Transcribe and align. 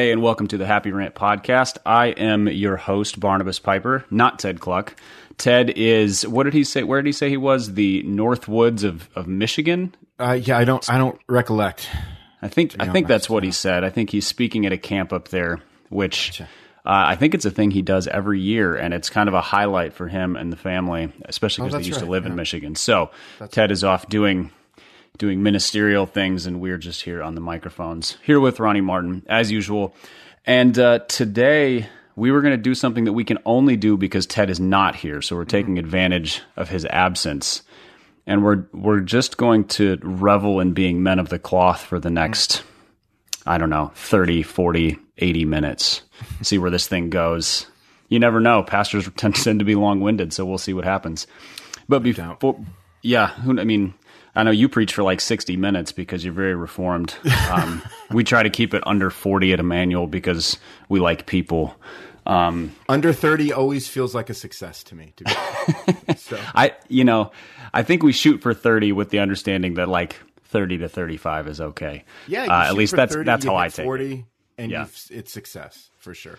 Hey, 0.00 0.12
and 0.12 0.22
welcome 0.22 0.46
to 0.48 0.56
the 0.56 0.64
Happy 0.64 0.92
Rant 0.92 1.14
podcast. 1.14 1.76
I 1.84 2.06
am 2.06 2.48
your 2.48 2.78
host, 2.78 3.20
Barnabas 3.20 3.58
Piper, 3.58 4.06
not 4.10 4.38
Ted 4.38 4.58
Kluck. 4.58 4.96
Ted 5.36 5.68
is 5.68 6.26
what 6.26 6.44
did 6.44 6.54
he 6.54 6.64
say? 6.64 6.84
Where 6.84 7.02
did 7.02 7.08
he 7.08 7.12
say 7.12 7.28
he 7.28 7.36
was? 7.36 7.74
The 7.74 8.02
North 8.04 8.48
Woods 8.48 8.82
of, 8.82 9.10
of 9.14 9.26
Michigan. 9.28 9.94
Uh, 10.18 10.38
yeah, 10.42 10.56
I 10.56 10.64
don't, 10.64 10.88
I 10.88 10.96
don't 10.96 11.20
recollect. 11.28 11.86
I 12.40 12.48
think, 12.48 12.76
I 12.80 12.88
think 12.88 13.08
that's 13.08 13.28
what 13.28 13.44
he 13.44 13.50
said. 13.52 13.84
I 13.84 13.90
think 13.90 14.08
he's 14.08 14.26
speaking 14.26 14.64
at 14.64 14.72
a 14.72 14.78
camp 14.78 15.12
up 15.12 15.28
there, 15.28 15.60
which 15.90 16.30
Gotcha. 16.30 16.44
uh, 16.44 16.48
I 17.08 17.16
think 17.16 17.34
it's 17.34 17.44
a 17.44 17.50
thing 17.50 17.70
he 17.70 17.82
does 17.82 18.08
every 18.08 18.40
year, 18.40 18.74
and 18.76 18.94
it's 18.94 19.10
kind 19.10 19.28
of 19.28 19.34
a 19.34 19.42
highlight 19.42 19.92
for 19.92 20.08
him 20.08 20.34
and 20.34 20.50
the 20.50 20.56
family, 20.56 21.12
especially 21.26 21.64
because 21.68 21.72
they 21.72 21.76
Oh, 21.76 21.78
that's 21.80 21.88
used 21.88 21.98
to 21.98 22.06
right, 22.06 22.12
live 22.12 22.24
in. 22.24 22.36
Michigan. 22.36 22.74
So 22.74 23.10
Ted 23.50 23.70
is 23.70 23.84
off 23.84 24.08
doing 24.08 24.50
doing 25.18 25.42
ministerial 25.42 26.06
things, 26.06 26.46
and 26.46 26.60
we're 26.60 26.78
just 26.78 27.02
here 27.02 27.22
on 27.22 27.34
the 27.34 27.40
microphones 27.40 28.16
here 28.22 28.40
with 28.40 28.60
Ronnie 28.60 28.80
Martin 28.80 29.24
as 29.28 29.50
usual. 29.50 29.94
And 30.46 30.78
uh, 30.78 31.00
today 31.00 31.88
we 32.16 32.30
were 32.30 32.40
going 32.40 32.56
to 32.56 32.62
do 32.62 32.74
something 32.74 33.04
that 33.04 33.12
we 33.12 33.24
can 33.24 33.38
only 33.44 33.76
do 33.76 33.96
because 33.96 34.26
Ted 34.26 34.50
is 34.50 34.60
not 34.60 34.96
here, 34.96 35.22
so 35.22 35.36
we're 35.36 35.44
taking 35.44 35.78
advantage 35.78 36.42
of 36.56 36.68
his 36.68 36.84
absence. 36.86 37.62
And 38.26 38.44
we're 38.44 38.66
we're 38.72 39.00
just 39.00 39.36
going 39.36 39.64
to 39.68 39.98
revel 40.02 40.60
in 40.60 40.72
being 40.72 41.02
men 41.02 41.18
of 41.18 41.30
the 41.30 41.38
cloth 41.38 41.82
for 41.82 41.98
the 41.98 42.10
next 42.10 42.62
I 43.46 43.58
don't 43.58 43.70
know, 43.70 43.90
30, 43.94 44.42
40, 44.42 44.98
80 45.18 45.44
minutes. 45.44 46.02
See 46.42 46.58
where 46.58 46.70
this 46.70 46.86
thing 46.86 47.10
goes. 47.10 47.66
You 48.08 48.18
never 48.18 48.40
know. 48.40 48.62
Pastors 48.62 49.08
tend, 49.16 49.36
tend 49.36 49.58
to 49.60 49.64
be 49.64 49.74
long 49.74 50.00
winded, 50.00 50.32
so 50.32 50.44
we'll 50.44 50.58
see 50.58 50.74
what 50.74 50.84
happens. 50.84 51.28
But 51.88 52.02
before, 52.02 52.36
yeah, 53.02 53.28
who, 53.28 53.58
I 53.58 53.64
mean, 53.64 53.94
I 54.34 54.42
know 54.44 54.50
you 54.52 54.68
preach 54.68 54.94
for 54.94 55.02
like 55.02 55.20
60 55.20 55.56
minutes 55.56 55.92
because 55.92 56.24
you're 56.24 56.32
very 56.34 56.54
reformed. 56.54 57.14
Um, 57.50 57.82
we 58.10 58.22
try 58.24 58.42
to 58.42 58.50
keep 58.50 58.74
it 58.74 58.82
under 58.86 59.10
40 59.10 59.52
at 59.52 59.60
Immanuel 59.60 60.06
because 60.06 60.56
we 60.88 61.00
like 61.00 61.26
people. 61.26 61.74
Um, 62.26 62.74
Under 62.88 63.12
30 63.12 63.52
always 63.52 63.88
feels 63.88 64.14
like 64.14 64.30
a 64.30 64.34
success 64.34 64.84
to 64.84 64.94
me. 64.94 65.14
To 65.16 65.24
be 66.06 66.14
so, 66.16 66.38
I, 66.54 66.74
you 66.88 67.02
know, 67.02 67.32
I 67.74 67.82
think 67.82 68.02
we 68.02 68.12
shoot 68.12 68.40
for 68.42 68.54
30 68.54 68.92
with 68.92 69.08
the 69.10 69.18
understanding 69.18 69.74
that 69.74 69.88
like 69.88 70.16
30 70.44 70.78
to 70.78 70.88
35 70.88 71.48
is 71.48 71.60
okay. 71.60 72.04
yeah, 72.28 72.44
you 72.44 72.50
uh, 72.50 72.64
at 72.68 72.74
least 72.74 72.94
that's 72.94 73.14
30, 73.14 73.24
that's 73.24 73.44
how 73.44 73.56
I 73.56 73.68
take 73.68 73.80
it. 73.80 73.84
40, 73.84 74.26
and 74.58 74.70
Yeah. 74.70 74.86
it's 75.10 75.32
success 75.32 75.90
for 75.98 76.14
sure. 76.14 76.38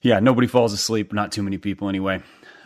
Yeah, 0.00 0.18
nobody 0.18 0.48
falls 0.48 0.72
asleep. 0.72 1.12
Not 1.12 1.30
too 1.30 1.42
many 1.44 1.58
people 1.58 1.88
anyway. 1.88 2.22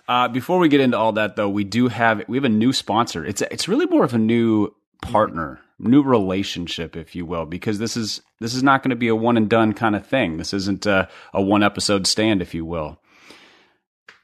Uh, 0.08 0.28
before 0.28 0.58
we 0.58 0.68
get 0.68 0.80
into 0.80 0.96
all 0.96 1.12
that, 1.12 1.36
though, 1.36 1.48
we 1.48 1.64
do 1.64 1.88
have 1.88 2.22
we 2.28 2.36
have 2.36 2.44
a 2.44 2.48
new 2.48 2.72
sponsor. 2.72 3.24
It's 3.24 3.42
it's 3.42 3.68
really 3.68 3.86
more 3.86 4.04
of 4.04 4.14
a 4.14 4.18
new 4.18 4.72
partner, 5.02 5.60
new 5.78 6.02
relationship, 6.02 6.96
if 6.96 7.16
you 7.16 7.26
will, 7.26 7.44
because 7.44 7.78
this 7.78 7.96
is 7.96 8.22
this 8.40 8.54
is 8.54 8.62
not 8.62 8.82
going 8.82 8.90
to 8.90 8.96
be 8.96 9.08
a 9.08 9.16
one 9.16 9.36
and 9.36 9.48
done 9.48 9.72
kind 9.72 9.96
of 9.96 10.06
thing. 10.06 10.36
This 10.36 10.54
isn't 10.54 10.86
a, 10.86 11.08
a 11.34 11.42
one 11.42 11.62
episode 11.62 12.06
stand, 12.06 12.40
if 12.40 12.54
you 12.54 12.64
will. 12.64 13.00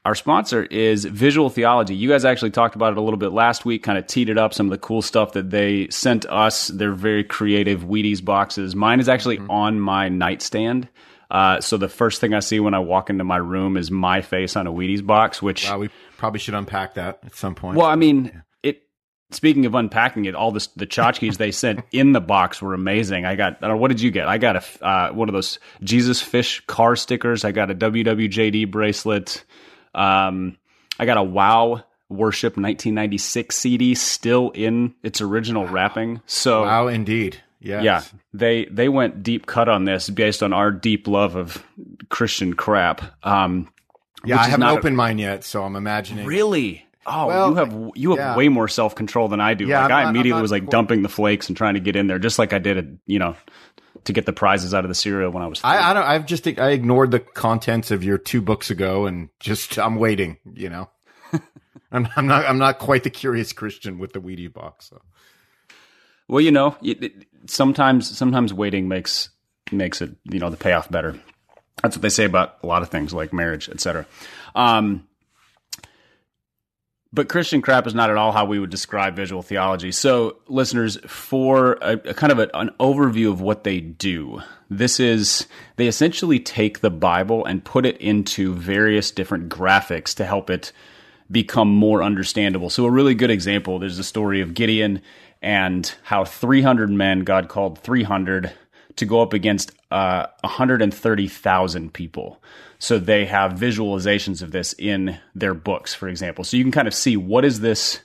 Our 0.05 0.15
sponsor 0.15 0.63
is 0.63 1.05
Visual 1.05 1.49
Theology. 1.49 1.95
You 1.95 2.09
guys 2.09 2.25
actually 2.25 2.51
talked 2.51 2.75
about 2.75 2.91
it 2.91 2.97
a 2.97 3.01
little 3.01 3.17
bit 3.17 3.31
last 3.31 3.63
week, 3.63 3.83
kind 3.83 3.97
of 3.97 4.05
teed 4.05 4.27
it 4.27 4.37
up, 4.37 4.53
some 4.53 4.65
of 4.65 4.71
the 4.71 4.77
cool 4.77 5.01
stuff 5.01 5.31
that 5.31 5.49
they 5.49 5.87
sent 5.89 6.25
us. 6.25 6.67
They're 6.67 6.91
very 6.91 7.23
creative 7.23 7.83
Wheaties 7.83 8.23
boxes. 8.23 8.75
Mine 8.75 8.99
is 8.99 9.07
actually 9.07 9.39
on 9.49 9.79
my 9.79 10.09
nightstand. 10.09 10.89
Uh, 11.33 11.59
so 11.59 11.77
the 11.77 11.89
first 11.89 12.21
thing 12.21 12.33
I 12.35 12.39
see 12.41 12.59
when 12.59 12.75
I 12.75 12.79
walk 12.79 13.09
into 13.09 13.23
my 13.23 13.37
room 13.37 13.75
is 13.75 13.89
my 13.89 14.21
face 14.21 14.55
on 14.55 14.67
a 14.67 14.71
Wheaties 14.71 15.03
box, 15.05 15.41
which, 15.41 15.67
Wow, 15.67 15.79
we 15.79 15.89
probably 16.17 16.39
should 16.39 16.53
unpack 16.53 16.93
that 16.93 17.19
at 17.25 17.35
some 17.35 17.55
point. 17.55 17.75
well, 17.77 17.87
I 17.87 17.95
mean, 17.95 18.43
it. 18.61 18.83
Speaking 19.31 19.65
of 19.65 19.73
unpacking 19.73 20.25
it, 20.25 20.35
all 20.35 20.51
this, 20.51 20.67
the 20.67 20.85
tchotchkes 20.85 21.37
they 21.37 21.49
sent 21.49 21.83
in 21.91 22.11
the 22.11 22.21
box 22.21 22.61
were 22.61 22.75
amazing. 22.75 23.25
I 23.25 23.35
got, 23.35 23.57
I 23.57 23.67
don't 23.67 23.71
know, 23.71 23.77
what 23.77 23.87
did 23.87 23.99
you 23.99 24.11
get? 24.11 24.27
I 24.27 24.37
got 24.37 24.57
a 24.57 24.85
uh, 24.85 25.11
one 25.11 25.27
of 25.27 25.33
those 25.33 25.57
Jesus 25.81 26.21
fish 26.21 26.61
car 26.67 26.95
stickers. 26.95 27.43
I 27.43 27.51
got 27.51 27.71
a 27.71 27.75
WWJD 27.75 28.69
bracelet. 28.69 29.43
Um, 29.95 30.57
I 30.99 31.05
got 31.05 31.17
a 31.17 31.23
Wow 31.23 31.83
Worship 32.09 32.57
1996 32.57 33.57
CD 33.57 33.95
still 33.95 34.51
in 34.51 34.93
its 35.01 35.19
original 35.19 35.65
wrapping. 35.67 36.21
So 36.27 36.61
wow, 36.61 36.87
indeed. 36.87 37.41
Yes. 37.63 37.83
yeah, 37.83 38.03
they 38.33 38.65
they 38.65 38.89
went 38.89 39.23
deep 39.23 39.45
cut 39.45 39.69
on 39.69 39.85
this 39.85 40.09
based 40.09 40.43
on 40.43 40.51
our 40.53 40.71
deep 40.71 41.07
love 41.07 41.35
of 41.35 41.63
Christian 42.09 42.53
crap. 42.55 43.01
Um, 43.25 43.69
Yeah, 44.25 44.39
I 44.39 44.43
haven't 44.45 44.59
not 44.59 44.75
a- 44.75 44.77
opened 44.79 44.97
mine 44.97 45.17
yet, 45.17 45.43
so 45.43 45.63
I'm 45.63 45.75
imagining. 45.75 46.25
Really? 46.25 46.85
Oh, 47.05 47.27
Well, 47.27 47.49
you 47.49 47.55
have 47.55 47.91
you 47.95 48.09
have 48.11 48.17
yeah. 48.19 48.35
way 48.37 48.49
more 48.49 48.67
self 48.67 48.95
control 48.95 49.27
than 49.27 49.41
I 49.41 49.53
do. 49.53 49.65
Yeah, 49.65 49.81
like 49.83 49.91
I'm 49.91 50.07
I 50.07 50.09
immediately 50.09 50.37
not 50.39 50.41
was 50.43 50.51
like 50.51 50.63
qu- 50.65 50.69
dumping 50.71 51.01
the 51.03 51.09
flakes 51.09 51.47
and 51.47 51.57
trying 51.57 51.73
to 51.73 51.79
get 51.79 51.95
in 51.95 52.07
there, 52.07 52.19
just 52.19 52.37
like 52.39 52.53
I 52.53 52.59
did, 52.59 52.77
at, 52.77 52.85
you 53.07 53.19
know, 53.19 53.35
to 54.05 54.13
get 54.13 54.25
the 54.25 54.33
prizes 54.33 54.73
out 54.73 54.83
of 54.85 54.89
the 54.89 54.95
cereal 54.95 55.29
when 55.31 55.43
I 55.43 55.47
was. 55.47 55.61
I, 55.63 55.91
I 55.91 55.93
don't. 55.93 56.03
I've 56.03 56.25
just 56.25 56.47
I 56.47 56.71
ignored 56.71 57.11
the 57.11 57.19
contents 57.19 57.91
of 57.91 58.03
your 58.03 58.17
two 58.17 58.41
books 58.41 58.69
ago, 58.71 59.05
and 59.05 59.29
just 59.39 59.77
I'm 59.79 59.95
waiting. 59.95 60.37
You 60.53 60.69
know, 60.69 60.89
I'm, 61.91 62.07
I'm 62.15 62.27
not. 62.27 62.45
I'm 62.45 62.57
not 62.57 62.79
quite 62.79 63.03
the 63.03 63.09
curious 63.09 63.51
Christian 63.53 63.99
with 63.99 64.13
the 64.13 64.19
Wheatie 64.19 64.47
box. 64.53 64.89
So. 64.89 65.01
well, 66.29 66.41
you 66.41 66.51
know, 66.51 66.77
it- 66.81 67.25
sometimes 67.47 68.15
sometimes 68.17 68.53
waiting 68.53 68.87
makes 68.87 69.29
makes 69.71 70.01
it 70.01 70.11
you 70.25 70.39
know 70.39 70.49
the 70.49 70.57
payoff 70.57 70.89
better. 70.89 71.19
That's 71.81 71.95
what 71.95 72.01
they 72.01 72.09
say 72.09 72.25
about 72.25 72.57
a 72.63 72.67
lot 72.67 72.81
of 72.81 72.89
things 72.89 73.13
like 73.13 73.33
marriage, 73.33 73.69
etc. 73.69 74.05
Um, 74.55 75.07
but 77.13 77.29
Christian 77.29 77.61
crap 77.61 77.85
is 77.85 77.93
not 77.93 78.09
at 78.09 78.17
all 78.17 78.31
how 78.31 78.45
we 78.45 78.57
would 78.57 78.71
describe 78.71 79.15
visual 79.15 79.43
theology. 79.43 79.91
So, 79.91 80.37
listeners, 80.47 80.97
for 81.05 81.73
a, 81.73 81.93
a 82.09 82.13
kind 82.15 82.31
of 82.31 82.39
a, 82.39 82.49
an 82.55 82.71
overview 82.79 83.31
of 83.31 83.39
what 83.39 83.63
they 83.63 83.79
do, 83.79 84.41
this 84.67 84.99
is 84.99 85.45
they 85.75 85.87
essentially 85.87 86.39
take 86.39 86.79
the 86.79 86.89
Bible 86.89 87.45
and 87.45 87.63
put 87.63 87.85
it 87.85 87.97
into 87.97 88.55
various 88.55 89.11
different 89.11 89.47
graphics 89.47 90.15
to 90.15 90.25
help 90.25 90.49
it 90.49 90.71
become 91.29 91.69
more 91.69 92.01
understandable. 92.01 92.71
So, 92.71 92.85
a 92.85 92.91
really 92.91 93.13
good 93.13 93.31
example 93.31 93.77
there's 93.77 93.97
the 93.97 94.03
story 94.03 94.41
of 94.41 94.55
Gideon 94.55 94.99
and 95.43 95.93
how 96.03 96.23
300 96.23 96.89
men, 96.89 97.19
God 97.19 97.49
called 97.49 97.77
300 97.79 98.51
to 98.95 99.05
go 99.05 99.21
up 99.21 99.33
against 99.33 99.71
uh, 99.91 100.27
130,000 100.41 101.93
people. 101.93 102.41
So 102.79 102.97
they 102.97 103.25
have 103.25 103.53
visualizations 103.53 104.41
of 104.41 104.51
this 104.51 104.73
in 104.77 105.19
their 105.35 105.53
books, 105.53 105.93
for 105.93 106.07
example. 106.07 106.43
So 106.43 106.57
you 106.57 106.63
can 106.63 106.71
kind 106.71 106.87
of 106.87 106.93
see 106.93 107.17
what 107.17 107.43
is 107.43 107.59
this, 107.59 107.99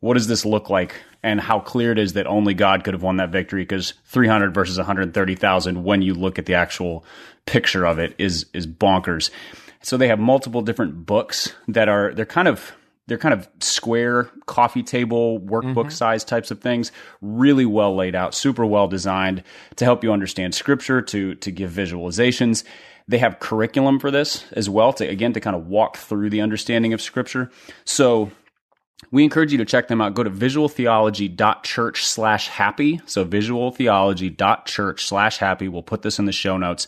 what 0.00 0.14
does 0.14 0.28
this 0.28 0.44
look 0.44 0.70
like, 0.70 0.94
and 1.22 1.40
how 1.40 1.60
clear 1.60 1.92
it 1.92 1.98
is 1.98 2.14
that 2.14 2.26
only 2.26 2.54
God 2.54 2.84
could 2.84 2.94
have 2.94 3.02
won 3.02 3.16
that 3.18 3.30
victory. 3.30 3.62
Because 3.62 3.94
300 4.06 4.54
versus 4.54 4.78
130,000, 4.78 5.84
when 5.84 6.02
you 6.02 6.14
look 6.14 6.38
at 6.38 6.46
the 6.46 6.54
actual 6.54 7.04
picture 7.46 7.84
of 7.84 7.98
it, 7.98 8.14
is 8.18 8.46
is 8.52 8.66
bonkers. 8.66 9.30
So 9.82 9.96
they 9.96 10.08
have 10.08 10.18
multiple 10.18 10.62
different 10.62 11.04
books 11.06 11.52
that 11.68 11.88
are 11.88 12.14
they're 12.14 12.26
kind 12.26 12.48
of 12.48 12.72
they're 13.06 13.18
kind 13.18 13.34
of 13.34 13.48
square 13.60 14.30
coffee 14.46 14.82
table 14.82 15.40
workbook 15.40 15.74
mm-hmm. 15.74 15.90
size 15.90 16.24
types 16.24 16.50
of 16.50 16.60
things 16.60 16.92
really 17.20 17.66
well 17.66 17.94
laid 17.94 18.14
out 18.14 18.34
super 18.34 18.66
well 18.66 18.88
designed 18.88 19.42
to 19.76 19.84
help 19.84 20.02
you 20.02 20.12
understand 20.12 20.54
scripture 20.54 21.00
to 21.02 21.34
to 21.36 21.50
give 21.50 21.70
visualizations 21.70 22.64
they 23.08 23.18
have 23.18 23.38
curriculum 23.38 24.00
for 24.00 24.10
this 24.10 24.44
as 24.52 24.68
well 24.68 24.92
to 24.92 25.06
again 25.06 25.32
to 25.32 25.40
kind 25.40 25.56
of 25.56 25.66
walk 25.66 25.96
through 25.96 26.30
the 26.30 26.40
understanding 26.40 26.92
of 26.92 27.00
scripture 27.00 27.50
so 27.84 28.30
we 29.10 29.24
encourage 29.24 29.52
you 29.52 29.58
to 29.58 29.64
check 29.64 29.88
them 29.88 30.00
out. 30.00 30.14
Go 30.14 30.22
to 30.22 30.30
visualtheology.church 30.30 32.04
slash 32.04 32.48
happy. 32.48 33.00
So 33.06 33.24
visualtheology.church 33.24 35.06
slash 35.06 35.38
happy. 35.38 35.68
We'll 35.68 35.82
put 35.82 36.02
this 36.02 36.18
in 36.18 36.24
the 36.24 36.32
show 36.32 36.56
notes. 36.56 36.86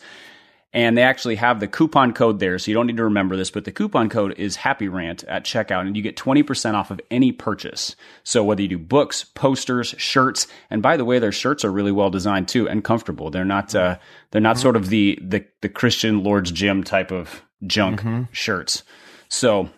And 0.71 0.95
they 0.95 1.01
actually 1.01 1.37
have 1.37 1.59
the 1.59 1.67
coupon 1.67 2.13
code 2.13 2.39
there, 2.39 2.59
so 2.59 2.69
you 2.69 2.75
don't 2.75 2.85
need 2.85 2.97
to 2.97 3.03
remember 3.03 3.35
this, 3.35 3.49
but 3.49 3.65
the 3.65 3.71
coupon 3.71 4.07
code 4.07 4.35
is 4.37 4.57
Happy 4.57 4.87
Rant 4.87 5.23
at 5.23 5.43
checkout, 5.43 5.81
and 5.81 5.97
you 5.97 6.03
get 6.03 6.15
20% 6.15 6.75
off 6.75 6.91
of 6.91 7.01
any 7.09 7.31
purchase. 7.31 7.95
So 8.23 8.43
whether 8.43 8.61
you 8.61 8.67
do 8.67 8.77
books, 8.77 9.23
posters, 9.23 9.95
shirts, 9.97 10.45
and 10.69 10.83
by 10.83 10.95
the 10.95 11.05
way, 11.05 11.17
their 11.17 11.31
shirts 11.31 11.65
are 11.65 11.71
really 11.71 11.91
well 11.91 12.11
designed 12.11 12.47
too 12.49 12.69
and 12.69 12.83
comfortable. 12.83 13.31
They're 13.31 13.45
not 13.45 13.73
uh, 13.73 13.97
they're 14.29 14.41
not 14.41 14.59
sort 14.59 14.75
of 14.75 14.89
the, 14.89 15.17
the 15.23 15.43
the 15.61 15.69
Christian 15.69 16.23
Lord's 16.23 16.51
Gym 16.51 16.83
type 16.83 17.11
of 17.11 17.41
junk 17.65 18.01
shirts. 18.31 18.83
So 19.27 19.69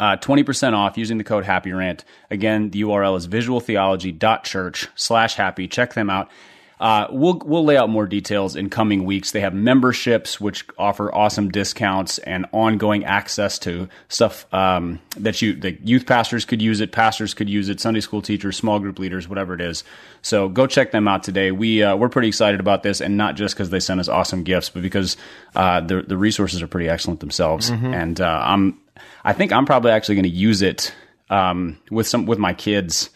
uh, 0.00 0.16
20% 0.16 0.72
off 0.72 0.96
using 0.96 1.18
the 1.18 1.24
code 1.24 1.44
Happy 1.44 1.72
Rant. 1.72 2.04
Again, 2.30 2.70
the 2.70 2.82
URL 2.82 3.16
is 3.16 3.28
visualtheology.church 3.28 4.88
slash 4.94 5.34
happy. 5.34 5.68
Check 5.68 5.94
them 5.94 6.08
out. 6.08 6.30
Uh, 6.80 7.06
we'll 7.10 7.38
we'll 7.44 7.64
lay 7.64 7.76
out 7.76 7.90
more 7.90 8.06
details 8.06 8.56
in 8.56 8.70
coming 8.70 9.04
weeks. 9.04 9.32
They 9.32 9.42
have 9.42 9.52
memberships 9.52 10.40
which 10.40 10.66
offer 10.78 11.14
awesome 11.14 11.50
discounts 11.50 12.16
and 12.18 12.46
ongoing 12.52 13.04
access 13.04 13.58
to 13.60 13.86
stuff 14.08 14.52
um, 14.54 14.98
that 15.18 15.42
you 15.42 15.52
the 15.52 15.72
youth 15.84 16.06
pastors 16.06 16.46
could 16.46 16.62
use 16.62 16.80
it, 16.80 16.90
pastors 16.90 17.34
could 17.34 17.50
use 17.50 17.68
it, 17.68 17.80
Sunday 17.80 18.00
school 18.00 18.22
teachers, 18.22 18.56
small 18.56 18.78
group 18.78 18.98
leaders, 18.98 19.28
whatever 19.28 19.52
it 19.52 19.60
is. 19.60 19.84
So 20.22 20.48
go 20.48 20.66
check 20.66 20.90
them 20.90 21.06
out 21.06 21.22
today. 21.22 21.52
We 21.52 21.82
uh, 21.82 21.96
we're 21.96 22.08
pretty 22.08 22.28
excited 22.28 22.60
about 22.60 22.82
this, 22.82 23.02
and 23.02 23.18
not 23.18 23.36
just 23.36 23.54
because 23.54 23.68
they 23.68 23.80
sent 23.80 24.00
us 24.00 24.08
awesome 24.08 24.42
gifts, 24.42 24.70
but 24.70 24.80
because 24.80 25.18
uh, 25.54 25.82
the 25.82 26.00
the 26.00 26.16
resources 26.16 26.62
are 26.62 26.66
pretty 26.66 26.88
excellent 26.88 27.20
themselves. 27.20 27.68
And 27.94 28.20
uh, 28.22 28.42
I'm 28.42 28.80
I 29.22 29.34
think 29.34 29.52
I'm 29.52 29.66
probably 29.66 29.90
actually 29.90 30.14
going 30.14 30.22
to 30.22 30.30
use 30.30 30.62
it 30.62 30.94
um, 31.28 31.78
with 31.90 32.08
some 32.08 32.24
with 32.24 32.38
my 32.38 32.54
kids 32.54 33.10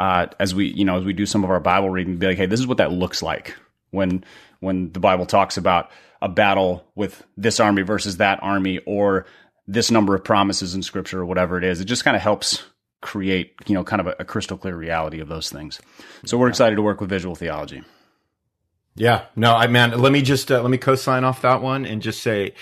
uh, 0.00 0.26
as 0.40 0.54
we 0.54 0.68
you 0.68 0.84
know 0.86 0.96
as 0.96 1.04
we 1.04 1.12
do 1.12 1.26
some 1.26 1.44
of 1.44 1.50
our 1.50 1.60
Bible 1.60 1.90
reading. 1.90 2.16
Be 2.16 2.28
like, 2.28 2.38
hey, 2.38 2.46
this 2.46 2.58
is 2.58 2.66
what 2.66 2.78
that 2.78 2.90
looks 2.90 3.22
like 3.22 3.54
when 3.90 4.24
when 4.60 4.90
the 4.92 4.98
Bible 4.98 5.26
talks 5.26 5.58
about 5.58 5.90
a 6.22 6.28
battle 6.28 6.86
with 6.94 7.22
this 7.36 7.60
army 7.60 7.82
versus 7.82 8.16
that 8.16 8.42
army 8.42 8.78
or 8.86 9.26
this 9.66 9.90
number 9.90 10.14
of 10.14 10.24
promises 10.24 10.74
in 10.74 10.82
scripture 10.82 11.20
or 11.20 11.26
whatever 11.26 11.58
it 11.58 11.64
is. 11.64 11.82
It 11.82 11.84
just 11.84 12.02
kind 12.02 12.16
of 12.16 12.22
helps 12.22 12.62
create, 13.02 13.54
you 13.66 13.74
know, 13.74 13.84
kind 13.84 14.00
of 14.00 14.06
a, 14.06 14.16
a 14.20 14.24
crystal 14.24 14.56
clear 14.56 14.74
reality 14.74 15.20
of 15.20 15.28
those 15.28 15.50
things. 15.50 15.80
So 16.24 16.38
we're 16.38 16.48
excited 16.48 16.76
to 16.76 16.82
work 16.82 17.00
with 17.00 17.10
visual 17.10 17.34
theology. 17.34 17.82
Yeah, 18.96 19.26
no, 19.36 19.54
I 19.54 19.66
man, 19.66 20.00
let 20.00 20.12
me 20.12 20.22
just 20.22 20.50
uh, 20.50 20.62
let 20.62 20.70
me 20.70 20.78
co-sign 20.78 21.24
off 21.24 21.42
that 21.42 21.60
one 21.60 21.84
and 21.84 22.00
just 22.00 22.22
say 22.22 22.54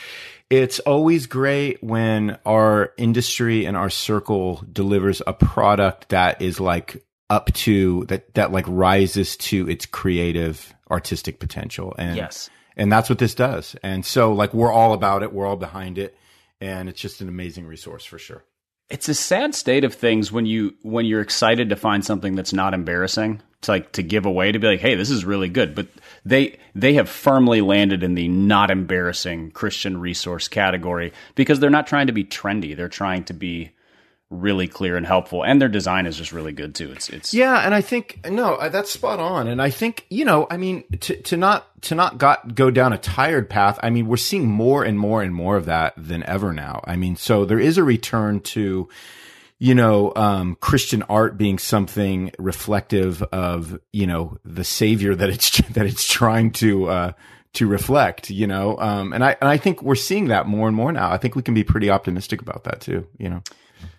it's 0.51 0.81
always 0.81 1.27
great 1.27 1.83
when 1.85 2.39
our 2.45 2.95
industry 2.97 3.65
and 3.65 3.77
our 3.77 3.91
circle 3.91 4.65
delivers 4.73 5.23
a 5.27 5.33
product 5.33 6.09
that 6.09 6.43
is 6.43 6.59
like 6.59 7.05
up 7.31 7.53
to 7.53 8.05
that 8.07 8.35
that 8.35 8.53
like 8.53 8.65
rises 8.69 9.37
to 9.37 9.69
its 9.69 9.87
creative 9.87 10.75
artistic 10.91 11.39
potential. 11.39 11.95
And 11.99 12.17
yes. 12.17 12.51
and 12.77 12.91
that's 12.91 13.09
what 13.09 13.19
this 13.19 13.35
does. 13.35 13.77
And 13.83 14.05
so 14.05 14.33
like 14.33 14.55
we're 14.55 14.73
all 14.73 14.93
about 14.93 15.23
it. 15.23 15.33
We're 15.33 15.47
all 15.47 15.57
behind 15.57 15.99
it. 15.99 16.17
And 16.61 16.89
it's 16.89 17.01
just 17.01 17.21
an 17.21 17.29
amazing 17.29 17.67
resource 17.67 18.05
for 18.05 18.19
sure. 18.19 18.45
It's 18.89 19.09
a 19.09 19.15
sad 19.15 19.55
state 19.55 19.85
of 19.85 19.95
things 19.95 20.33
when 20.33 20.47
you 20.47 20.75
when 20.83 21.05
you're 21.05 21.21
excited 21.21 21.69
to 21.69 21.77
find 21.77 22.05
something 22.05 22.35
that's 22.35 22.55
not 22.55 22.73
embarrassing 22.73 23.43
to 23.61 23.73
like 23.73 23.93
to 23.93 24.03
give 24.03 24.25
away 24.25 24.53
to 24.53 24.59
be 24.59 24.67
like 24.69 24.81
hey 24.81 24.95
this 24.95 25.11
is 25.11 25.27
really 25.27 25.51
good. 25.51 25.75
But 25.75 25.89
they 26.25 26.59
they 26.75 26.95
have 26.95 27.11
firmly 27.11 27.61
landed 27.61 28.03
in 28.03 28.15
the 28.15 28.29
not 28.29 28.71
embarrassing 28.71 29.51
christian 29.51 30.01
resource 30.01 30.49
category 30.49 31.13
because 31.35 31.61
they're 31.61 31.69
not 31.69 31.87
trying 31.87 32.07
to 32.07 32.15
be 32.15 32.25
trendy. 32.25 32.75
They're 32.75 32.89
trying 32.89 33.25
to 33.25 33.35
be 33.35 33.73
really 34.31 34.69
clear 34.69 34.97
and 34.97 35.07
helpful 35.07 35.43
and 35.43 35.61
their 35.61 35.71
design 35.71 36.05
is 36.05 36.17
just 36.17 36.33
really 36.33 36.53
good 36.53 36.75
too 36.75 36.93
it's 36.93 37.09
it's 37.09 37.33
yeah 37.33 37.61
and 37.65 37.75
i 37.75 37.81
think 37.81 38.21
no 38.31 38.59
that's 38.69 38.91
spot 38.91 39.19
on 39.19 39.49
and 39.49 39.63
i 39.63 39.71
think 39.71 40.05
you 40.11 40.23
know 40.23 40.47
i 40.51 40.57
mean 40.59 40.85
to, 41.01 41.17
to 41.23 41.35
not 41.35 41.81
to 41.81 41.95
not 41.95 42.19
got 42.19 42.55
go 42.55 42.71
down 42.71 42.93
a 42.93 42.99
tired 42.99 43.49
path 43.49 43.79
i 43.83 43.89
mean 43.89 44.07
we're 44.07 44.19
seeing 44.19 44.47
more 44.47 44.85
and 44.85 44.99
more 44.99 45.23
and 45.23 45.35
more 45.35 45.57
of 45.57 45.65
that 45.65 45.95
than 45.97 46.23
ever 46.25 46.53
now 46.53 46.79
i 46.85 46.95
mean 46.95 47.17
so 47.17 47.47
there 47.47 47.59
is 47.59 47.79
a 47.79 47.85
return 47.85 48.39
to 48.39 48.87
you 49.59 49.75
know 49.75 50.13
um, 50.15 50.57
christian 50.61 51.03
art 51.05 51.39
being 51.39 51.59
something 51.59 52.31
reflective 52.39 53.23
of 53.23 53.81
you 53.95 54.07
know 54.07 54.37
the 54.45 54.65
savior 54.65 55.15
that 55.15 55.31
it's 55.31 55.57
that 55.71 55.87
it's 55.87 56.07
trying 56.07 56.51
to 56.51 56.87
uh 56.91 57.13
to 57.55 57.67
reflect, 57.67 58.31
you 58.31 58.47
know, 58.47 58.79
um, 58.79 59.13
and 59.13 59.25
I 59.25 59.37
and 59.41 59.49
I 59.49 59.57
think 59.57 59.83
we're 59.83 59.95
seeing 59.95 60.29
that 60.29 60.47
more 60.47 60.69
and 60.69 60.77
more 60.77 60.93
now. 60.93 61.11
I 61.11 61.17
think 61.17 61.35
we 61.35 61.43
can 61.43 61.55
be 61.55 61.65
pretty 61.65 61.91
optimistic 61.91 62.43
about 62.43 62.65
that 62.65 62.81
too, 62.81 63.07
you 63.19 63.29
know. 63.29 63.43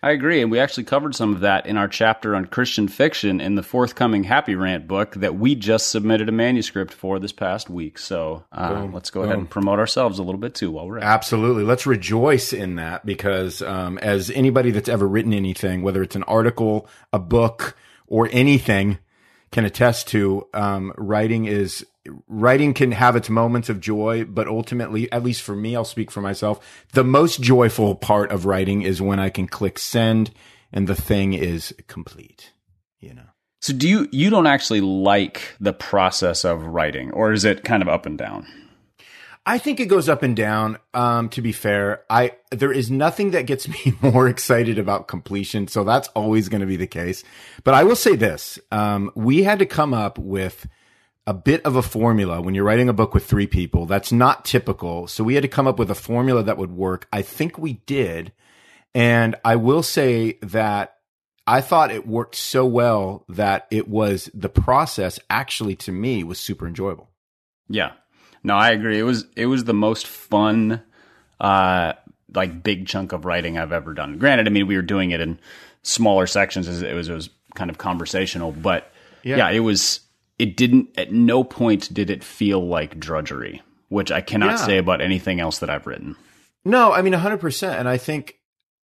I 0.02 0.12
agree. 0.12 0.42
And 0.42 0.50
we 0.50 0.60
actually 0.60 0.86
covered 0.86 1.16
some 1.16 1.34
of 1.34 1.42
that 1.42 1.66
in 1.66 1.78
our 1.78 1.88
chapter 1.88 2.36
on 2.36 2.46
Christian 2.46 2.88
fiction 2.88 3.42
in 3.42 3.56
the 3.56 3.64
forthcoming 3.64 4.24
Happy 4.24 4.56
Rant 4.56 4.88
book 4.88 5.16
that 5.16 5.36
we 5.36 5.56
just 5.56 5.90
submitted 5.90 6.30
a 6.30 6.32
manuscript 6.32 6.94
for 6.94 7.20
this 7.20 7.32
past 7.32 7.70
week. 7.70 7.98
So 7.98 8.46
uh, 8.52 8.88
let's 8.94 9.10
go 9.10 9.22
boom. 9.22 9.30
ahead 9.30 9.40
and 9.40 9.50
promote 9.50 9.80
ourselves 9.80 10.20
a 10.20 10.24
little 10.24 10.40
bit 10.40 10.56
too 10.56 10.72
while 10.72 10.88
we're 10.88 11.00
at 11.00 11.04
Absolutely. 11.04 11.64
Let's 11.64 11.86
rejoice 11.86 12.54
in 12.54 12.76
that 12.76 13.06
because 13.06 13.62
um, 13.62 13.98
as 13.98 14.30
anybody 14.32 14.72
that's 14.72 14.90
ever 14.90 15.08
written 15.08 15.34
anything, 15.34 15.82
whether 15.82 16.02
it's 16.02 16.16
an 16.16 16.24
article, 16.24 16.88
a 17.12 17.20
book, 17.20 17.76
or 18.08 18.30
anything, 18.32 19.00
can 19.52 19.66
attest 19.66 20.08
to, 20.10 20.48
um, 20.54 20.94
writing 20.98 21.46
is 21.46 21.86
writing 22.28 22.74
can 22.74 22.92
have 22.92 23.16
its 23.16 23.30
moments 23.30 23.70
of 23.70 23.80
joy, 23.80 24.26
but 24.26 24.48
ultimately, 24.48 25.12
at 25.12 25.24
least 25.24 25.42
for 25.42 25.56
me, 25.56 25.76
I'll 25.76 25.86
speak 25.86 26.12
for 26.12 26.22
myself. 26.22 26.86
The 26.94 27.04
most 27.04 27.42
joyful 27.42 27.96
part 27.96 28.32
of 28.32 28.46
writing 28.46 28.82
is 28.82 29.02
when 29.02 29.20
I 29.20 29.30
can 29.30 29.48
click 29.48 29.78
send 29.78 30.32
and 30.72 30.88
the 30.88 30.96
thing 30.96 31.34
is 31.34 31.74
complete, 31.88 32.52
you 33.00 33.14
know. 33.14 33.24
So 33.62 33.74
do 33.74 33.90
you 33.90 34.08
you 34.12 34.30
don't 34.30 34.48
actually 34.48 34.82
like 34.82 35.56
the 35.60 35.74
process 35.74 36.46
of 36.46 36.66
writing 36.66 37.12
or 37.12 37.34
is 37.34 37.44
it 37.44 37.64
kind 37.66 37.82
of 37.82 37.90
up 37.90 38.06
and 38.06 38.18
down? 38.18 38.48
I 39.46 39.58
think 39.58 39.80
it 39.80 39.88
goes 39.88 40.10
up 40.10 40.22
and 40.22 40.36
down. 40.36 40.78
Um, 40.94 41.30
to 41.30 41.42
be 41.42 41.52
fair, 41.52 42.04
I 42.10 42.34
there 42.52 42.72
is 42.72 42.92
nothing 42.92 43.32
that 43.32 43.46
gets 43.46 43.68
me 43.86 43.94
more 44.02 44.28
excited 44.28 44.78
about 44.78 45.08
completion, 45.08 45.68
so 45.68 45.84
that's 45.84 46.08
always 46.10 46.50
going 46.50 46.62
to 46.62 46.68
be 46.68 46.78
the 46.78 46.88
case. 46.88 47.24
But 47.64 47.74
I 47.74 47.84
will 47.84 47.96
say 47.96 48.16
this: 48.16 48.60
um, 48.72 49.12
we 49.16 49.44
had 49.44 49.60
to 49.60 49.66
come 49.66 49.94
up 49.94 50.18
with 50.18 50.68
a 51.30 51.34
bit 51.34 51.64
of 51.64 51.76
a 51.76 51.82
formula 51.84 52.42
when 52.42 52.56
you're 52.56 52.64
writing 52.64 52.90
a 52.90 52.94
book 52.94 53.14
with 53.14 53.26
three 53.26 53.46
people. 53.46 53.86
That's 53.86 54.12
not 54.12 54.46
typical. 54.46 55.08
So 55.08 55.24
we 55.24 55.36
had 55.36 55.44
to 55.44 55.48
come 55.48 55.68
up 55.68 55.78
with 55.78 55.92
a 55.92 55.96
formula 55.96 56.42
that 56.44 56.58
would 56.58 56.72
work. 56.72 57.08
I 57.14 57.22
think 57.22 57.58
we 57.58 57.74
did. 57.86 58.32
And 58.96 59.36
I 59.46 59.56
will 59.56 59.84
say 59.84 60.40
that 60.42 60.96
I 61.46 61.62
thought 61.62 61.92
it 61.92 62.08
worked 62.08 62.36
so 62.36 62.66
well 62.66 63.26
that 63.30 63.68
it 63.70 63.88
was 63.88 64.32
the 64.34 64.50
process 64.50 65.20
actually 65.30 65.76
to 65.78 65.92
me 65.92 66.24
was 66.24 66.40
super 66.40 66.68
enjoyable. 66.68 67.12
Yeah. 67.68 67.92
No, 68.44 68.56
I 68.56 68.72
agree. 68.72 69.00
It 69.00 69.04
was 69.04 69.26
it 69.36 69.48
was 69.48 69.64
the 69.64 69.74
most 69.74 70.08
fun 70.08 70.82
uh 71.40 71.94
like 72.34 72.64
big 72.64 72.88
chunk 72.88 73.12
of 73.12 73.26
writing 73.26 73.58
I've 73.58 73.72
ever 73.72 73.94
done. 73.94 74.18
Granted, 74.18 74.48
I 74.48 74.52
mean 74.52 74.68
we 74.68 74.76
were 74.76 74.82
doing 74.82 75.12
it 75.12 75.22
in 75.22 75.40
smaller 75.84 76.28
sections 76.28 76.68
as 76.68 76.82
it 76.82 76.94
was 76.94 77.10
it 77.10 77.14
was 77.14 77.30
kind 77.56 77.70
of 77.70 77.78
conversational, 77.78 78.52
but 78.52 78.92
yeah, 79.24 79.38
yeah 79.38 79.50
it 79.50 79.60
was 79.60 80.02
it 80.38 80.56
didn't 80.56 80.90
at 80.98 81.12
no 81.12 81.44
point 81.44 81.94
did 81.94 82.10
it 82.10 82.24
feel 82.24 82.66
like 82.66 83.00
drudgery, 83.00 83.62
which 83.90 84.12
I 84.12 84.22
cannot 84.22 84.52
yeah. 84.52 84.66
say 84.66 84.78
about 84.78 85.02
anything 85.02 85.40
else 85.40 85.60
that 85.60 85.70
I've 85.70 85.88
written. 85.88 86.16
No, 86.66 86.92
I 86.92 87.02
mean 87.02 87.14
100% 87.14 87.80
and 87.80 87.88
I 87.88 87.98
think 87.98 88.40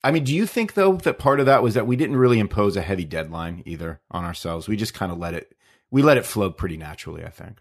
I 0.07 0.13
mean, 0.13 0.23
do 0.23 0.33
you 0.33 0.47
think 0.47 0.75
though 0.75 0.95
that 0.99 1.19
part 1.19 1.41
of 1.41 1.47
that 1.47 1.65
was 1.65 1.75
that 1.75 1.87
we 1.87 1.97
didn't 1.97 2.17
really 2.17 2.39
impose 2.39 2.77
a 2.77 2.83
heavy 2.83 3.05
deadline 3.05 3.65
either 3.67 4.01
on 4.09 4.25
ourselves? 4.25 4.69
We 4.69 4.77
just 4.77 4.95
kind 4.95 5.11
of 5.11 5.19
let 5.19 5.35
it 5.35 5.56
we 5.91 6.03
let 6.03 6.17
it 6.17 6.27
flow 6.27 6.51
pretty 6.51 6.77
naturally, 6.77 7.25
I 7.25 7.31
think. 7.31 7.59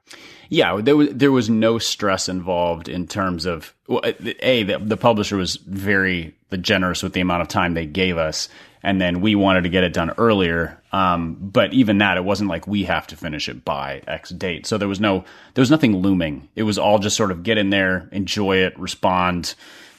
Yeah, 0.50 0.80
there 0.82 0.96
was 0.96 1.10
there 1.12 1.32
was 1.32 1.50
no 1.50 1.78
stress 1.78 2.28
involved 2.28 2.90
in 2.90 3.08
terms 3.08 3.46
of 3.46 3.74
well, 3.88 4.02
a 4.04 4.64
the, 4.64 4.78
the 4.80 4.98
publisher 4.98 5.38
was 5.38 5.58
very 5.58 6.36
generous 6.62 7.04
with 7.04 7.14
the 7.14 7.22
amount 7.22 7.42
of 7.42 7.48
time 7.48 7.74
they 7.74 7.86
gave 7.86 8.18
us, 8.18 8.50
and 8.82 9.00
then 9.00 9.22
we 9.22 9.36
wanted 9.36 9.64
to 9.64 9.70
get 9.70 9.84
it 9.84 9.94
done 9.94 10.12
earlier. 10.18 10.82
Um, 10.92 11.36
but 11.40 11.74
even 11.74 12.00
that, 12.00 12.18
it 12.18 12.24
wasn't 12.24 12.50
like 12.50 12.68
we 12.68 12.86
have 12.86 13.08
to 13.08 13.18
finish 13.18 13.50
it 13.50 13.66
by 13.66 14.02
X 14.08 14.30
date. 14.30 14.66
So 14.66 14.78
there 14.78 14.88
was 14.88 15.00
no, 15.00 15.26
there 15.54 15.62
was 15.62 15.72
nothing 15.72 15.98
looming. 15.98 16.48
It 16.56 16.64
was 16.64 16.78
all 16.78 17.00
just 17.00 17.18
sort 17.18 17.32
of 17.32 17.44
get 17.44 17.58
in 17.58 17.70
there, 17.70 18.10
enjoy 18.12 18.58
it, 18.58 18.78
respond, 18.80 19.56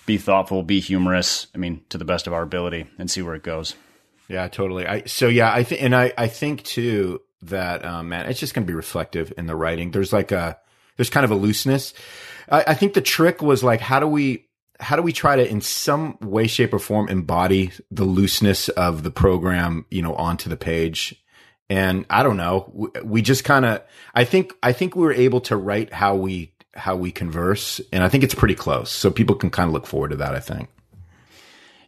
be 0.06 0.18
thoughtful, 0.18 0.62
be 0.62 0.80
humorous. 0.80 1.46
I 1.54 1.58
mean, 1.58 1.82
to 1.90 1.98
the 1.98 2.04
best 2.04 2.26
of 2.26 2.32
our 2.32 2.42
ability, 2.42 2.86
and 2.98 3.10
see 3.10 3.22
where 3.22 3.34
it 3.34 3.42
goes. 3.42 3.74
Yeah, 4.28 4.48
totally. 4.48 4.86
I 4.86 5.02
so 5.04 5.28
yeah, 5.28 5.52
I 5.52 5.62
think, 5.62 5.82
and 5.82 5.94
I 5.94 6.12
I 6.18 6.26
think 6.28 6.64
too 6.64 7.20
that 7.46 7.84
um, 7.84 8.08
man, 8.08 8.26
it's 8.26 8.40
just 8.40 8.54
going 8.54 8.66
to 8.66 8.70
be 8.70 8.74
reflective 8.74 9.32
in 9.36 9.46
the 9.46 9.56
writing. 9.56 9.90
There's 9.90 10.12
like 10.12 10.32
a 10.32 10.58
there's 10.96 11.10
kind 11.10 11.24
of 11.24 11.30
a 11.30 11.36
looseness. 11.36 11.92
I, 12.50 12.64
I 12.68 12.74
think 12.74 12.94
the 12.94 13.00
trick 13.00 13.42
was 13.42 13.62
like, 13.62 13.80
how 13.80 14.00
do 14.00 14.06
we 14.06 14.46
how 14.78 14.96
do 14.96 15.02
we 15.02 15.12
try 15.12 15.36
to 15.36 15.48
in 15.48 15.60
some 15.60 16.18
way 16.20 16.46
shape 16.46 16.74
or 16.74 16.78
form 16.78 17.08
embody 17.08 17.72
the 17.90 18.04
looseness 18.04 18.68
of 18.70 19.02
the 19.02 19.10
program 19.10 19.86
you 19.90 20.02
know 20.02 20.14
onto 20.14 20.50
the 20.50 20.56
page 20.56 21.14
and 21.70 22.04
i 22.10 22.22
don't 22.22 22.36
know 22.36 22.70
we, 22.74 22.88
we 23.02 23.22
just 23.22 23.44
kind 23.44 23.64
of 23.64 23.82
i 24.14 24.24
think 24.24 24.52
i 24.62 24.72
think 24.72 24.94
we 24.94 25.02
were 25.02 25.12
able 25.12 25.40
to 25.40 25.56
write 25.56 25.92
how 25.92 26.14
we 26.14 26.52
how 26.74 26.94
we 26.94 27.10
converse 27.10 27.80
and 27.92 28.04
i 28.04 28.08
think 28.08 28.22
it's 28.22 28.34
pretty 28.34 28.54
close 28.54 28.90
so 28.90 29.10
people 29.10 29.34
can 29.34 29.50
kind 29.50 29.68
of 29.68 29.72
look 29.72 29.86
forward 29.86 30.10
to 30.10 30.16
that 30.16 30.34
i 30.34 30.40
think 30.40 30.68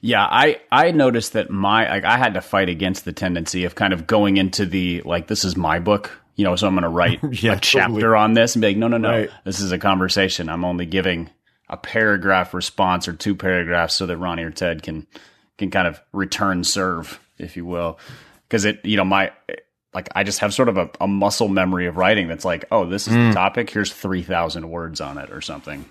yeah 0.00 0.24
i 0.24 0.60
i 0.70 0.90
noticed 0.90 1.32
that 1.32 1.50
my 1.50 1.88
like 1.88 2.04
i 2.04 2.16
had 2.16 2.34
to 2.34 2.40
fight 2.40 2.68
against 2.68 3.04
the 3.04 3.12
tendency 3.12 3.64
of 3.64 3.74
kind 3.74 3.92
of 3.92 4.06
going 4.06 4.36
into 4.36 4.66
the 4.66 5.02
like 5.04 5.26
this 5.26 5.44
is 5.44 5.56
my 5.56 5.78
book 5.78 6.10
you 6.36 6.44
know 6.44 6.54
so 6.56 6.66
i'm 6.66 6.74
going 6.74 6.82
to 6.82 6.88
write 6.88 7.20
yeah, 7.42 7.54
a 7.54 7.60
chapter 7.60 7.94
totally. 7.94 8.18
on 8.18 8.34
this 8.34 8.54
and 8.54 8.62
be 8.62 8.68
like 8.68 8.76
no 8.76 8.88
no 8.88 8.98
no 8.98 9.10
right. 9.10 9.30
this 9.44 9.60
is 9.60 9.72
a 9.72 9.78
conversation 9.78 10.48
i'm 10.48 10.64
only 10.64 10.86
giving 10.86 11.30
a 11.68 11.76
paragraph 11.76 12.54
response 12.54 13.08
or 13.08 13.12
two 13.12 13.34
paragraphs 13.34 13.94
so 13.94 14.06
that 14.06 14.16
Ronnie 14.16 14.44
or 14.44 14.50
Ted 14.50 14.82
can 14.82 15.06
can 15.58 15.70
kind 15.70 15.88
of 15.88 16.00
return 16.12 16.64
serve, 16.64 17.20
if 17.36 17.56
you 17.56 17.64
will. 17.64 17.98
Because 18.48 18.64
it, 18.64 18.84
you 18.84 18.96
know, 18.96 19.04
my 19.04 19.32
like 19.92 20.08
I 20.14 20.22
just 20.24 20.38
have 20.40 20.54
sort 20.54 20.68
of 20.68 20.78
a, 20.78 20.90
a 21.00 21.08
muscle 21.08 21.48
memory 21.48 21.86
of 21.86 21.96
writing 21.96 22.28
that's 22.28 22.44
like, 22.44 22.64
oh, 22.70 22.86
this 22.86 23.06
is 23.06 23.14
mm. 23.14 23.28
the 23.28 23.34
topic. 23.34 23.70
Here's 23.70 23.92
three 23.92 24.22
thousand 24.22 24.70
words 24.70 25.00
on 25.00 25.18
it 25.18 25.30
or 25.30 25.40
something. 25.40 25.84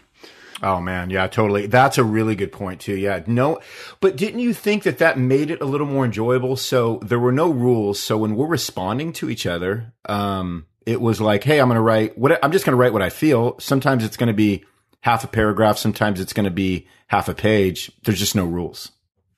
Oh 0.64 0.82
man, 0.82 1.10
yeah, 1.12 1.28
totally. 1.28 1.68
That's 1.68 1.98
a 1.98 2.04
really 2.04 2.36
good 2.36 2.52
point 2.52 2.82
too. 2.82 2.96
Yeah, 2.96 3.22
no, 3.28 3.60
but 4.00 4.16
didn't 4.16 4.40
you 4.40 4.54
think 4.54 4.84
that 4.84 4.98
that 4.98 5.20
made 5.20 5.52
it 5.52 5.62
a 5.62 5.66
little 5.66 5.86
more 5.86 6.06
enjoyable? 6.06 6.56
So 6.56 7.00
there 7.04 7.20
were 7.20 7.32
no 7.32 7.50
rules. 7.50 8.00
So 8.00 8.18
when 8.18 8.36
we're 8.36 8.48
responding 8.48 9.14
to 9.14 9.30
each 9.30 9.46
other, 9.46 9.94
um, 10.06 10.66
it 10.86 11.00
was 11.00 11.22
like, 11.22 11.44
hey, 11.44 11.60
I'm 11.60 11.68
going 11.68 11.76
to 11.76 11.82
write 11.82 12.18
what 12.18 12.44
I'm 12.44 12.52
just 12.52 12.66
going 12.66 12.74
to 12.74 12.80
write 12.80 12.94
what 12.94 13.02
I 13.04 13.10
feel. 13.10 13.60
Sometimes 13.60 14.04
it's 14.04 14.18
going 14.18 14.28
to 14.28 14.34
be 14.34 14.64
half 15.02 15.24
a 15.24 15.28
paragraph. 15.28 15.78
Sometimes 15.78 16.20
it's 16.20 16.34
going 16.34 16.46
to 16.46 16.52
be 16.52 16.88
half 17.08 17.30
a 17.30 17.36
page. 17.36 17.92
There's 18.04 18.20
just 18.20 18.36
no 18.36 18.46
rules. 18.46 18.92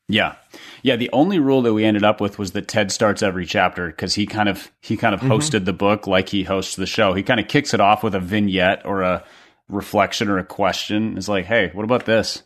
Yeah. 0.07 0.35
Yeah. 0.81 0.95
The 0.95 1.09
only 1.11 1.37
rule 1.37 1.61
that 1.63 1.73
we 1.73 1.85
ended 1.85 2.03
up 2.03 2.19
with 2.19 2.39
was 2.39 2.53
that 2.53 2.67
Ted 2.67 2.91
starts 2.91 3.21
every 3.21 3.45
chapter 3.45 3.87
because 3.87 4.15
he 4.15 4.25
kind 4.25 4.49
of, 4.49 4.71
he 4.81 4.97
kind 4.97 5.13
of 5.13 5.21
mm-hmm. 5.21 5.31
hosted 5.31 5.65
the 5.65 5.73
book 5.73 6.07
like 6.07 6.29
he 6.29 6.43
hosts 6.43 6.75
the 6.75 6.87
show. 6.87 7.13
He 7.13 7.21
kind 7.21 7.39
of 7.39 7.47
kicks 7.47 7.73
it 7.73 7.79
off 7.79 8.03
with 8.03 8.15
a 8.15 8.19
vignette 8.19 8.85
or 8.85 9.03
a 9.03 9.23
reflection 9.69 10.29
or 10.29 10.37
a 10.37 10.43
question. 10.43 11.17
It's 11.17 11.27
like, 11.27 11.45
Hey, 11.45 11.69
what 11.73 11.83
about 11.83 12.05
this? 12.05 12.43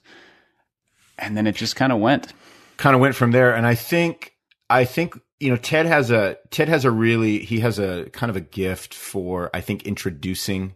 And 1.17 1.35
then 1.35 1.47
it 1.47 1.55
just 1.55 1.75
kind 1.75 1.91
of 1.91 1.99
went. 1.99 2.33
Kind 2.77 2.95
of 2.95 3.01
went 3.01 3.15
from 3.15 3.31
there. 3.31 3.55
And 3.55 3.65
I 3.65 3.75
think, 3.75 4.33
I 4.69 4.85
think, 4.85 5.19
you 5.39 5.49
know, 5.49 5.57
Ted 5.57 5.85
has 5.85 6.11
a, 6.11 6.37
Ted 6.51 6.69
has 6.69 6.85
a 6.85 6.91
really, 6.91 7.39
he 7.39 7.59
has 7.59 7.79
a 7.79 8.09
kind 8.11 8.29
of 8.29 8.35
a 8.35 8.41
gift 8.41 8.93
for, 8.93 9.49
I 9.53 9.61
think, 9.61 9.83
introducing 9.83 10.75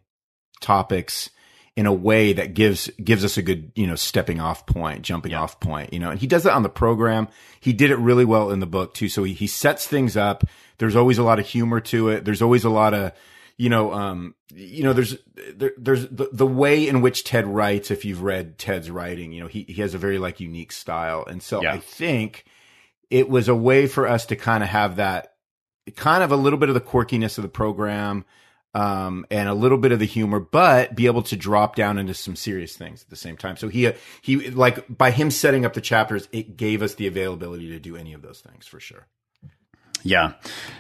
topics 0.62 1.30
in 1.78 1.86
a 1.86 1.94
way 1.94 2.34
that 2.34 2.56
gives 2.56 2.90
gives 3.02 3.24
us 3.24 3.38
a 3.38 3.42
good 3.44 3.72
you 3.76 3.86
know 3.86 3.96
stepping 3.96 4.42
off 4.42 4.66
point 4.66 5.04
jumping 5.04 5.32
yeah. 5.32 5.42
off 5.42 5.60
point 5.60 5.94
you 5.94 6.00
know 6.00 6.10
and 6.10 6.20
he 6.20 6.26
does 6.26 6.44
that 6.44 6.54
on 6.54 6.64
the 6.64 6.70
program 6.70 7.28
he 7.60 7.72
did 7.72 7.92
it 7.92 7.98
really 7.98 8.26
well 8.26 8.50
in 8.50 8.60
the 8.60 8.66
book 8.66 8.96
too 8.96 9.08
so 9.08 9.24
he, 9.24 9.32
he 9.32 9.46
sets 9.46 9.86
things 9.86 10.18
up 10.18 10.44
there's 10.80 10.96
always 10.96 11.20
a 11.20 11.24
lot 11.24 11.40
of 11.40 11.46
humor 11.46 11.80
to 11.80 12.10
it 12.10 12.26
there's 12.26 12.42
always 12.42 12.64
a 12.64 12.70
lot 12.70 12.96
of 12.96 13.12
you 13.58 13.70
know 13.70 13.92
um 13.94 14.36
you 14.54 14.84
know 14.84 14.94
there's 14.94 15.18
there, 15.56 15.74
there's 15.78 16.08
the, 16.10 16.30
the 16.32 16.48
way 16.48 16.88
in 16.88 17.02
which 17.02 17.24
ted 17.24 17.46
writes 17.46 17.92
if 17.92 18.06
you've 18.06 18.22
read 18.22 18.58
ted's 18.58 18.90
writing 18.90 19.32
you 19.32 19.42
know 19.42 19.48
he, 19.48 19.64
he 19.64 19.82
has 19.82 19.94
a 19.94 19.98
very 19.98 20.18
like 20.18 20.40
unique 20.40 20.72
style 20.72 21.26
and 21.28 21.42
so 21.42 21.62
yeah. 21.62 21.74
i 21.74 21.78
think 21.80 22.46
it 23.10 23.30
was 23.30 23.48
a 23.48 23.56
way 23.56 23.88
for 23.88 24.08
us 24.08 24.26
to 24.26 24.36
kind 24.36 24.64
of 24.64 24.70
have 24.70 24.98
that 24.98 25.34
kind 25.96 26.24
of 26.24 26.32
a 26.32 26.36
little 26.36 26.60
bit 26.60 26.70
of 26.70 26.76
the 26.76 26.82
quirkiness 26.82 27.38
of 27.38 27.42
the 27.42 27.50
program 27.50 28.26
um, 28.74 29.26
and 29.32 29.50
a 29.50 29.54
little 29.54 29.78
bit 29.78 29.92
of 29.92 29.98
the 29.98 30.06
humor, 30.06 30.40
but 30.40 30.96
be 30.96 31.08
able 31.08 31.24
to 31.24 31.36
drop 31.36 31.76
down 31.76 31.98
into 31.98 32.14
some 32.14 32.36
serious 32.36 32.76
things 32.76 33.02
at 33.02 33.10
the 33.10 33.16
same 33.16 33.36
time. 33.36 33.58
So 33.58 33.70
he, 33.70 33.92
he, 34.22 34.52
like 34.52 34.86
by 34.96 35.10
him 35.10 35.32
setting 35.32 35.66
up 35.66 35.74
the 35.74 35.82
chapters, 35.82 36.28
it 36.32 36.58
gave 36.58 36.84
us 36.84 36.94
the 36.94 37.08
availability 37.08 37.70
to 37.70 37.80
do 37.80 37.96
any 37.96 38.14
of 38.14 38.22
those 38.22 38.42
things 38.42 38.68
for 38.68 38.80
sure. 38.80 39.08
Yeah, 40.04 40.34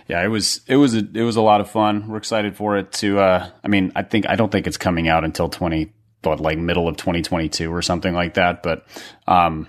yeah, 0.07 0.23
it 0.23 0.27
was 0.27 0.61
it 0.67 0.75
was 0.77 0.95
a, 0.95 0.99
it 0.99 1.23
was 1.23 1.35
a 1.35 1.41
lot 1.41 1.61
of 1.61 1.69
fun. 1.69 2.07
We're 2.07 2.17
excited 2.17 2.55
for 2.55 2.77
it 2.77 2.91
to. 2.93 3.19
Uh, 3.19 3.49
I 3.63 3.67
mean, 3.67 3.91
I 3.95 4.03
think 4.03 4.29
I 4.29 4.35
don't 4.35 4.51
think 4.51 4.67
it's 4.67 4.77
coming 4.77 5.07
out 5.07 5.23
until 5.23 5.49
twenty, 5.49 5.91
but 6.21 6.39
like 6.39 6.57
middle 6.57 6.87
of 6.87 6.97
twenty 6.97 7.21
twenty 7.21 7.49
two 7.49 7.73
or 7.73 7.81
something 7.81 8.13
like 8.13 8.35
that. 8.35 8.63
But 8.63 8.85
um, 9.27 9.67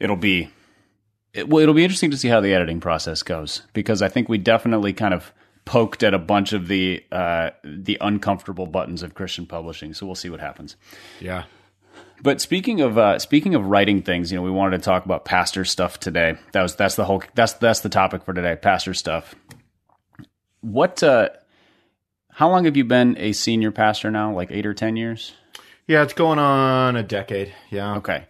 it'll 0.00 0.16
be 0.16 0.50
it, 1.32 1.48
well, 1.48 1.62
it'll 1.62 1.74
be 1.74 1.84
interesting 1.84 2.10
to 2.10 2.16
see 2.16 2.28
how 2.28 2.40
the 2.40 2.54
editing 2.54 2.80
process 2.80 3.22
goes 3.22 3.62
because 3.72 4.02
I 4.02 4.08
think 4.08 4.28
we 4.28 4.38
definitely 4.38 4.92
kind 4.92 5.14
of 5.14 5.32
poked 5.64 6.02
at 6.02 6.14
a 6.14 6.18
bunch 6.18 6.52
of 6.52 6.68
the 6.68 7.04
uh, 7.12 7.50
the 7.62 7.98
uncomfortable 8.00 8.66
buttons 8.66 9.02
of 9.02 9.14
Christian 9.14 9.46
publishing. 9.46 9.94
So 9.94 10.06
we'll 10.06 10.14
see 10.14 10.30
what 10.30 10.40
happens. 10.40 10.76
Yeah. 11.20 11.44
But 12.22 12.40
speaking 12.40 12.80
of 12.80 12.98
uh, 12.98 13.18
speaking 13.18 13.54
of 13.54 13.66
writing 13.66 14.02
things, 14.02 14.32
you 14.32 14.38
know, 14.38 14.42
we 14.42 14.50
wanted 14.50 14.78
to 14.78 14.84
talk 14.84 15.04
about 15.04 15.24
pastor 15.24 15.64
stuff 15.64 16.00
today. 16.00 16.36
That 16.52 16.62
was 16.62 16.76
that's 16.76 16.96
the 16.96 17.04
whole 17.04 17.22
that's 17.34 17.54
that's 17.54 17.80
the 17.80 17.88
topic 17.88 18.24
for 18.24 18.32
today, 18.32 18.56
pastor 18.56 18.94
stuff. 18.94 19.34
What? 20.60 21.02
Uh, 21.02 21.30
how 22.32 22.48
long 22.50 22.64
have 22.64 22.76
you 22.76 22.84
been 22.84 23.16
a 23.18 23.32
senior 23.32 23.70
pastor 23.70 24.10
now? 24.10 24.34
Like 24.34 24.50
eight 24.50 24.66
or 24.66 24.74
ten 24.74 24.96
years? 24.96 25.32
Yeah, 25.86 26.02
it's 26.02 26.12
going 26.12 26.38
on 26.38 26.96
a 26.96 27.02
decade. 27.02 27.54
Yeah. 27.70 27.96
Okay. 27.96 28.26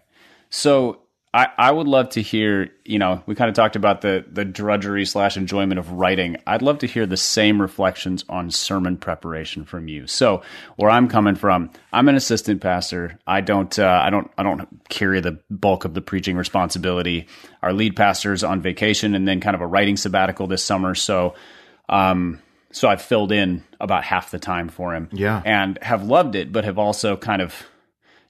So 0.50 1.02
I, 1.34 1.48
I 1.58 1.70
would 1.70 1.86
love 1.86 2.08
to 2.10 2.22
hear, 2.22 2.70
you 2.86 2.98
know, 2.98 3.22
we 3.26 3.34
kind 3.34 3.50
of 3.50 3.54
talked 3.54 3.76
about 3.76 4.00
the 4.00 4.24
the 4.30 4.46
drudgery 4.46 5.04
slash 5.04 5.36
enjoyment 5.36 5.78
of 5.78 5.92
writing. 5.92 6.38
I'd 6.46 6.62
love 6.62 6.78
to 6.78 6.86
hear 6.86 7.04
the 7.04 7.18
same 7.18 7.60
reflections 7.60 8.24
on 8.30 8.50
sermon 8.50 8.96
preparation 8.96 9.64
from 9.64 9.88
you. 9.88 10.06
So 10.06 10.42
where 10.76 10.90
I'm 10.90 11.06
coming 11.06 11.34
from, 11.34 11.70
I'm 11.92 12.08
an 12.08 12.14
assistant 12.14 12.62
pastor. 12.62 13.18
I 13.26 13.42
don't 13.42 13.78
uh, 13.78 14.00
I 14.02 14.08
don't 14.08 14.30
I 14.38 14.42
don't 14.42 14.66
carry 14.88 15.20
the 15.20 15.38
bulk 15.50 15.84
of 15.84 15.92
the 15.92 16.00
preaching 16.00 16.34
responsibility. 16.36 17.26
Our 17.62 17.74
lead 17.74 17.94
pastor's 17.94 18.42
on 18.42 18.62
vacation 18.62 19.14
and 19.14 19.28
then 19.28 19.40
kind 19.40 19.54
of 19.54 19.60
a 19.60 19.66
writing 19.66 19.98
sabbatical 19.98 20.46
this 20.46 20.62
summer. 20.62 20.94
So 20.94 21.34
um 21.90 22.40
so 22.70 22.88
I've 22.88 23.02
filled 23.02 23.32
in 23.32 23.64
about 23.80 24.04
half 24.04 24.30
the 24.30 24.38
time 24.38 24.70
for 24.70 24.94
him. 24.94 25.10
Yeah. 25.12 25.42
And 25.44 25.78
have 25.82 26.04
loved 26.04 26.36
it, 26.36 26.52
but 26.52 26.64
have 26.64 26.78
also 26.78 27.18
kind 27.18 27.42
of 27.42 27.54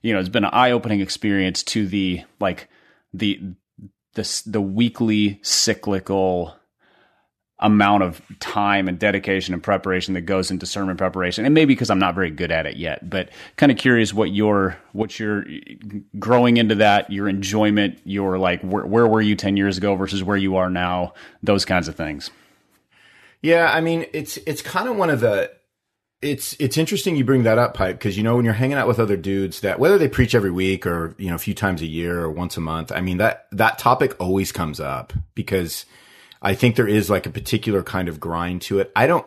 you 0.01 0.13
know, 0.13 0.19
it's 0.19 0.29
been 0.29 0.45
an 0.45 0.51
eye 0.53 0.71
opening 0.71 0.99
experience 0.99 1.63
to 1.63 1.87
the 1.87 2.23
like 2.41 2.67
the 3.13 3.39
the 4.13 4.41
the 4.45 4.61
weekly 4.61 5.39
cyclical 5.43 6.55
amount 7.61 8.03
of 8.03 8.21
time 8.39 8.87
and 8.87 8.97
dedication 8.97 9.53
and 9.53 9.61
preparation 9.61 10.13
that 10.13 10.21
goes 10.21 10.49
into 10.49 10.65
sermon 10.65 10.95
preparation. 10.95 11.43
And 11.43 11.53
maybe 11.53 11.73
because 11.73 11.89
I'm 11.89 11.99
not 11.99 12.15
very 12.15 12.31
good 12.31 12.51
at 12.51 12.65
it 12.65 12.77
yet 12.77 13.09
but 13.09 13.29
kind 13.57 13.71
of 13.71 13.77
curious 13.77 14.13
what 14.13 14.31
your 14.31 14.77
what 14.93 15.19
your 15.19 15.45
growing 16.17 16.57
into 16.57 16.75
that 16.75 17.11
your 17.11 17.27
enjoyment 17.27 17.99
your 18.05 18.37
like 18.37 18.61
where, 18.61 18.85
where 18.85 19.07
were 19.07 19.21
you 19.21 19.35
10 19.35 19.57
years 19.57 19.77
ago 19.77 19.95
versus 19.95 20.23
where 20.23 20.37
you 20.37 20.55
are 20.55 20.69
now 20.69 21.13
those 21.43 21.65
kinds 21.65 21.87
of 21.89 21.95
things. 21.95 22.31
Yeah 23.41 23.69
I 23.73 23.81
mean 23.81 24.05
it's 24.13 24.37
it's 24.47 24.61
kind 24.61 24.87
of 24.87 24.95
one 24.95 25.09
of 25.09 25.19
the 25.19 25.51
it's 26.21 26.53
it's 26.59 26.77
interesting 26.77 27.15
you 27.15 27.23
bring 27.23 27.43
that 27.43 27.57
up, 27.57 27.73
Pipe, 27.73 27.97
because 27.97 28.17
you 28.17 28.23
know 28.23 28.35
when 28.35 28.43
you're 28.43 28.53
hanging 28.53 28.77
out 28.77 28.87
with 28.87 28.99
other 28.99 29.15
dudes 29.15 29.61
that 29.61 29.79
whether 29.79 29.97
they 29.97 30.09
preach 30.09 30.35
every 30.35 30.51
week 30.51 30.85
or 30.85 31.15
you 31.17 31.29
know 31.29 31.35
a 31.35 31.39
few 31.39 31.53
times 31.53 31.81
a 31.81 31.87
year 31.87 32.19
or 32.19 32.29
once 32.29 32.57
a 32.57 32.61
month, 32.61 32.91
I 32.91 33.01
mean 33.01 33.17
that 33.17 33.47
that 33.51 33.79
topic 33.79 34.15
always 34.19 34.51
comes 34.51 34.79
up 34.79 35.13
because 35.33 35.85
I 36.41 36.55
think 36.55 36.75
there 36.75 36.87
is 36.87 37.09
like 37.09 37.25
a 37.25 37.31
particular 37.31 37.83
kind 37.83 38.09
of 38.09 38.19
grind 38.19 38.61
to 38.63 38.79
it. 38.79 38.91
I 38.95 39.07
don't. 39.07 39.25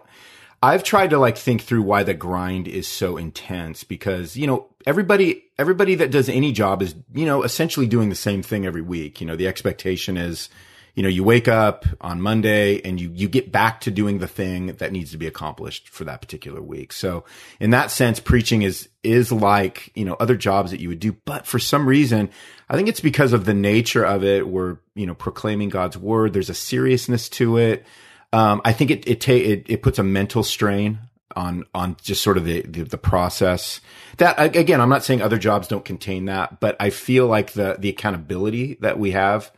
I've 0.62 0.84
tried 0.84 1.10
to 1.10 1.18
like 1.18 1.36
think 1.36 1.62
through 1.62 1.82
why 1.82 2.02
the 2.02 2.14
grind 2.14 2.68
is 2.68 2.86
so 2.86 3.16
intense 3.16 3.84
because 3.84 4.36
you 4.36 4.46
know 4.46 4.68
everybody 4.86 5.44
everybody 5.58 5.94
that 5.94 6.10
does 6.10 6.28
any 6.28 6.52
job 6.52 6.82
is 6.82 6.94
you 7.14 7.24
know 7.24 7.42
essentially 7.42 7.86
doing 7.86 8.10
the 8.10 8.14
same 8.14 8.42
thing 8.42 8.66
every 8.66 8.82
week. 8.82 9.18
You 9.18 9.26
know 9.26 9.36
the 9.36 9.48
expectation 9.48 10.18
is 10.18 10.50
you 10.94 11.02
know, 11.02 11.08
you 11.08 11.24
wake 11.24 11.48
up 11.48 11.86
on 12.00 12.20
Monday 12.20 12.80
and 12.82 13.00
you, 13.00 13.10
you 13.14 13.28
get 13.28 13.50
back 13.50 13.80
to 13.82 13.90
doing 13.90 14.18
the 14.18 14.28
thing 14.28 14.66
that 14.66 14.92
needs 14.92 15.10
to 15.12 15.18
be 15.18 15.26
accomplished 15.26 15.88
for 15.88 16.04
that 16.04 16.20
particular 16.20 16.60
week. 16.60 16.92
So 16.92 17.24
in 17.60 17.70
that 17.70 17.90
sense, 17.90 18.20
preaching 18.20 18.62
is, 18.62 18.88
is 19.02 19.32
like, 19.32 19.90
you 19.94 20.04
know, 20.04 20.14
other 20.14 20.36
jobs 20.36 20.70
that 20.70 20.80
you 20.80 20.88
would 20.90 21.00
do. 21.00 21.16
But 21.24 21.46
for 21.46 21.58
some 21.58 21.86
reason, 21.86 22.28
I 22.68 22.76
think 22.76 22.88
it's 22.88 23.00
because 23.00 23.32
of 23.32 23.46
the 23.46 23.54
nature 23.54 24.04
of 24.04 24.22
it. 24.22 24.46
We're, 24.46 24.78
you 24.94 25.06
know, 25.06 25.14
proclaiming 25.14 25.70
God's 25.70 25.96
word. 25.96 26.34
There's 26.34 26.50
a 26.50 26.54
seriousness 26.54 27.28
to 27.30 27.56
it. 27.56 27.86
Um, 28.34 28.60
I 28.64 28.72
think 28.74 28.90
it, 28.90 29.08
it, 29.08 29.20
ta- 29.22 29.32
it, 29.32 29.64
it 29.68 29.82
puts 29.82 29.98
a 29.98 30.04
mental 30.04 30.42
strain 30.42 30.98
on 31.34 31.64
on 31.74 31.96
just 32.02 32.22
sort 32.22 32.36
of 32.36 32.44
the, 32.44 32.60
the, 32.62 32.82
the 32.82 32.98
process 32.98 33.80
that 34.18 34.54
again 34.54 34.82
i'm 34.82 34.90
not 34.90 35.02
saying 35.02 35.22
other 35.22 35.38
jobs 35.38 35.66
don't 35.66 35.86
contain 35.86 36.26
that 36.26 36.60
but 36.60 36.76
i 36.78 36.90
feel 36.90 37.26
like 37.26 37.52
the 37.52 37.74
the 37.78 37.88
accountability 37.88 38.76
that 38.82 38.98
we 38.98 39.12
have 39.12 39.50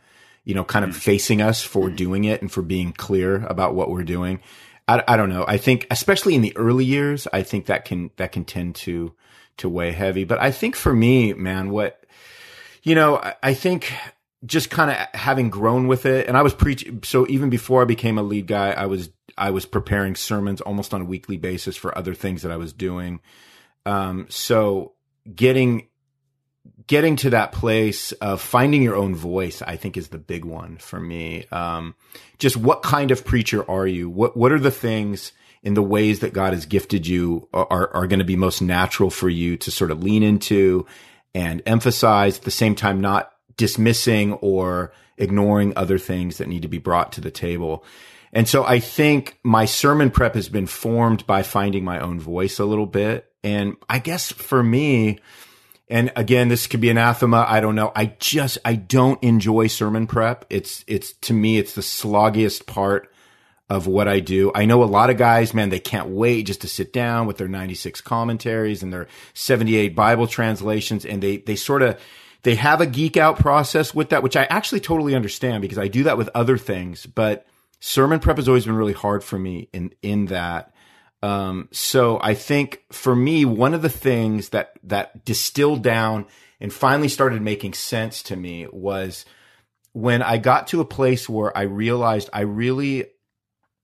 you 0.45 0.53
know, 0.53 0.63
kind 0.63 0.85
of 0.85 0.91
mm. 0.91 0.95
facing 0.95 1.41
us 1.41 1.61
for 1.61 1.89
mm. 1.89 1.95
doing 1.95 2.23
it 2.23 2.41
and 2.41 2.51
for 2.51 2.61
being 2.61 2.93
clear 2.93 3.43
about 3.47 3.75
what 3.75 3.89
we're 3.89 4.03
doing. 4.03 4.39
I, 4.87 5.03
I 5.07 5.17
don't 5.17 5.29
know. 5.29 5.43
I 5.47 5.57
think, 5.57 5.87
especially 5.91 6.35
in 6.35 6.41
the 6.41 6.55
early 6.55 6.85
years, 6.85 7.27
I 7.33 7.41
think 7.43 7.65
that 7.65 7.83
can, 7.85 8.11
that 8.17 8.31
can 8.31 8.45
tend 8.45 8.75
to, 8.75 9.13
to 9.57 9.67
weigh 9.67 9.91
heavy. 9.91 10.23
But 10.23 10.39
I 10.39 10.51
think 10.51 10.75
for 10.75 10.93
me, 10.93 11.33
man, 11.33 11.71
what, 11.71 12.05
you 12.83 12.93
know, 12.93 13.17
I, 13.17 13.33
I 13.41 13.53
think 13.55 13.91
just 14.45 14.69
kind 14.69 14.91
of 14.91 14.97
having 15.19 15.49
grown 15.49 15.87
with 15.87 16.05
it 16.05 16.27
and 16.27 16.37
I 16.37 16.43
was 16.43 16.53
preaching. 16.53 17.01
So 17.03 17.25
even 17.27 17.49
before 17.49 17.81
I 17.81 17.85
became 17.85 18.19
a 18.19 18.23
lead 18.23 18.45
guy, 18.45 18.71
I 18.71 18.85
was, 18.85 19.09
I 19.35 19.49
was 19.49 19.65
preparing 19.65 20.15
sermons 20.15 20.61
almost 20.61 20.93
on 20.93 21.01
a 21.01 21.05
weekly 21.05 21.37
basis 21.37 21.75
for 21.75 21.97
other 21.97 22.13
things 22.13 22.43
that 22.43 22.51
I 22.51 22.57
was 22.57 22.71
doing. 22.71 23.19
Um, 23.87 24.27
so 24.29 24.93
getting 25.33 25.87
getting 26.87 27.15
to 27.17 27.31
that 27.31 27.51
place 27.51 28.11
of 28.13 28.41
finding 28.41 28.83
your 28.83 28.95
own 28.95 29.15
voice, 29.15 29.61
I 29.61 29.75
think 29.75 29.97
is 29.97 30.09
the 30.09 30.17
big 30.17 30.45
one 30.45 30.77
for 30.77 30.99
me. 30.99 31.45
Um, 31.51 31.95
just 32.37 32.57
what 32.57 32.83
kind 32.83 33.11
of 33.11 33.25
preacher 33.25 33.69
are 33.69 33.87
you? 33.87 34.09
What, 34.09 34.37
what 34.37 34.51
are 34.51 34.59
the 34.59 34.71
things 34.71 35.31
in 35.63 35.73
the 35.73 35.81
ways 35.81 36.19
that 36.19 36.33
God 36.33 36.53
has 36.53 36.67
gifted 36.67 37.07
you 37.07 37.47
are, 37.51 37.91
are 37.93 38.07
going 38.07 38.19
to 38.19 38.25
be 38.25 38.35
most 38.35 38.61
natural 38.61 39.09
for 39.09 39.29
you 39.29 39.57
to 39.57 39.71
sort 39.71 39.89
of 39.89 40.03
lean 40.03 40.21
into 40.21 40.85
and 41.33 41.63
emphasize 41.65 42.37
at 42.37 42.43
the 42.43 42.51
same 42.51 42.75
time, 42.75 43.01
not 43.01 43.31
dismissing 43.57 44.33
or 44.33 44.93
ignoring 45.17 45.73
other 45.75 45.97
things 45.97 46.37
that 46.37 46.47
need 46.47 46.61
to 46.61 46.67
be 46.67 46.77
brought 46.77 47.11
to 47.13 47.21
the 47.21 47.31
table. 47.31 47.83
And 48.31 48.47
so 48.47 48.65
I 48.65 48.79
think 48.79 49.39
my 49.43 49.65
sermon 49.65 50.11
prep 50.11 50.35
has 50.35 50.49
been 50.49 50.67
formed 50.67 51.25
by 51.25 51.41
finding 51.41 51.83
my 51.83 51.99
own 51.99 52.19
voice 52.19 52.59
a 52.59 52.65
little 52.65 52.85
bit. 52.85 53.31
And 53.43 53.77
I 53.89 53.99
guess 53.99 54.31
for 54.31 54.61
me, 54.61 55.19
and 55.87 56.11
again, 56.15 56.47
this 56.47 56.67
could 56.67 56.81
be 56.81 56.89
anathema. 56.89 57.45
I 57.47 57.59
don't 57.59 57.75
know. 57.75 57.91
I 57.95 58.15
just, 58.19 58.57
I 58.65 58.75
don't 58.75 59.21
enjoy 59.23 59.67
sermon 59.67 60.07
prep. 60.07 60.45
It's, 60.49 60.83
it's 60.87 61.13
to 61.21 61.33
me, 61.33 61.57
it's 61.57 61.73
the 61.73 61.81
sloggiest 61.81 62.65
part 62.65 63.11
of 63.69 63.87
what 63.87 64.07
I 64.07 64.19
do. 64.19 64.51
I 64.53 64.65
know 64.65 64.83
a 64.83 64.85
lot 64.85 65.09
of 65.09 65.17
guys, 65.17 65.53
man, 65.53 65.69
they 65.69 65.79
can't 65.79 66.09
wait 66.09 66.47
just 66.47 66.61
to 66.61 66.67
sit 66.67 66.91
down 66.91 67.27
with 67.27 67.37
their 67.37 67.47
96 67.47 68.01
commentaries 68.01 68.81
and 68.81 68.91
their 68.91 69.07
78 69.33 69.95
Bible 69.95 70.27
translations. 70.27 71.05
And 71.05 71.21
they, 71.21 71.37
they 71.37 71.55
sort 71.55 71.81
of, 71.81 71.99
they 72.43 72.55
have 72.55 72.81
a 72.81 72.85
geek 72.85 73.17
out 73.17 73.39
process 73.39 73.93
with 73.93 74.09
that, 74.09 74.23
which 74.23 74.35
I 74.35 74.43
actually 74.45 74.81
totally 74.81 75.15
understand 75.15 75.61
because 75.61 75.79
I 75.79 75.87
do 75.87 76.03
that 76.03 76.17
with 76.17 76.29
other 76.35 76.57
things. 76.57 77.05
But 77.05 77.45
sermon 77.79 78.19
prep 78.19 78.37
has 78.37 78.47
always 78.47 78.65
been 78.65 78.75
really 78.75 78.93
hard 78.93 79.23
for 79.23 79.37
me 79.37 79.69
in, 79.71 79.93
in 80.01 80.27
that. 80.27 80.71
Um, 81.21 81.69
so 81.71 82.19
I 82.21 82.33
think 82.33 82.83
for 82.91 83.15
me, 83.15 83.45
one 83.45 83.73
of 83.73 83.81
the 83.81 83.89
things 83.89 84.49
that, 84.49 84.73
that 84.83 85.25
distilled 85.25 85.81
down 85.81 86.27
and 86.59 86.71
finally 86.71 87.09
started 87.09 87.41
making 87.41 87.73
sense 87.73 88.21
to 88.23 88.35
me 88.35 88.67
was 88.71 89.25
when 89.93 90.21
I 90.21 90.37
got 90.37 90.67
to 90.67 90.81
a 90.81 90.85
place 90.85 91.27
where 91.27 91.55
I 91.57 91.63
realized 91.63 92.29
I 92.31 92.41
really, 92.41 93.05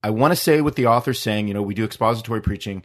I 0.02 0.10
want 0.10 0.32
to 0.32 0.36
say 0.36 0.60
what 0.60 0.76
the 0.76 0.86
author's 0.86 1.20
saying, 1.20 1.48
you 1.48 1.54
know, 1.54 1.62
we 1.62 1.74
do 1.74 1.84
expository 1.84 2.42
preaching. 2.42 2.84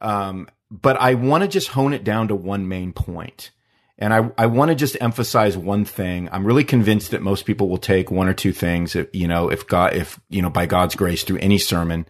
Um, 0.00 0.48
but 0.70 0.96
I 1.00 1.14
want 1.14 1.42
to 1.42 1.48
just 1.48 1.68
hone 1.68 1.92
it 1.92 2.04
down 2.04 2.28
to 2.28 2.34
one 2.34 2.68
main 2.68 2.92
point. 2.92 3.50
And 3.98 4.12
I, 4.12 4.30
I 4.36 4.46
want 4.46 4.68
to 4.68 4.74
just 4.74 4.96
emphasize 5.00 5.56
one 5.56 5.86
thing. 5.86 6.28
I'm 6.30 6.46
really 6.46 6.64
convinced 6.64 7.12
that 7.12 7.22
most 7.22 7.46
people 7.46 7.68
will 7.68 7.78
take 7.78 8.10
one 8.10 8.28
or 8.28 8.34
two 8.34 8.52
things, 8.52 8.94
if, 8.94 9.08
you 9.14 9.26
know, 9.26 9.48
if 9.48 9.66
God, 9.66 9.94
if, 9.94 10.20
you 10.28 10.42
know, 10.42 10.50
by 10.50 10.66
God's 10.66 10.94
grace 10.94 11.24
through 11.24 11.38
any 11.38 11.56
sermon 11.56 12.06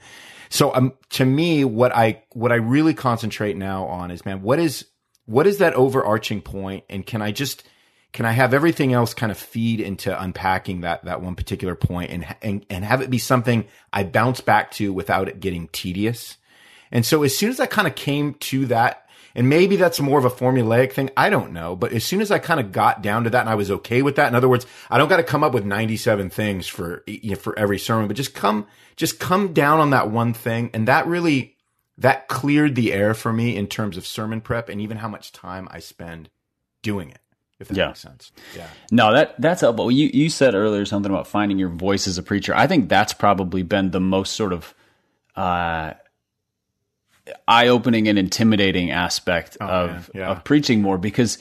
so 0.48 0.74
um, 0.74 0.94
to 1.10 1.24
me, 1.24 1.64
what 1.64 1.94
I 1.94 2.22
what 2.32 2.52
I 2.52 2.56
really 2.56 2.94
concentrate 2.94 3.56
now 3.56 3.86
on 3.86 4.10
is, 4.10 4.24
man, 4.24 4.42
what 4.42 4.58
is 4.58 4.86
what 5.26 5.46
is 5.46 5.58
that 5.58 5.74
overarching 5.74 6.40
point, 6.42 6.84
and 6.88 7.04
can 7.04 7.22
I 7.22 7.32
just 7.32 7.64
can 8.12 8.24
I 8.24 8.32
have 8.32 8.54
everything 8.54 8.92
else 8.92 9.12
kind 9.12 9.30
of 9.30 9.38
feed 9.38 9.80
into 9.80 10.20
unpacking 10.20 10.82
that 10.82 11.04
that 11.04 11.22
one 11.22 11.34
particular 11.34 11.74
point 11.74 12.10
and 12.10 12.36
and 12.42 12.66
and 12.70 12.84
have 12.84 13.02
it 13.02 13.10
be 13.10 13.18
something 13.18 13.66
I 13.92 14.04
bounce 14.04 14.40
back 14.40 14.70
to 14.72 14.92
without 14.92 15.28
it 15.28 15.40
getting 15.40 15.68
tedious? 15.68 16.36
And 16.90 17.04
so 17.04 17.22
as 17.24 17.36
soon 17.36 17.50
as 17.50 17.60
I 17.60 17.66
kind 17.66 17.88
of 17.88 17.94
came 17.94 18.34
to 18.34 18.66
that, 18.66 19.05
and 19.36 19.50
maybe 19.50 19.76
that's 19.76 20.00
more 20.00 20.18
of 20.18 20.24
a 20.24 20.30
formulaic 20.30 20.92
thing, 20.92 21.10
I 21.16 21.28
don't 21.28 21.52
know, 21.52 21.76
but 21.76 21.92
as 21.92 22.04
soon 22.04 22.22
as 22.22 22.30
I 22.30 22.38
kind 22.38 22.58
of 22.58 22.72
got 22.72 23.02
down 23.02 23.24
to 23.24 23.30
that 23.30 23.42
and 23.42 23.50
I 23.50 23.54
was 23.54 23.70
okay 23.70 24.00
with 24.00 24.16
that, 24.16 24.28
in 24.28 24.34
other 24.34 24.48
words, 24.48 24.66
I 24.90 24.96
don't 24.96 25.08
got 25.08 25.18
to 25.18 25.22
come 25.22 25.44
up 25.44 25.52
with 25.52 25.66
97 25.66 26.30
things 26.30 26.66
for 26.66 27.04
you 27.06 27.30
know, 27.30 27.36
for 27.36 27.56
every 27.58 27.78
sermon, 27.78 28.08
but 28.08 28.16
just 28.16 28.34
come 28.34 28.66
just 28.96 29.20
come 29.20 29.52
down 29.52 29.78
on 29.78 29.90
that 29.90 30.10
one 30.10 30.32
thing 30.32 30.70
and 30.72 30.88
that 30.88 31.06
really 31.06 31.54
that 31.98 32.28
cleared 32.28 32.74
the 32.74 32.94
air 32.94 33.12
for 33.12 33.30
me 33.30 33.56
in 33.56 33.66
terms 33.66 33.98
of 33.98 34.06
sermon 34.06 34.40
prep 34.40 34.70
and 34.70 34.80
even 34.80 34.96
how 34.96 35.08
much 35.08 35.32
time 35.32 35.68
I 35.70 35.80
spend 35.80 36.30
doing 36.82 37.10
it 37.10 37.20
if 37.58 37.68
that 37.68 37.76
yeah. 37.76 37.86
makes 37.88 38.00
sense. 38.00 38.32
Yeah. 38.54 38.68
No, 38.90 39.12
that 39.12 39.38
that's 39.38 39.60
helpful. 39.60 39.90
You 39.90 40.10
you 40.12 40.30
said 40.30 40.54
earlier 40.54 40.86
something 40.86 41.12
about 41.12 41.26
finding 41.26 41.58
your 41.58 41.68
voice 41.68 42.06
as 42.06 42.16
a 42.16 42.22
preacher. 42.22 42.54
I 42.54 42.66
think 42.66 42.88
that's 42.88 43.12
probably 43.12 43.62
been 43.62 43.90
the 43.90 44.00
most 44.00 44.32
sort 44.32 44.54
of 44.54 44.74
uh, 45.34 45.92
eye 47.48 47.68
opening 47.68 48.08
and 48.08 48.18
intimidating 48.18 48.90
aspect 48.90 49.56
oh, 49.60 49.66
of 49.66 50.10
yeah. 50.14 50.30
of 50.30 50.44
preaching 50.44 50.82
more 50.82 50.98
because 50.98 51.38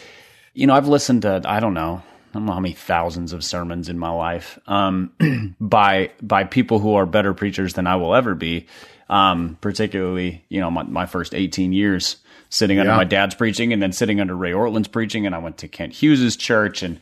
you 0.54 0.68
know 0.68 0.74
I've 0.74 0.88
listened 0.88 1.24
to 1.24 1.42
I 1.46 1.60
don't 1.60 1.74
know 1.74 2.02
I 2.32 2.34
don't 2.34 2.46
know 2.46 2.54
how 2.54 2.60
many 2.60 2.74
thousands 2.74 3.34
of 3.34 3.44
sermons 3.44 3.90
in 3.90 3.98
my 3.98 4.10
life 4.10 4.60
um, 4.68 5.56
by 5.62 6.12
by 6.22 6.44
people 6.44 6.80
who 6.80 6.96
are 6.96 7.06
better 7.06 7.34
preachers 7.34 7.74
than 7.74 7.88
I 7.88 7.96
will 7.96 8.16
ever 8.16 8.36
be. 8.36 8.68
Um, 9.08 9.60
particularly, 9.62 10.44
you 10.50 10.60
know, 10.60 10.72
my, 10.72 10.82
my 10.82 11.06
first 11.06 11.36
18 11.36 11.74
years 11.74 12.18
sitting 12.50 12.80
under 12.80 12.92
yeah. 12.92 12.98
my 12.98 13.04
dad's 13.04 13.36
preaching 13.36 13.72
and 13.72 13.82
then 13.82 13.92
sitting 13.92 14.20
under 14.20 14.36
Ray 14.36 14.52
Ortlund's 14.52 14.88
preaching. 14.88 15.28
And 15.28 15.36
I 15.36 15.38
went 15.38 15.60
to 15.60 15.68
Kent 15.68 15.94
Hughes's 15.94 16.36
church 16.36 16.82
and, 16.82 17.00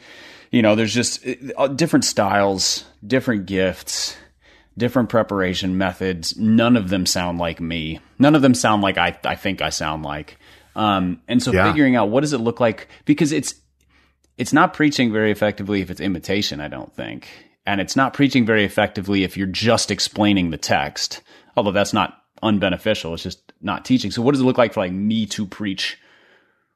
you 0.52 0.62
know, 0.62 0.76
there's 0.76 0.94
just 0.94 1.26
uh, 1.58 1.68
different 1.68 2.04
styles, 2.04 2.84
different 3.08 3.46
gifts, 3.46 4.18
different 4.78 5.10
preparation 5.10 5.78
methods. 5.78 6.38
None 6.38 6.76
of 6.78 6.90
them 6.90 7.06
sound 7.06 7.38
like 7.38 7.60
me. 7.60 8.00
None 8.20 8.36
of 8.36 8.42
them 8.42 8.54
sound 8.54 8.82
like 8.82 8.98
I, 8.98 9.18
I 9.24 9.36
think 9.36 9.62
I 9.62 9.70
sound 9.70 10.04
like. 10.04 10.38
Um, 10.76 11.22
and 11.28 11.42
so 11.42 11.52
yeah. 11.52 11.68
figuring 11.70 11.96
out 11.96 12.10
what 12.10 12.22
does 12.22 12.34
it 12.34 12.40
look 12.40 12.60
like 12.60 12.88
because 13.06 13.32
it's, 13.32 13.56
it's 14.38 14.54
not 14.54 14.74
preaching 14.74 15.14
very 15.14 15.32
effectively 15.32 15.82
if 15.82 15.92
it's 15.92 16.02
imitation, 16.02 16.60
I 16.60 16.68
don't 16.68 16.94
think. 16.96 17.28
And 17.66 17.80
it's 17.80 17.96
not 17.96 18.14
preaching 18.14 18.46
very 18.46 18.66
effectively 18.66 19.24
if 19.24 19.38
you're 19.38 19.48
just 19.48 19.92
explaining 19.92 20.50
the 20.50 20.58
text, 20.58 21.22
although 21.56 21.72
that's 21.72 21.94
not 21.94 22.18
unbeneficial. 22.42 23.14
It's 23.14 23.24
just 23.24 23.54
not 23.62 23.86
teaching. 23.86 24.12
So 24.12 24.22
what 24.22 24.34
does 24.34 24.42
it 24.42 24.46
look 24.46 24.58
like 24.58 24.74
for 24.74 24.82
like 24.82 24.92
me 24.92 25.26
to 25.28 25.46
preach 25.46 25.98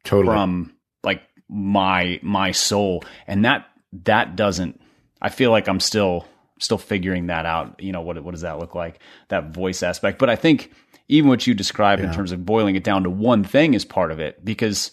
totally. 0.03 0.33
from 0.33 0.73
like 1.03 1.23
my 1.49 2.19
my 2.21 2.51
soul? 2.51 3.03
And 3.25 3.43
that 3.43 3.65
that 4.03 4.35
doesn't 4.35 4.79
I 5.21 5.29
feel 5.29 5.51
like 5.51 5.67
I'm 5.67 5.79
still 5.79 6.25
still 6.59 6.77
figuring 6.77 7.27
that 7.27 7.45
out. 7.45 7.81
You 7.81 7.91
know, 7.91 8.01
what 8.01 8.21
what 8.23 8.31
does 8.31 8.41
that 8.41 8.59
look 8.59 8.75
like? 8.75 8.99
That 9.29 9.53
voice 9.53 9.83
aspect. 9.83 10.19
But 10.19 10.29
I 10.29 10.35
think 10.35 10.71
even 11.07 11.29
what 11.29 11.47
you 11.47 11.53
described 11.53 12.01
yeah. 12.01 12.09
in 12.09 12.15
terms 12.15 12.31
of 12.31 12.45
boiling 12.45 12.75
it 12.75 12.83
down 12.83 13.03
to 13.03 13.09
one 13.09 13.43
thing 13.43 13.73
is 13.73 13.85
part 13.85 14.11
of 14.11 14.19
it 14.19 14.43
because 14.43 14.91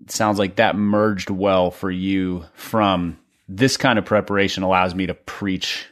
it 0.00 0.10
sounds 0.10 0.38
like 0.38 0.56
that 0.56 0.76
merged 0.76 1.30
well 1.30 1.70
for 1.70 1.90
you 1.90 2.44
from 2.54 3.18
this 3.48 3.76
kind 3.76 3.98
of 3.98 4.04
preparation 4.04 4.62
allows 4.62 4.94
me 4.94 5.06
to 5.06 5.14
preach 5.14 5.86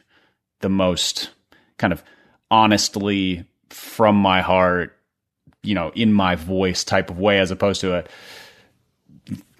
the 0.61 0.69
most 0.69 1.29
kind 1.77 1.93
of 1.93 2.03
honestly 2.49 3.45
from 3.69 4.15
my 4.15 4.41
heart, 4.41 4.97
you 5.63 5.75
know, 5.75 5.91
in 5.95 6.13
my 6.13 6.35
voice 6.35 6.83
type 6.83 7.09
of 7.09 7.19
way, 7.19 7.39
as 7.39 7.51
opposed 7.51 7.81
to 7.81 7.95
a 7.95 8.03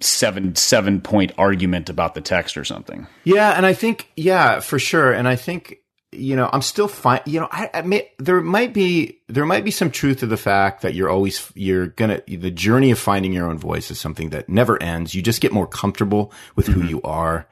seven 0.03 0.55
seven 0.55 1.01
point 1.01 1.31
argument 1.37 1.89
about 1.89 2.15
the 2.15 2.21
text 2.21 2.57
or 2.57 2.63
something. 2.63 3.07
Yeah, 3.23 3.51
and 3.51 3.65
I 3.65 3.73
think 3.73 4.11
yeah, 4.15 4.59
for 4.59 4.79
sure, 4.79 5.11
and 5.11 5.27
I 5.27 5.35
think 5.35 5.79
you 6.11 6.35
know 6.35 6.49
I'm 6.51 6.61
still 6.61 6.87
fine. 6.87 7.21
You 7.25 7.41
know, 7.41 7.47
I, 7.51 7.69
I 7.73 7.81
may, 7.81 8.11
there 8.19 8.41
might 8.41 8.73
be 8.73 9.19
there 9.27 9.45
might 9.45 9.63
be 9.63 9.71
some 9.71 9.91
truth 9.91 10.19
to 10.19 10.27
the 10.27 10.37
fact 10.37 10.81
that 10.81 10.93
you're 10.93 11.09
always 11.09 11.51
you're 11.55 11.87
gonna 11.87 12.21
the 12.27 12.51
journey 12.51 12.91
of 12.91 12.99
finding 12.99 13.33
your 13.33 13.49
own 13.49 13.57
voice 13.57 13.91
is 13.91 13.99
something 13.99 14.29
that 14.29 14.49
never 14.49 14.81
ends. 14.81 15.15
You 15.15 15.21
just 15.21 15.41
get 15.41 15.51
more 15.51 15.67
comfortable 15.67 16.31
with 16.55 16.67
who 16.67 16.81
mm-hmm. 16.81 16.89
you 16.89 17.01
are. 17.03 17.47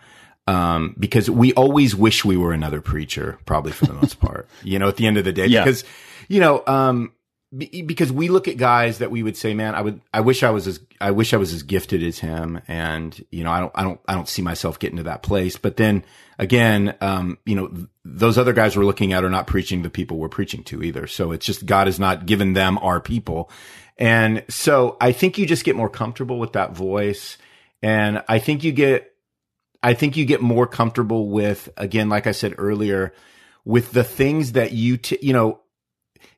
Um, 0.48 0.96
because 0.98 1.30
we 1.30 1.54
always 1.54 1.96
wish 1.96 2.26
we 2.26 2.36
were 2.36 2.52
another 2.52 2.82
preacher, 2.82 3.38
probably 3.46 3.72
for 3.72 3.86
the 3.86 3.94
most 3.94 4.20
part, 4.20 4.50
you 4.64 4.80
know, 4.80 4.90
at 4.90 4.98
the 4.98 5.06
end 5.06 5.18
of 5.18 5.24
the 5.24 5.32
day, 5.32 5.46
yeah. 5.46 5.64
because 5.64 5.84
you 6.28 6.40
know, 6.40 6.64
um, 6.66 7.14
because 7.56 8.14
we 8.14 8.30
look 8.30 8.48
at 8.48 8.56
guys 8.56 9.00
that 9.00 9.12
we 9.12 9.24
would 9.24 9.36
say, 9.36 9.54
man, 9.54 9.76
I 9.76 9.82
would, 9.82 10.00
I 10.14 10.22
wish 10.22 10.42
I 10.42 10.52
was 10.52 10.68
as, 10.68 10.80
I 11.02 11.12
wish 11.12 11.34
I 11.34 11.38
was 11.38 11.54
as 11.54 11.64
gifted 11.64 12.02
as 12.02 12.20
him. 12.20 12.62
And, 12.68 13.26
you 13.30 13.44
know, 13.44 13.52
I 13.52 13.60
don't, 13.60 13.72
I 13.76 13.84
don't, 13.84 14.00
I 14.08 14.14
don't 14.14 14.30
see 14.30 14.42
myself 14.42 14.80
getting 14.80 14.98
to 14.98 15.04
that 15.04 15.22
place. 15.22 15.58
But 15.58 15.76
then 15.76 16.06
again, 16.40 16.96
um, 17.02 17.40
you 17.46 17.56
know, 17.56 17.88
those 18.06 18.38
other 18.38 18.54
guys 18.54 18.78
we're 18.78 18.86
looking 18.86 19.12
at 19.12 19.26
are 19.26 19.30
not 19.30 19.48
preaching 19.48 19.82
the 19.82 19.90
people 19.90 20.18
we're 20.18 20.30
preaching 20.30 20.64
to 20.66 20.82
either. 20.82 21.08
So 21.08 21.34
it's 21.34 21.46
just 21.46 21.66
God 21.66 21.88
has 21.88 22.00
not 22.00 22.26
given 22.26 22.54
them 22.54 22.78
our 22.78 23.02
people. 23.02 23.50
And 23.98 24.46
so 24.48 24.96
I 25.02 25.12
think 25.12 25.38
you 25.38 25.46
just 25.46 25.66
get 25.66 25.76
more 25.76 25.90
comfortable 25.90 26.40
with 26.40 26.54
that 26.54 26.74
voice. 26.74 27.38
And 27.84 28.24
I 28.30 28.40
think 28.40 28.64
you 28.64 28.72
get, 28.72 29.14
I 29.84 29.94
think 29.94 30.16
you 30.16 30.26
get 30.26 30.42
more 30.42 30.68
comfortable 30.68 31.28
with, 31.30 31.68
again, 31.76 32.08
like 32.08 32.28
I 32.28 32.32
said 32.32 32.56
earlier, 32.58 33.14
with 33.66 33.92
the 33.92 34.04
things 34.04 34.54
that 34.54 34.72
you, 34.72 34.98
t- 34.98 35.20
you 35.22 35.34
know, 35.34 35.61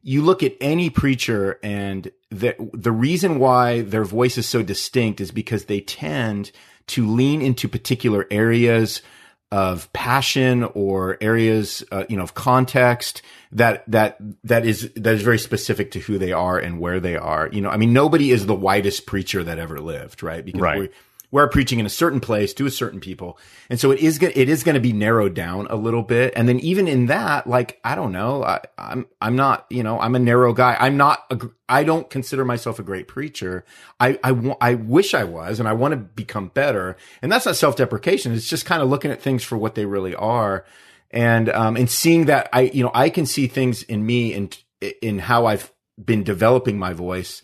you 0.03 0.21
look 0.21 0.43
at 0.43 0.53
any 0.59 0.89
preacher 0.89 1.59
and 1.63 2.11
the, 2.29 2.55
the 2.73 2.91
reason 2.91 3.39
why 3.39 3.81
their 3.81 4.03
voice 4.03 4.37
is 4.37 4.47
so 4.47 4.61
distinct 4.61 5.21
is 5.21 5.31
because 5.31 5.65
they 5.65 5.79
tend 5.79 6.51
to 6.87 7.07
lean 7.07 7.41
into 7.41 7.69
particular 7.69 8.27
areas 8.29 9.01
of 9.49 9.91
passion 9.93 10.63
or 10.73 11.17
areas, 11.21 11.83
uh, 11.91 12.03
you 12.09 12.17
know, 12.17 12.23
of 12.23 12.33
context 12.33 13.21
that, 13.51 13.83
that, 13.89 14.17
that 14.43 14.65
is, 14.65 14.91
that 14.95 15.13
is 15.13 15.21
very 15.21 15.37
specific 15.39 15.91
to 15.91 15.99
who 15.99 16.17
they 16.17 16.33
are 16.33 16.57
and 16.57 16.79
where 16.79 16.99
they 16.99 17.15
are. 17.15 17.47
You 17.53 17.61
know, 17.61 17.69
I 17.69 17.77
mean, 17.77 17.93
nobody 17.93 18.31
is 18.31 18.45
the 18.45 18.55
whitest 18.55 19.05
preacher 19.05 19.43
that 19.43 19.59
ever 19.59 19.79
lived, 19.79 20.21
right? 20.21 20.43
Because 20.43 20.61
right 20.61 20.91
we're 21.33 21.47
preaching 21.47 21.79
in 21.79 21.85
a 21.87 21.89
certain 21.89 22.19
place 22.19 22.53
to 22.53 22.67
a 22.67 22.69
certain 22.69 22.99
people. 22.99 23.39
And 23.67 23.79
so 23.79 23.89
it 23.89 23.99
is, 24.01 24.21
it 24.21 24.49
is 24.49 24.63
going 24.63 24.75
to 24.75 24.79
be 24.79 24.93
narrowed 24.93 25.33
down 25.33 25.65
a 25.71 25.75
little 25.75 26.03
bit. 26.03 26.31
And 26.35 26.47
then 26.47 26.59
even 26.59 26.87
in 26.87 27.07
that, 27.07 27.47
like, 27.47 27.79
I 27.83 27.95
don't 27.95 28.11
know, 28.11 28.43
I, 28.43 28.59
I'm, 28.77 29.07
I'm 29.19 29.35
not, 29.35 29.65
you 29.71 29.81
know, 29.81 29.99
I'm 29.99 30.13
a 30.13 30.19
narrow 30.19 30.53
guy. 30.53 30.77
I'm 30.79 30.95
not, 30.95 31.25
a, 31.31 31.49
I 31.67 31.85
don't 31.85 32.07
consider 32.07 32.45
myself 32.45 32.77
a 32.77 32.83
great 32.83 33.07
preacher. 33.07 33.65
I, 33.99 34.19
I, 34.23 34.55
I 34.61 34.75
wish 34.75 35.15
I 35.15 35.23
was, 35.23 35.59
and 35.59 35.67
I 35.67 35.73
want 35.73 35.93
to 35.93 35.97
become 35.97 36.49
better. 36.49 36.97
And 37.23 37.31
that's 37.31 37.47
not 37.47 37.55
self-deprecation. 37.55 38.31
It's 38.33 38.47
just 38.47 38.67
kind 38.67 38.83
of 38.83 38.89
looking 38.89 39.09
at 39.09 39.19
things 39.19 39.43
for 39.43 39.57
what 39.57 39.73
they 39.73 39.87
really 39.87 40.13
are. 40.13 40.65
And, 41.09 41.49
um, 41.49 41.75
and 41.75 41.89
seeing 41.89 42.25
that 42.25 42.47
I, 42.53 42.61
you 42.61 42.83
know, 42.83 42.91
I 42.93 43.09
can 43.09 43.25
see 43.25 43.47
things 43.47 43.81
in 43.81 44.05
me 44.05 44.35
and 44.35 44.55
in 45.01 45.17
how 45.17 45.47
I've 45.47 45.71
been 45.97 46.23
developing 46.23 46.77
my 46.77 46.93
voice. 46.93 47.41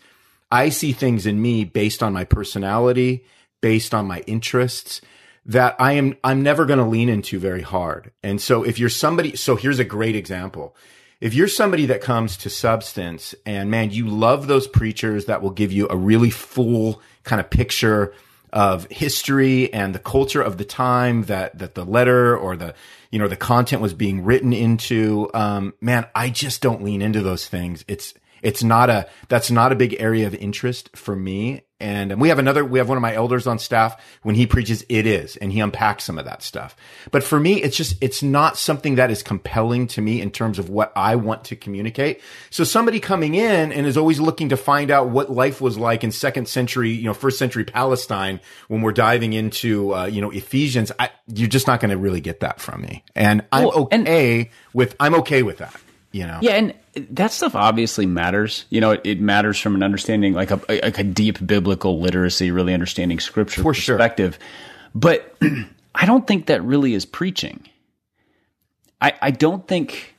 I 0.48 0.68
see 0.68 0.92
things 0.92 1.26
in 1.26 1.42
me 1.42 1.64
based 1.64 2.04
on 2.04 2.12
my 2.12 2.22
personality 2.22 3.24
based 3.60 3.94
on 3.94 4.06
my 4.06 4.20
interests 4.20 5.00
that 5.46 5.74
I 5.78 5.92
am, 5.94 6.16
I'm 6.22 6.42
never 6.42 6.66
going 6.66 6.78
to 6.78 6.84
lean 6.84 7.08
into 7.08 7.38
very 7.38 7.62
hard. 7.62 8.12
And 8.22 8.40
so 8.40 8.62
if 8.62 8.78
you're 8.78 8.88
somebody, 8.88 9.36
so 9.36 9.56
here's 9.56 9.78
a 9.78 9.84
great 9.84 10.14
example. 10.16 10.76
If 11.20 11.34
you're 11.34 11.48
somebody 11.48 11.86
that 11.86 12.00
comes 12.00 12.36
to 12.38 12.50
substance 12.50 13.34
and 13.44 13.70
man, 13.70 13.90
you 13.90 14.06
love 14.06 14.46
those 14.46 14.66
preachers 14.66 15.26
that 15.26 15.42
will 15.42 15.50
give 15.50 15.72
you 15.72 15.86
a 15.90 15.96
really 15.96 16.30
full 16.30 17.02
kind 17.24 17.40
of 17.40 17.50
picture 17.50 18.14
of 18.52 18.86
history 18.90 19.72
and 19.72 19.94
the 19.94 19.98
culture 19.98 20.42
of 20.42 20.56
the 20.56 20.64
time 20.64 21.24
that, 21.24 21.58
that 21.58 21.74
the 21.74 21.84
letter 21.84 22.36
or 22.36 22.56
the, 22.56 22.74
you 23.10 23.18
know, 23.18 23.28
the 23.28 23.36
content 23.36 23.82
was 23.82 23.94
being 23.94 24.24
written 24.24 24.52
into. 24.52 25.30
Um, 25.34 25.74
man, 25.80 26.06
I 26.14 26.30
just 26.30 26.62
don't 26.62 26.82
lean 26.82 27.02
into 27.02 27.22
those 27.22 27.46
things. 27.46 27.84
It's, 27.86 28.14
it's 28.42 28.62
not 28.62 28.90
a, 28.90 29.08
that's 29.28 29.50
not 29.50 29.72
a 29.72 29.76
big 29.76 29.96
area 29.98 30.26
of 30.26 30.34
interest 30.34 30.96
for 30.96 31.14
me. 31.14 31.62
And 31.80 32.20
we 32.20 32.28
have 32.28 32.38
another, 32.38 32.64
we 32.64 32.78
have 32.78 32.88
one 32.88 32.98
of 32.98 33.02
my 33.02 33.14
elders 33.14 33.46
on 33.46 33.58
staff. 33.58 34.00
When 34.22 34.34
he 34.34 34.46
preaches, 34.46 34.84
it 34.88 35.06
is, 35.06 35.36
and 35.36 35.50
he 35.50 35.60
unpacks 35.60 36.04
some 36.04 36.18
of 36.18 36.26
that 36.26 36.42
stuff. 36.42 36.76
But 37.10 37.24
for 37.24 37.40
me, 37.40 37.62
it's 37.62 37.76
just, 37.76 37.96
it's 38.02 38.22
not 38.22 38.58
something 38.58 38.96
that 38.96 39.10
is 39.10 39.22
compelling 39.22 39.86
to 39.88 40.02
me 40.02 40.20
in 40.20 40.30
terms 40.30 40.58
of 40.58 40.68
what 40.68 40.92
I 40.94 41.16
want 41.16 41.44
to 41.44 41.56
communicate. 41.56 42.20
So 42.50 42.64
somebody 42.64 43.00
coming 43.00 43.34
in 43.34 43.72
and 43.72 43.86
is 43.86 43.96
always 43.96 44.20
looking 44.20 44.50
to 44.50 44.56
find 44.56 44.90
out 44.90 45.08
what 45.08 45.30
life 45.30 45.60
was 45.60 45.78
like 45.78 46.04
in 46.04 46.12
second 46.12 46.48
century, 46.48 46.90
you 46.90 47.04
know, 47.04 47.14
first 47.14 47.38
century 47.38 47.64
Palestine 47.64 48.40
when 48.68 48.82
we're 48.82 48.92
diving 48.92 49.32
into, 49.32 49.94
uh, 49.94 50.06
you 50.06 50.20
know, 50.20 50.30
Ephesians, 50.30 50.92
I, 50.98 51.10
you're 51.26 51.48
just 51.48 51.66
not 51.66 51.80
going 51.80 51.90
to 51.90 51.98
really 51.98 52.20
get 52.20 52.40
that 52.40 52.60
from 52.60 52.82
me. 52.82 53.04
And 53.14 53.42
I'm 53.52 53.64
well, 53.64 53.88
okay 53.92 54.40
and- 54.40 54.48
with, 54.74 54.94
I'm 55.00 55.14
okay 55.14 55.42
with 55.42 55.58
that 55.58 55.74
you 56.12 56.26
know 56.26 56.38
yeah 56.42 56.52
and 56.52 56.74
that 57.10 57.30
stuff 57.30 57.54
obviously 57.54 58.06
matters 58.06 58.64
you 58.70 58.80
know 58.80 58.92
it, 58.92 59.00
it 59.04 59.20
matters 59.20 59.58
from 59.58 59.74
an 59.74 59.82
understanding 59.82 60.32
like 60.32 60.50
a, 60.50 60.60
like 60.68 60.98
a 60.98 61.04
deep 61.04 61.44
biblical 61.46 62.00
literacy 62.00 62.50
really 62.50 62.74
understanding 62.74 63.20
scripture 63.20 63.62
For 63.62 63.72
perspective 63.72 64.34
sure. 64.34 64.90
but 64.94 65.36
i 65.94 66.06
don't 66.06 66.26
think 66.26 66.46
that 66.46 66.62
really 66.62 66.94
is 66.94 67.04
preaching 67.04 67.68
i 69.00 69.12
i 69.22 69.30
don't 69.30 69.66
think 69.66 70.14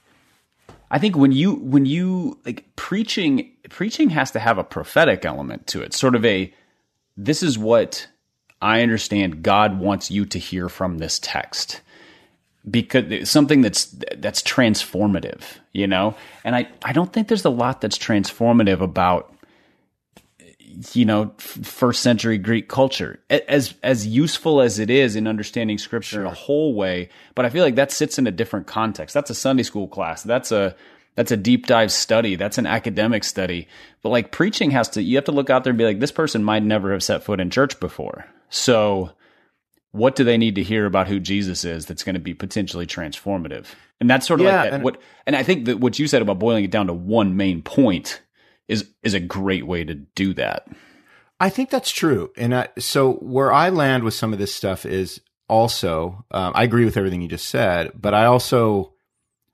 I 0.92 1.00
think 1.00 1.16
when 1.16 1.32
you 1.32 1.54
when 1.56 1.86
you 1.86 2.38
like 2.46 2.66
preaching 2.76 3.52
preaching 3.70 4.10
has 4.10 4.32
to 4.32 4.40
have 4.40 4.58
a 4.58 4.64
prophetic 4.64 5.24
element 5.26 5.66
to 5.68 5.82
it. 5.82 5.94
Sort 5.94 6.16
of 6.16 6.26
a 6.26 6.54
this 7.16 7.42
is 7.42 7.58
what 7.58 8.08
I 8.62 8.82
understand 8.82 9.42
God 9.42 9.80
wants 9.80 10.12
you 10.12 10.26
to 10.26 10.38
hear 10.38 10.68
from 10.68 10.98
this 10.98 11.18
text. 11.20 11.80
Because 12.70 13.30
something 13.30 13.62
that's 13.62 13.86
that's 14.18 14.42
transformative, 14.44 15.42
you 15.74 15.88
know? 15.88 16.16
And 16.44 16.56
I, 16.56 16.68
I 16.84 16.94
don't 16.94 17.12
think 17.12 17.28
there's 17.28 17.46
a 17.46 17.50
lot 17.50 17.82
that's 17.82 17.98
transformative 17.98 18.82
about 18.82 19.34
you 20.94 21.04
know 21.06 21.34
first 21.38 22.02
century 22.02 22.38
Greek 22.38 22.70
culture. 22.70 23.20
As 23.30 23.74
as 23.84 24.06
useful 24.06 24.62
as 24.62 24.80
it 24.80 24.90
is 24.90 25.16
in 25.16 25.28
understanding 25.28 25.78
scripture 25.78 26.16
sure. 26.16 26.22
in 26.22 26.28
a 26.28 26.34
whole 26.34 26.74
way 26.74 27.10
but 27.36 27.46
I 27.46 27.50
feel 27.50 27.64
like 27.64 27.76
that 27.76 27.92
sits 27.92 28.20
in 28.20 28.28
a 28.28 28.32
different 28.32 28.68
context. 28.68 29.14
That's 29.14 29.30
a 29.30 29.36
Sunday 29.36 29.64
school 29.64 29.88
class. 29.88 30.24
That's 30.24 30.52
a 30.52 30.76
that's 31.16 31.32
a 31.32 31.38
deep 31.38 31.68
dive 31.68 31.92
study. 31.92 32.36
That's 32.36 32.58
an 32.58 32.66
academic 32.66 33.24
study. 33.24 33.68
But 34.02 34.10
like 34.10 34.32
preaching 34.32 34.72
has 34.72 34.90
to 34.90 35.02
you 35.02 35.18
have 35.18 35.26
to 35.26 35.32
look 35.32 35.50
out 35.50 35.64
there 35.64 35.72
and 35.72 35.78
be 35.78 35.86
like 35.86 36.00
this 36.00 36.12
person 36.12 36.44
might 36.44 36.64
never 36.64 36.92
have 36.92 37.04
set 37.04 37.24
foot 37.24 37.40
in 37.40 37.50
church 37.50 37.80
before. 37.80 38.26
So 38.50 39.12
what 39.92 40.16
do 40.16 40.24
they 40.24 40.38
need 40.38 40.56
to 40.56 40.64
hear 40.64 40.86
about 40.86 41.08
who 41.08 41.20
Jesus 41.20 41.66
is 41.66 41.86
that's 41.86 42.04
going 42.04 42.16
to 42.16 42.22
be 42.22 42.34
potentially 42.34 42.88
transformative 42.88 43.68
and 44.02 44.10
that's 44.10 44.28
sort 44.28 44.42
of 44.42 44.48
yeah, 44.48 44.56
like 44.56 44.64
that, 44.64 44.74
and, 44.74 44.84
what 44.84 45.02
and 45.28 45.36
I 45.36 45.44
think 45.44 45.66
that 45.66 45.80
what 45.80 46.00
you 46.00 46.08
said 46.08 46.24
about 46.24 46.40
boiling 46.40 46.64
it 46.64 46.72
down 46.72 46.88
to 46.88 46.94
one 46.94 47.38
main 47.38 47.62
point 47.62 48.22
is 48.68 48.90
is 49.04 49.14
a 49.14 49.20
great 49.20 49.68
way 49.68 49.84
to 49.84 49.94
do 49.94 50.34
that. 50.34 50.68
I 51.40 51.50
think 51.50 51.70
that's 51.70 51.92
true. 51.92 52.32
And 52.36 52.54
I, 52.54 52.70
so 52.80 53.14
where 53.14 53.54
I 53.54 53.70
land 53.70 54.04
with 54.04 54.16
some 54.16 54.34
of 54.34 54.40
this 54.40 54.54
stuff 54.54 54.86
is 54.88 55.22
also 55.48 56.26
um, 56.32 56.52
I 56.56 56.64
agree 56.64 56.84
with 56.84 56.98
everything 56.98 57.22
you 57.22 57.28
just 57.28 57.48
said, 57.48 57.92
but 57.94 58.16
I 58.16 58.26
also 58.26 58.94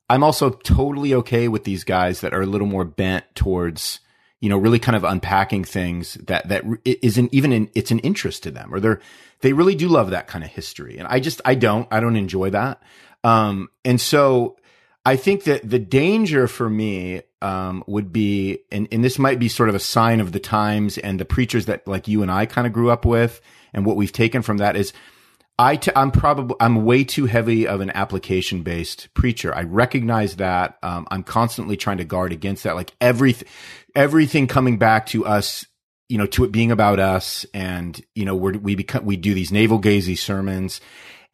I'm 0.10 0.24
also 0.24 0.50
totally 0.50 1.14
okay 1.14 1.50
with 1.50 1.66
these 1.66 1.84
guys 1.84 2.22
that 2.22 2.34
are 2.34 2.42
a 2.42 2.46
little 2.46 2.68
more 2.68 2.86
bent 2.86 3.26
towards 3.36 4.00
you 4.40 4.50
know 4.50 4.58
really 4.58 4.80
kind 4.80 4.96
of 4.96 5.04
unpacking 5.04 5.64
things 5.64 6.16
that 6.26 6.48
that 6.50 6.64
isn't 6.86 7.34
even 7.34 7.52
in 7.52 7.70
it's 7.74 7.92
an 7.92 8.00
interest 8.00 8.44
to 8.44 8.52
them 8.52 8.74
or 8.74 8.80
they're 8.80 9.02
they 9.42 9.54
really 9.54 9.76
do 9.76 9.88
love 9.88 10.10
that 10.12 10.28
kind 10.28 10.44
of 10.44 10.50
history. 10.50 10.98
And 10.98 11.08
I 11.08 11.20
just 11.20 11.42
I 11.46 11.56
don't 11.56 11.88
I 11.92 12.00
don't 12.00 12.16
enjoy 12.16 12.50
that. 12.52 12.82
Um 13.24 13.70
and 13.86 14.00
so 14.00 14.58
I 15.08 15.16
think 15.16 15.46
that 15.46 15.68
the 15.68 15.80
danger 15.80 16.50
for 16.50 16.70
me 16.70 17.22
um, 17.42 17.82
would 17.88 18.12
be, 18.12 18.60
and, 18.74 18.90
and 18.92 19.02
this 19.02 19.18
might 19.18 19.40
be 19.40 19.48
sort 19.48 19.70
of 19.70 19.76
a 19.76 19.80
sign 19.80 20.20
of 20.20 20.34
the 20.34 20.40
times 20.40 20.98
and 20.98 21.18
the 21.18 21.24
preachers 21.24 21.68
that 21.68 21.88
like 21.88 22.10
you 22.10 22.24
and 22.24 22.30
I 22.30 22.46
kind 22.46 22.68
of 22.68 22.74
grew 22.74 22.92
up 22.92 23.06
with, 23.06 23.40
and 23.74 23.86
what 23.86 23.96
we've 23.96 24.12
taken 24.12 24.42
from 24.42 24.58
that 24.58 24.76
is, 24.76 24.92
I 25.60 25.76
t- 25.76 25.92
I'm 25.96 26.12
probably 26.12 26.56
I'm 26.60 26.86
way 26.86 27.04
too 27.04 27.26
heavy 27.26 27.68
of 27.68 27.82
an 27.82 27.90
application 27.92 28.64
based 28.64 29.14
preacher. 29.14 29.54
I 29.56 29.64
recognize 29.64 30.36
that. 30.36 30.78
Um, 30.84 31.08
I'm 31.10 31.24
constantly 31.24 31.78
trying 31.78 31.98
to 31.98 32.06
guard 32.06 32.32
against 32.32 32.64
that. 32.64 32.76
Like 32.76 32.94
everything, 33.02 33.48
everything 33.96 34.48
coming 34.48 34.78
back 34.78 35.08
to 35.08 35.26
us, 35.26 35.66
you 36.10 36.18
know, 36.18 36.28
to 36.28 36.44
it 36.44 36.52
being 36.52 36.72
about 36.72 37.00
us, 37.00 37.46
and 37.54 38.00
you 38.14 38.26
know, 38.26 38.36
we 38.36 38.58
we 38.58 38.76
become 38.76 39.04
we 39.06 39.18
do 39.18 39.34
these 39.34 39.52
navel 39.52 39.80
gazing 39.80 40.18
sermons, 40.18 40.80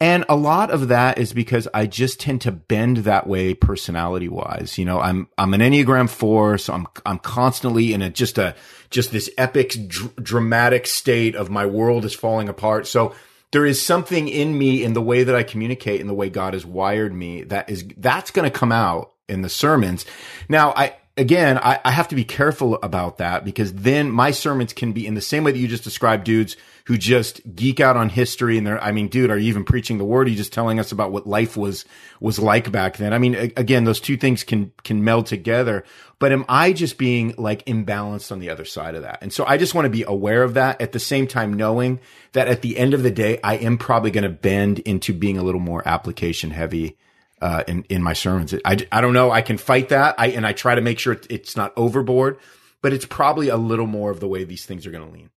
and 0.03 0.25
a 0.27 0.35
lot 0.35 0.69
of 0.69 0.89
that 0.89 1.17
is 1.17 1.31
because 1.31 1.67
I 1.73 1.85
just 1.85 2.19
tend 2.19 2.41
to 2.41 2.51
bend 2.51 2.97
that 2.97 3.25
way 3.25 3.53
personality 3.53 4.27
wise. 4.27 4.77
You 4.77 4.83
know, 4.83 4.99
I'm, 4.99 5.29
I'm 5.37 5.53
an 5.53 5.61
Enneagram 5.61 6.09
four, 6.09 6.57
so 6.57 6.73
I'm, 6.73 6.87
I'm 7.05 7.19
constantly 7.19 7.93
in 7.93 8.01
a, 8.01 8.09
just 8.09 8.37
a, 8.37 8.53
just 8.89 9.13
this 9.13 9.29
epic 9.37 9.75
dr- 9.87 10.15
dramatic 10.17 10.87
state 10.87 11.35
of 11.35 11.49
my 11.49 11.65
world 11.65 12.03
is 12.03 12.13
falling 12.13 12.49
apart. 12.49 12.85
So 12.85 13.15
there 13.53 13.65
is 13.65 13.81
something 13.81 14.27
in 14.27 14.57
me 14.57 14.83
in 14.83 14.93
the 14.93 15.01
way 15.01 15.23
that 15.23 15.35
I 15.35 15.43
communicate 15.43 16.01
and 16.01 16.09
the 16.09 16.13
way 16.13 16.29
God 16.29 16.53
has 16.53 16.65
wired 16.65 17.13
me 17.13 17.43
that 17.43 17.69
is, 17.69 17.85
that's 17.97 18.31
going 18.31 18.51
to 18.51 18.59
come 18.59 18.71
out 18.71 19.13
in 19.29 19.43
the 19.43 19.49
sermons. 19.49 20.05
Now, 20.49 20.73
I, 20.75 20.97
again, 21.15 21.57
I, 21.57 21.79
I, 21.85 21.91
have 21.91 22.07
to 22.07 22.15
be 22.15 22.25
careful 22.25 22.79
about 22.81 23.19
that 23.19 23.45
because 23.45 23.73
then 23.73 24.09
my 24.09 24.31
sermons 24.31 24.73
can 24.73 24.93
be 24.93 25.05
in 25.05 25.13
the 25.13 25.21
same 25.21 25.43
way 25.43 25.51
that 25.51 25.59
you 25.59 25.67
just 25.67 25.83
described 25.83 26.23
dudes 26.23 26.57
who 26.85 26.97
just 26.97 27.41
geek 27.55 27.79
out 27.79 27.95
on 27.95 28.09
history 28.09 28.57
and 28.57 28.65
they're, 28.65 28.83
I 28.83 28.91
mean, 28.91 29.09
dude, 29.09 29.29
are 29.29 29.37
you 29.37 29.49
even 29.49 29.63
preaching 29.63 29.99
the 29.99 30.05
word? 30.05 30.27
Are 30.27 30.31
you 30.31 30.35
just 30.35 30.53
telling 30.53 30.79
us 30.79 30.91
about 30.91 31.11
what 31.11 31.27
life 31.27 31.55
was, 31.55 31.85
was 32.19 32.39
like 32.39 32.71
back 32.71 32.97
then? 32.97 33.13
I 33.13 33.19
mean, 33.19 33.35
again, 33.35 33.83
those 33.83 33.99
two 33.99 34.17
things 34.17 34.43
can, 34.43 34.71
can 34.83 35.03
meld 35.03 35.27
together, 35.27 35.83
but 36.17 36.31
am 36.31 36.45
I 36.49 36.73
just 36.73 36.97
being 36.97 37.35
like 37.37 37.63
imbalanced 37.65 38.31
on 38.31 38.39
the 38.39 38.49
other 38.49 38.65
side 38.65 38.95
of 38.95 39.03
that? 39.03 39.19
And 39.21 39.31
so 39.31 39.45
I 39.45 39.57
just 39.57 39.75
want 39.75 39.85
to 39.85 39.89
be 39.89 40.03
aware 40.03 40.41
of 40.41 40.55
that 40.55 40.81
at 40.81 40.93
the 40.93 40.99
same 40.99 41.27
time, 41.27 41.53
knowing 41.53 41.99
that 42.31 42.47
at 42.47 42.63
the 42.63 42.77
end 42.77 42.93
of 42.93 43.03
the 43.03 43.11
day, 43.11 43.39
I 43.43 43.57
am 43.57 43.77
probably 43.77 44.09
going 44.09 44.23
to 44.23 44.29
bend 44.29 44.79
into 44.79 45.13
being 45.13 45.37
a 45.37 45.43
little 45.43 45.61
more 45.61 45.87
application 45.87 46.51
heavy 46.51 46.97
uh, 47.43 47.61
in 47.67 47.83
in 47.89 48.01
my 48.01 48.13
sermons. 48.13 48.55
I, 48.63 48.77
I 48.89 49.01
don't 49.01 49.13
know. 49.13 49.29
I 49.29 49.41
can 49.41 49.57
fight 49.57 49.89
that. 49.89 50.15
I 50.17 50.27
and 50.27 50.47
I 50.47 50.53
try 50.53 50.75
to 50.75 50.81
make 50.81 50.97
sure 50.97 51.17
it's 51.29 51.57
not 51.57 51.73
overboard, 51.75 52.39
but 52.81 52.93
it's 52.93 53.05
probably 53.05 53.49
a 53.49 53.57
little 53.57 53.85
more 53.85 54.09
of 54.11 54.21
the 54.21 54.29
way 54.29 54.45
these 54.45 54.65
things 54.65 54.87
are 54.87 54.91
going 54.91 55.05
to 55.05 55.13
lean. 55.13 55.29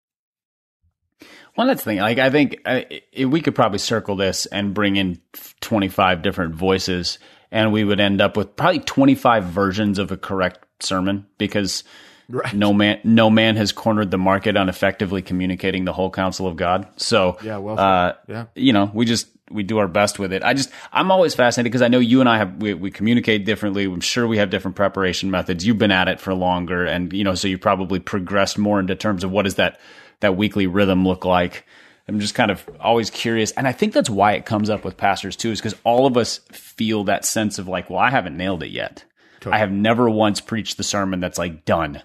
Well, 1.57 1.67
that's 1.67 1.83
the 1.83 1.93
thing. 1.93 1.99
Like, 2.01 2.19
I 2.19 2.29
think 2.29 2.61
I, 2.67 3.03
we 3.25 3.41
could 3.41 3.55
probably 3.55 3.79
circle 3.79 4.17
this 4.17 4.45
and 4.45 4.75
bring 4.75 4.97
in 4.97 5.21
25 5.61 6.21
different 6.21 6.55
voices, 6.55 7.19
and 7.51 7.73
we 7.73 7.85
would 7.85 8.01
end 8.01 8.21
up 8.21 8.37
with 8.37 8.55
probably 8.55 8.81
25 8.81 9.45
versions 9.45 9.99
of 9.99 10.13
a 10.13 10.17
correct 10.19 10.67
sermon 10.81 11.27
because 11.39 11.85
right. 12.29 12.53
no 12.53 12.75
man, 12.75 13.01
no 13.05 13.31
man 13.31 13.57
has 13.57 13.73
cornered 13.73 14.11
the 14.11 14.19
market 14.19 14.57
on 14.57 14.69
effectively 14.69 15.23
communicating 15.23 15.87
the 15.87 15.93
whole 15.93 16.11
counsel 16.11 16.49
of 16.49 16.57
God. 16.57 16.87
So, 16.97 17.39
yeah, 17.43 17.59
well, 17.59 17.79
uh, 17.79 18.15
yeah, 18.27 18.47
you 18.57 18.75
know, 18.75 18.91
we 18.93 19.07
just 19.07 19.29
we 19.55 19.63
do 19.63 19.79
our 19.79 19.89
best 19.89 20.19
with 20.19 20.33
it. 20.33 20.43
I 20.43 20.53
just 20.53 20.71
I'm 20.93 21.11
always 21.11 21.35
fascinated 21.35 21.71
because 21.71 21.83
I 21.83 21.89
know 21.89 22.01
you 22.01 22.21
and 22.21 22.29
I 22.29 22.39
have 22.39 22.57
we, 22.61 22.75
we 22.75 22.91
communicate 22.91 23.47
differently. 23.47 23.85
I'm 23.85 24.01
sure 24.01 24.27
we 24.27 24.39
have 24.39 24.51
different 24.51 24.77
preparation 24.77 25.31
methods. 25.31 25.65
You've 25.65 25.79
been 25.79 25.93
at 25.93 26.09
it 26.09 26.21
for 26.21 26.35
longer, 26.35 26.85
and 26.85 27.13
you 27.13 27.25
know, 27.25 27.35
so 27.35 27.49
you 27.49 27.57
probably 27.57 28.01
progressed 28.01 28.59
more 28.59 28.81
into 28.81 28.95
terms 28.95 29.25
of 29.25 29.31
what 29.31 29.45
does 29.45 29.55
that 29.55 29.81
that 30.21 30.37
weekly 30.37 30.67
rhythm 30.67 31.07
look 31.07 31.25
like. 31.25 31.65
I'm 32.07 32.21
just 32.21 32.35
kind 32.35 32.51
of 32.51 32.69
always 32.81 33.09
curious, 33.09 33.53
and 33.53 33.67
I 33.67 33.73
think 33.73 33.95
that's 33.95 34.11
why 34.11 34.33
it 34.33 34.45
comes 34.45 34.69
up 34.69 34.85
with 34.85 34.97
pastors 34.99 35.37
too, 35.37 35.53
is 35.53 35.61
because 35.61 35.77
all 35.85 36.07
of 36.07 36.19
us 36.19 36.39
feel 36.51 37.05
that 37.05 37.25
sense 37.25 37.59
of 37.59 37.67
like, 37.67 37.89
well, 37.89 37.99
I 37.99 38.11
haven't 38.11 38.37
nailed 38.37 38.63
it 38.63 38.71
yet. 38.71 39.05
Totally. 39.41 39.55
I 39.55 39.59
have 39.59 39.73
never 39.73 40.11
once 40.11 40.41
preached 40.41 40.77
the 40.77 40.83
sermon 40.83 41.21
that's 41.21 41.39
like 41.39 41.65
done, 41.65 42.03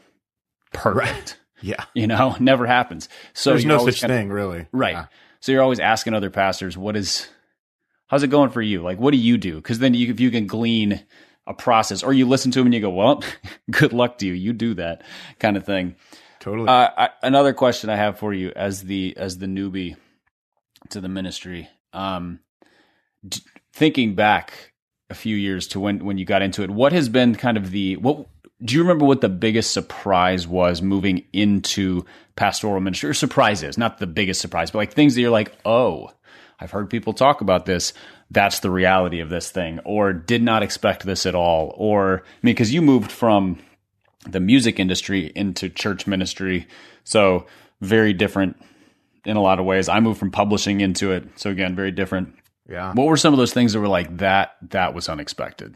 perfect. 0.71 1.07
Right. 1.11 1.35
Yeah, 1.61 1.83
you 1.93 2.07
know, 2.07 2.37
never 2.39 2.65
happens. 2.65 3.09
So 3.33 3.49
there's 3.49 3.65
no 3.65 3.83
such 3.83 3.99
thing, 3.99 4.29
really. 4.29 4.67
Right. 4.71 4.93
Yeah. 4.93 5.05
So 5.41 5.51
you're 5.51 5.61
always 5.61 5.79
asking 5.79 6.13
other 6.13 6.29
pastors, 6.29 6.77
what 6.77 6.95
is, 6.95 7.27
how's 8.09 8.23
it 8.23 8.27
going 8.27 8.49
for 8.49 8.61
you? 8.61 8.81
Like, 8.81 8.99
what 8.99 9.11
do 9.11 9.17
you 9.17 9.37
do? 9.37 9.55
Because 9.55 9.79
then 9.79 9.93
you, 9.93 10.09
if 10.09 10.19
you 10.19 10.29
can 10.29 10.47
glean 10.47 11.01
a 11.47 11.53
process, 11.53 12.03
or 12.03 12.11
you 12.11 12.27
listen 12.27 12.51
to 12.51 12.59
them 12.59 12.67
and 12.67 12.73
you 12.73 12.81
go, 12.81 12.89
well, 12.89 13.23
good 13.71 13.93
luck 13.93 14.17
to 14.17 14.27
you. 14.27 14.33
You 14.33 14.51
do 14.51 14.73
that 14.73 15.03
kind 15.39 15.55
of 15.55 15.65
thing. 15.65 15.95
Totally. 16.39 16.67
Uh, 16.67 16.89
I, 16.97 17.09
another 17.23 17.53
question 17.53 17.89
I 17.89 17.95
have 17.95 18.19
for 18.19 18.33
you 18.33 18.51
as 18.55 18.83
the 18.83 19.15
as 19.17 19.37
the 19.37 19.45
newbie 19.45 19.95
to 20.89 21.01
the 21.01 21.09
ministry, 21.09 21.69
um, 21.91 22.39
d- 23.27 23.41
thinking 23.73 24.15
back 24.15 24.73
a 25.09 25.15
few 25.15 25.35
years 25.35 25.67
to 25.69 25.79
when 25.79 26.05
when 26.05 26.17
you 26.17 26.25
got 26.25 26.41
into 26.41 26.63
it, 26.63 26.69
what 26.69 26.93
has 26.93 27.09
been 27.09 27.35
kind 27.35 27.57
of 27.57 27.71
the 27.71 27.97
what 27.97 28.27
do 28.63 28.75
you 28.75 28.81
remember 28.81 29.05
what 29.05 29.21
the 29.21 29.29
biggest 29.29 29.71
surprise 29.71 30.47
was 30.47 30.81
moving 30.81 31.25
into 31.33 32.05
pastoral 32.35 32.79
ministry 32.79 33.09
or 33.09 33.13
surprises 33.13 33.77
not 33.77 33.97
the 33.97 34.07
biggest 34.07 34.41
surprise 34.41 34.71
but 34.71 34.79
like 34.79 34.93
things 34.93 35.15
that 35.15 35.21
you're 35.21 35.29
like 35.29 35.53
oh 35.65 36.09
i've 36.59 36.71
heard 36.71 36.89
people 36.89 37.13
talk 37.13 37.41
about 37.41 37.65
this. 37.65 37.93
That's 38.31 38.59
the 38.59 38.69
reality 38.69 39.21
of 39.21 39.29
this 39.29 39.49
thing. 39.49 39.79
Or 39.85 40.13
did 40.13 40.43
not 40.43 40.61
expect 40.61 41.05
this 41.05 41.25
at 41.25 41.35
all. 41.35 41.73
Or 41.77 42.23
i 42.25 42.39
mean 42.41 42.53
because 42.53 42.73
you 42.73 42.81
moved 42.81 43.11
from 43.11 43.59
the 44.27 44.39
music 44.39 44.79
industry 44.79 45.31
into 45.35 45.69
church 45.69 46.05
ministry. 46.07 46.67
So 47.03 47.47
very 47.81 48.13
different 48.13 48.57
in 49.25 49.37
a 49.37 49.41
lot 49.41 49.59
of 49.59 49.65
ways. 49.65 49.89
I 49.89 49.99
moved 49.99 50.19
from 50.19 50.31
publishing 50.31 50.81
into 50.81 51.11
it. 51.11 51.27
So 51.39 51.49
again 51.49 51.75
very 51.75 51.91
different. 51.91 52.35
Yeah. 52.69 52.93
What 52.93 53.07
were 53.07 53.17
some 53.17 53.33
of 53.33 53.39
those 53.39 53.53
things 53.53 53.73
that 53.73 53.79
were 53.79 53.87
like 53.87 54.17
that 54.17 54.55
that 54.69 54.93
was 54.93 55.09
unexpected? 55.09 55.75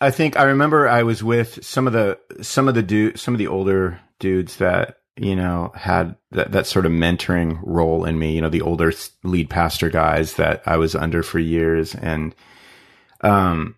I 0.00 0.10
think 0.10 0.36
I 0.36 0.44
remember 0.44 0.88
I 0.88 1.04
was 1.04 1.22
with 1.22 1.64
some 1.64 1.86
of 1.86 1.92
the 1.92 2.18
some 2.40 2.68
of 2.68 2.74
the 2.74 2.82
dude 2.82 3.20
some 3.20 3.34
of 3.34 3.38
the 3.38 3.46
older 3.46 4.00
dudes 4.18 4.56
that 4.56 4.98
you 5.16 5.36
know 5.36 5.72
had 5.74 6.16
that 6.30 6.52
that 6.52 6.66
sort 6.66 6.86
of 6.86 6.92
mentoring 6.92 7.58
role 7.62 8.04
in 8.04 8.18
me. 8.18 8.34
You 8.34 8.40
know, 8.40 8.48
the 8.48 8.62
older 8.62 8.92
lead 9.22 9.50
pastor 9.50 9.90
guys 9.90 10.34
that 10.34 10.62
I 10.66 10.76
was 10.76 10.94
under 10.94 11.22
for 11.22 11.38
years, 11.38 11.94
and 11.94 12.34
um, 13.20 13.76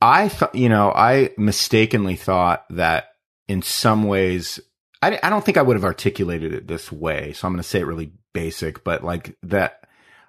I 0.00 0.28
thought 0.28 0.54
you 0.54 0.68
know 0.68 0.92
I 0.94 1.30
mistakenly 1.36 2.16
thought 2.16 2.64
that 2.70 3.14
in 3.48 3.62
some 3.62 4.04
ways 4.04 4.60
I 5.02 5.18
I 5.22 5.30
don't 5.30 5.44
think 5.44 5.58
I 5.58 5.62
would 5.62 5.76
have 5.76 5.84
articulated 5.84 6.52
it 6.52 6.66
this 6.66 6.90
way. 6.90 7.32
So 7.32 7.46
I'm 7.46 7.52
going 7.52 7.62
to 7.62 7.68
say 7.68 7.80
it 7.80 7.86
really 7.86 8.12
basic, 8.32 8.84
but 8.84 9.04
like 9.04 9.36
that 9.42 9.83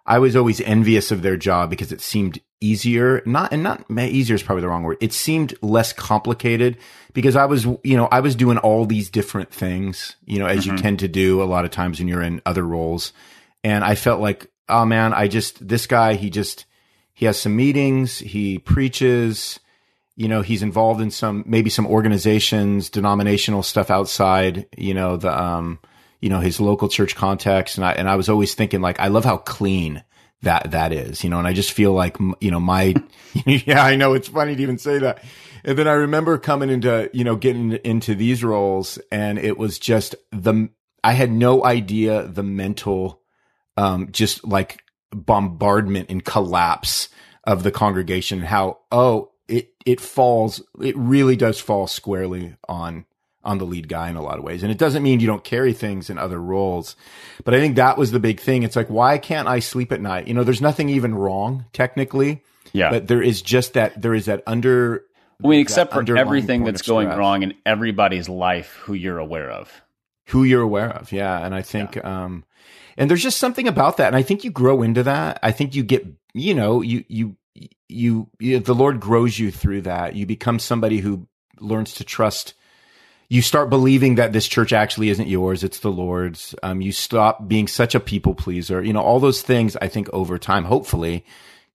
I 0.05 0.19
was 0.19 0.35
always 0.35 0.61
envious 0.61 1.11
of 1.11 1.21
their 1.21 1.37
job 1.37 1.69
because 1.69 1.91
it 1.91 2.01
seemed 2.01 2.39
easier. 2.61 3.21
Not, 3.25 3.51
and 3.51 3.63
not 3.63 3.85
easier 3.89 4.35
is 4.35 4.43
probably 4.43 4.61
the 4.61 4.69
wrong 4.69 4.83
word. 4.83 4.97
It 5.01 5.13
seemed 5.13 5.55
less 5.61 5.93
complicated 5.93 6.77
because 7.13 7.35
I 7.35 7.45
was, 7.45 7.65
you 7.83 7.97
know, 7.97 8.07
I 8.11 8.19
was 8.19 8.35
doing 8.35 8.57
all 8.59 8.85
these 8.85 9.09
different 9.09 9.51
things, 9.51 10.15
you 10.25 10.37
know, 10.37 10.45
as 10.45 10.65
mm-hmm. 10.65 10.75
you 10.75 10.81
tend 10.81 10.99
to 10.99 11.07
do 11.07 11.41
a 11.41 11.45
lot 11.45 11.65
of 11.65 11.71
times 11.71 11.99
when 11.99 12.07
you're 12.07 12.21
in 12.21 12.41
other 12.45 12.63
roles. 12.63 13.13
And 13.63 13.83
I 13.83 13.95
felt 13.95 14.21
like, 14.21 14.47
oh 14.69 14.85
man, 14.85 15.13
I 15.13 15.27
just, 15.27 15.67
this 15.67 15.87
guy, 15.87 16.13
he 16.15 16.29
just, 16.29 16.65
he 17.13 17.25
has 17.25 17.39
some 17.39 17.55
meetings, 17.55 18.19
he 18.19 18.59
preaches, 18.59 19.59
you 20.15 20.27
know, 20.27 20.41
he's 20.41 20.61
involved 20.61 21.01
in 21.01 21.11
some, 21.11 21.43
maybe 21.47 21.69
some 21.69 21.87
organizations, 21.87 22.89
denominational 22.89 23.63
stuff 23.63 23.89
outside, 23.89 24.67
you 24.77 24.93
know, 24.93 25.17
the, 25.17 25.41
um, 25.41 25.79
you 26.21 26.29
know, 26.29 26.39
his 26.39 26.59
local 26.59 26.89
church 26.89 27.15
context. 27.15 27.77
And 27.77 27.85
I, 27.85 27.91
and 27.93 28.09
I 28.09 28.15
was 28.15 28.29
always 28.29 28.55
thinking 28.55 28.81
like, 28.81 28.99
I 28.99 29.07
love 29.07 29.25
how 29.25 29.37
clean 29.37 30.03
that, 30.41 30.71
that 30.71 30.91
is, 30.91 31.23
you 31.23 31.29
know, 31.29 31.39
and 31.39 31.47
I 31.47 31.53
just 31.53 31.71
feel 31.71 31.93
like, 31.93 32.17
you 32.39 32.51
know, 32.51 32.59
my, 32.59 32.95
yeah, 33.45 33.83
I 33.83 33.95
know 33.95 34.13
it's 34.13 34.27
funny 34.27 34.55
to 34.55 34.61
even 34.61 34.77
say 34.77 34.99
that. 34.99 35.23
And 35.63 35.77
then 35.77 35.87
I 35.87 35.93
remember 35.93 36.37
coming 36.37 36.69
into, 36.69 37.09
you 37.13 37.23
know, 37.23 37.35
getting 37.35 37.73
into 37.73 38.15
these 38.15 38.43
roles 38.43 38.99
and 39.11 39.39
it 39.39 39.57
was 39.57 39.79
just 39.79 40.15
the, 40.31 40.69
I 41.03 41.13
had 41.13 41.31
no 41.31 41.63
idea 41.63 42.23
the 42.23 42.43
mental, 42.43 43.21
um, 43.77 44.11
just 44.11 44.45
like 44.45 44.81
bombardment 45.11 46.09
and 46.09 46.23
collapse 46.23 47.09
of 47.43 47.63
the 47.63 47.71
congregation 47.71 48.39
and 48.39 48.47
how, 48.47 48.79
oh, 48.91 49.31
it 49.47 49.73
it 49.85 50.01
falls 50.01 50.61
it 50.81 50.97
really 50.97 51.35
does 51.35 51.59
fall 51.59 51.87
squarely 51.87 52.55
on 52.67 53.05
on 53.45 53.59
the 53.59 53.65
lead 53.65 53.87
guy 53.87 54.09
in 54.09 54.15
a 54.15 54.21
lot 54.21 54.37
of 54.37 54.43
ways. 54.43 54.63
And 54.63 54.71
it 54.71 54.77
doesn't 54.77 55.03
mean 55.03 55.19
you 55.19 55.27
don't 55.27 55.43
carry 55.43 55.73
things 55.73 56.09
in 56.09 56.17
other 56.17 56.41
roles. 56.41 56.95
But 57.43 57.53
I 57.53 57.59
think 57.59 57.75
that 57.75 57.97
was 57.97 58.11
the 58.11 58.19
big 58.19 58.39
thing. 58.39 58.63
It's 58.63 58.75
like, 58.75 58.89
why 58.89 59.17
can't 59.17 59.47
I 59.47 59.59
sleep 59.59 59.91
at 59.91 60.01
night? 60.01 60.27
You 60.27 60.33
know, 60.33 60.43
there's 60.43 60.61
nothing 60.61 60.89
even 60.89 61.15
wrong 61.15 61.65
technically. 61.71 62.43
Yeah. 62.73 62.89
But 62.89 63.07
there 63.07 63.21
is 63.21 63.41
just 63.41 63.73
that 63.73 64.01
there 64.01 64.13
is 64.13 64.25
that 64.25 64.43
under 64.47 65.05
I 65.43 65.47
mean, 65.47 65.59
except 65.59 65.93
for 65.93 66.17
everything 66.17 66.63
that's 66.63 66.81
going 66.81 67.07
wrong 67.09 67.43
in 67.43 67.53
everybody's 67.65 68.27
life 68.27 68.79
who 68.83 68.93
you're 68.93 69.19
aware 69.19 69.49
of. 69.49 69.71
Who 70.29 70.43
you're 70.43 70.61
aware 70.61 70.89
of. 70.89 71.11
Yeah. 71.11 71.45
And 71.45 71.53
I 71.53 71.61
think 71.61 71.95
yeah. 71.95 72.23
um 72.25 72.43
and 72.97 73.09
there's 73.09 73.23
just 73.23 73.37
something 73.37 73.67
about 73.67 73.97
that. 73.97 74.07
And 74.07 74.15
I 74.15 74.23
think 74.23 74.43
you 74.43 74.51
grow 74.51 74.81
into 74.81 75.03
that. 75.03 75.39
I 75.43 75.51
think 75.51 75.75
you 75.75 75.83
get 75.83 76.05
you 76.33 76.53
know, 76.53 76.81
you 76.81 77.05
you 77.07 77.37
you, 77.87 78.29
you 78.39 78.59
the 78.59 78.75
Lord 78.75 78.99
grows 78.99 79.37
you 79.37 79.51
through 79.51 79.81
that. 79.81 80.15
You 80.15 80.25
become 80.25 80.59
somebody 80.59 80.99
who 80.99 81.27
learns 81.59 81.93
to 81.95 82.03
trust 82.03 82.53
you 83.29 83.41
start 83.41 83.69
believing 83.69 84.15
that 84.15 84.33
this 84.33 84.47
church 84.47 84.73
actually 84.73 85.09
isn't 85.09 85.27
yours 85.27 85.63
it's 85.63 85.79
the 85.79 85.91
lord's. 85.91 86.55
Um, 86.63 86.81
you 86.81 86.91
stop 86.91 87.47
being 87.47 87.67
such 87.67 87.95
a 87.95 87.99
people 87.99 88.35
pleaser. 88.35 88.83
You 88.83 88.93
know 88.93 89.01
all 89.01 89.19
those 89.19 89.41
things 89.41 89.75
i 89.81 89.87
think 89.87 90.09
over 90.13 90.37
time 90.37 90.65
hopefully 90.65 91.25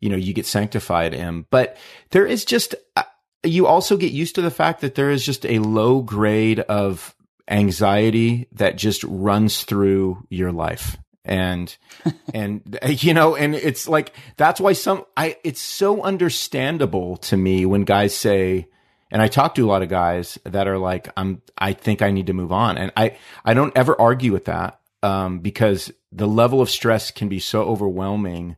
you 0.01 0.09
know 0.09 0.17
you 0.17 0.33
get 0.33 0.47
sanctified 0.47 1.15
in. 1.15 1.47
But 1.51 1.77
there 2.11 2.27
is 2.27 2.45
just 2.45 2.75
uh, 2.97 3.05
you 3.45 3.67
also 3.67 3.97
get 3.97 4.13
used 4.13 4.35
to 4.35 4.43
the 4.43 4.51
fact 4.51 4.81
that 4.81 4.95
there 4.95 5.11
is 5.11 5.25
just 5.25 5.47
a 5.47 5.61
low 5.61 6.01
grade 6.01 6.61
of 6.61 7.15
anxiety 7.49 8.49
that 8.53 8.77
just 8.77 9.05
runs 9.05 9.63
through 9.63 10.27
your 10.31 10.53
life. 10.53 10.97
And 11.25 11.75
and 12.35 12.79
you 12.85 13.15
know 13.15 13.37
and 13.37 13.55
it's 13.55 13.87
like 13.87 14.15
that's 14.37 14.61
why 14.61 14.73
some 14.73 15.05
i 15.17 15.37
it's 15.45 15.61
so 15.61 16.03
understandable 16.03 17.19
to 17.19 17.37
me 17.37 17.67
when 17.67 17.85
guys 17.85 18.15
say 18.17 18.69
and 19.11 19.21
i 19.21 19.29
talk 19.29 19.55
to 19.55 19.65
a 19.65 19.69
lot 19.69 19.83
of 19.83 19.89
guys 19.89 20.39
that 20.45 20.69
are 20.69 20.79
like 20.79 21.09
i'm 21.17 21.43
i 21.59 21.73
think 21.73 22.03
i 22.03 22.11
need 22.11 22.27
to 22.27 22.33
move 22.33 22.53
on. 22.53 22.79
And 22.79 22.93
i 22.97 23.17
i 23.45 23.55
don't 23.55 23.77
ever 23.77 24.01
argue 24.01 24.33
with 24.33 24.47
that 24.47 24.81
um, 25.03 25.39
because 25.39 25.93
the 26.13 26.29
level 26.29 26.61
of 26.61 26.71
stress 26.71 27.11
can 27.11 27.29
be 27.29 27.39
so 27.39 27.63
overwhelming. 27.63 28.57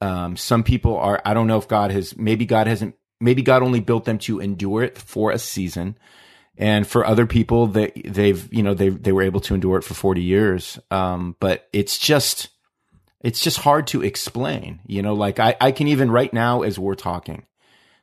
Um, 0.00 0.36
some 0.36 0.62
people 0.62 0.96
are 0.96 1.20
i 1.24 1.34
don't 1.34 1.46
know 1.46 1.58
if 1.58 1.68
god 1.68 1.90
has 1.90 2.16
maybe 2.16 2.46
god 2.46 2.66
hasn't 2.66 2.94
maybe 3.20 3.42
god 3.42 3.62
only 3.62 3.80
built 3.80 4.04
them 4.04 4.18
to 4.18 4.40
endure 4.40 4.82
it 4.82 4.98
for 4.98 5.30
a 5.30 5.38
season. 5.38 5.98
And 6.60 6.86
for 6.86 7.06
other 7.06 7.26
people 7.26 7.66
they 7.68 7.90
they've 8.04 8.52
you 8.52 8.62
know 8.62 8.74
they 8.74 8.90
they 8.90 9.12
were 9.12 9.22
able 9.22 9.40
to 9.42 9.54
endure 9.54 9.78
it 9.78 9.84
for 9.84 9.94
40 9.94 10.22
years. 10.22 10.78
Um, 10.90 11.36
but 11.40 11.68
it's 11.72 11.98
just 11.98 12.50
it's 13.20 13.42
just 13.42 13.58
hard 13.58 13.88
to 13.88 14.02
explain 14.02 14.80
you 14.86 15.02
know 15.02 15.14
like 15.14 15.40
I, 15.40 15.56
I 15.60 15.72
can 15.72 15.88
even 15.88 16.10
right 16.10 16.32
now 16.32 16.62
as 16.62 16.78
we're 16.78 16.94
talking 16.94 17.44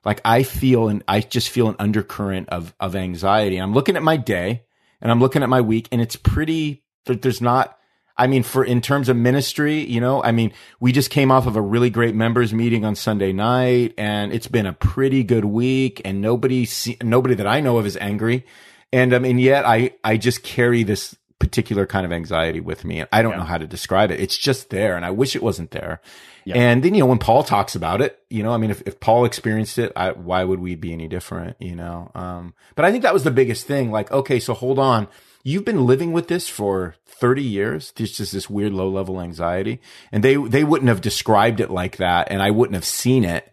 like 0.06 0.22
i 0.24 0.44
feel 0.44 0.88
and 0.88 1.04
i 1.08 1.20
just 1.20 1.50
feel 1.50 1.68
an 1.68 1.76
undercurrent 1.80 2.48
of 2.50 2.74
of 2.80 2.96
anxiety 2.96 3.58
i'm 3.58 3.74
looking 3.74 3.96
at 3.96 4.04
my 4.04 4.18
day 4.18 4.64
and 5.02 5.12
i'm 5.12 5.20
looking 5.20 5.44
at 5.44 5.50
my 5.50 5.62
week 5.62 5.88
and 5.92 6.02
it's 6.02 6.16
pretty 6.16 6.84
there's 7.06 7.42
not 7.42 7.78
I 8.18 8.28
mean, 8.28 8.44
for 8.44 8.64
in 8.64 8.80
terms 8.80 9.10
of 9.10 9.18
ministry, 9.18 9.84
you 9.84 10.00
know, 10.00 10.24
I 10.24 10.32
mean, 10.32 10.54
we 10.80 10.94
just 10.94 11.10
came 11.10 11.32
off 11.32 11.48
of 11.48 11.58
a 11.58 11.62
really 11.62 11.90
great 11.90 12.16
members 12.16 12.54
meeting 12.54 12.86
on 12.86 12.96
Sunday 12.96 13.34
night 13.34 13.94
and 13.98 14.32
it's 14.32 14.48
been 14.48 14.66
a 14.66 14.74
pretty 14.74 15.24
good 15.24 15.44
week 15.44 16.02
and 16.06 16.22
nobody, 16.22 16.68
nobody 17.04 17.36
that 17.36 17.48
I 17.48 17.60
know 17.60 17.78
of 17.78 17.86
is 17.86 17.98
angry. 17.98 18.46
And 18.94 19.14
um, 19.14 19.18
I 19.18 19.28
mean, 19.28 19.40
yet 19.40 19.66
I, 19.66 19.92
I 20.04 20.16
just 20.16 20.44
carry 20.44 20.84
this 20.84 21.16
particular 21.40 21.86
kind 21.86 22.06
of 22.06 22.14
anxiety 22.14 22.62
with 22.62 22.86
me. 22.86 23.04
I 23.12 23.22
don't 23.22 23.34
yeah. 23.34 23.40
know 23.40 23.44
how 23.44 23.58
to 23.58 23.68
describe 23.68 24.12
it. 24.12 24.22
It's 24.22 24.38
just 24.38 24.70
there 24.70 24.96
and 24.96 25.06
I 25.06 25.12
wish 25.12 25.36
it 25.36 25.44
wasn't 25.44 25.72
there. 25.72 26.00
Yeah. 26.46 26.58
And 26.58 26.84
then, 26.84 26.94
you 26.94 27.00
know, 27.02 27.08
when 27.08 27.18
Paul 27.18 27.44
talks 27.44 27.76
about 27.76 28.02
it, 28.02 28.20
you 28.30 28.44
know, 28.44 28.52
I 28.52 28.58
mean, 28.58 28.72
if, 28.72 28.82
if 28.86 29.00
Paul 29.00 29.26
experienced 29.26 29.78
it, 29.80 29.92
I, 29.96 30.12
why 30.12 30.44
would 30.44 30.60
we 30.60 30.76
be 30.76 30.94
any 30.94 31.08
different, 31.08 31.58
you 31.60 31.76
know? 31.76 32.12
Um, 32.14 32.54
but 32.76 32.86
I 32.86 32.92
think 32.92 33.04
that 33.04 33.14
was 33.14 33.24
the 33.24 33.32
biggest 33.32 33.66
thing. 33.66 33.92
Like, 33.92 34.12
okay, 34.12 34.40
so 34.40 34.54
hold 34.54 34.78
on 34.78 35.08
you've 35.46 35.64
been 35.64 35.86
living 35.86 36.12
with 36.12 36.28
this 36.28 36.50
for 36.50 36.96
30 37.06 37.42
years. 37.42 37.94
There's 37.96 38.18
just 38.18 38.34
this 38.34 38.50
weird 38.50 38.74
low 38.74 38.90
level 38.90 39.22
anxiety. 39.22 39.80
And 40.12 40.22
they, 40.22 40.36
they 40.36 40.66
wouldn't 40.66 40.90
have 40.90 41.00
described 41.00 41.62
it 41.62 41.70
like 41.70 41.98
that. 41.98 42.30
And 42.32 42.42
I 42.42 42.52
wouldn't 42.52 42.74
have 42.74 42.84
seen 42.84 43.24
it. 43.24 43.50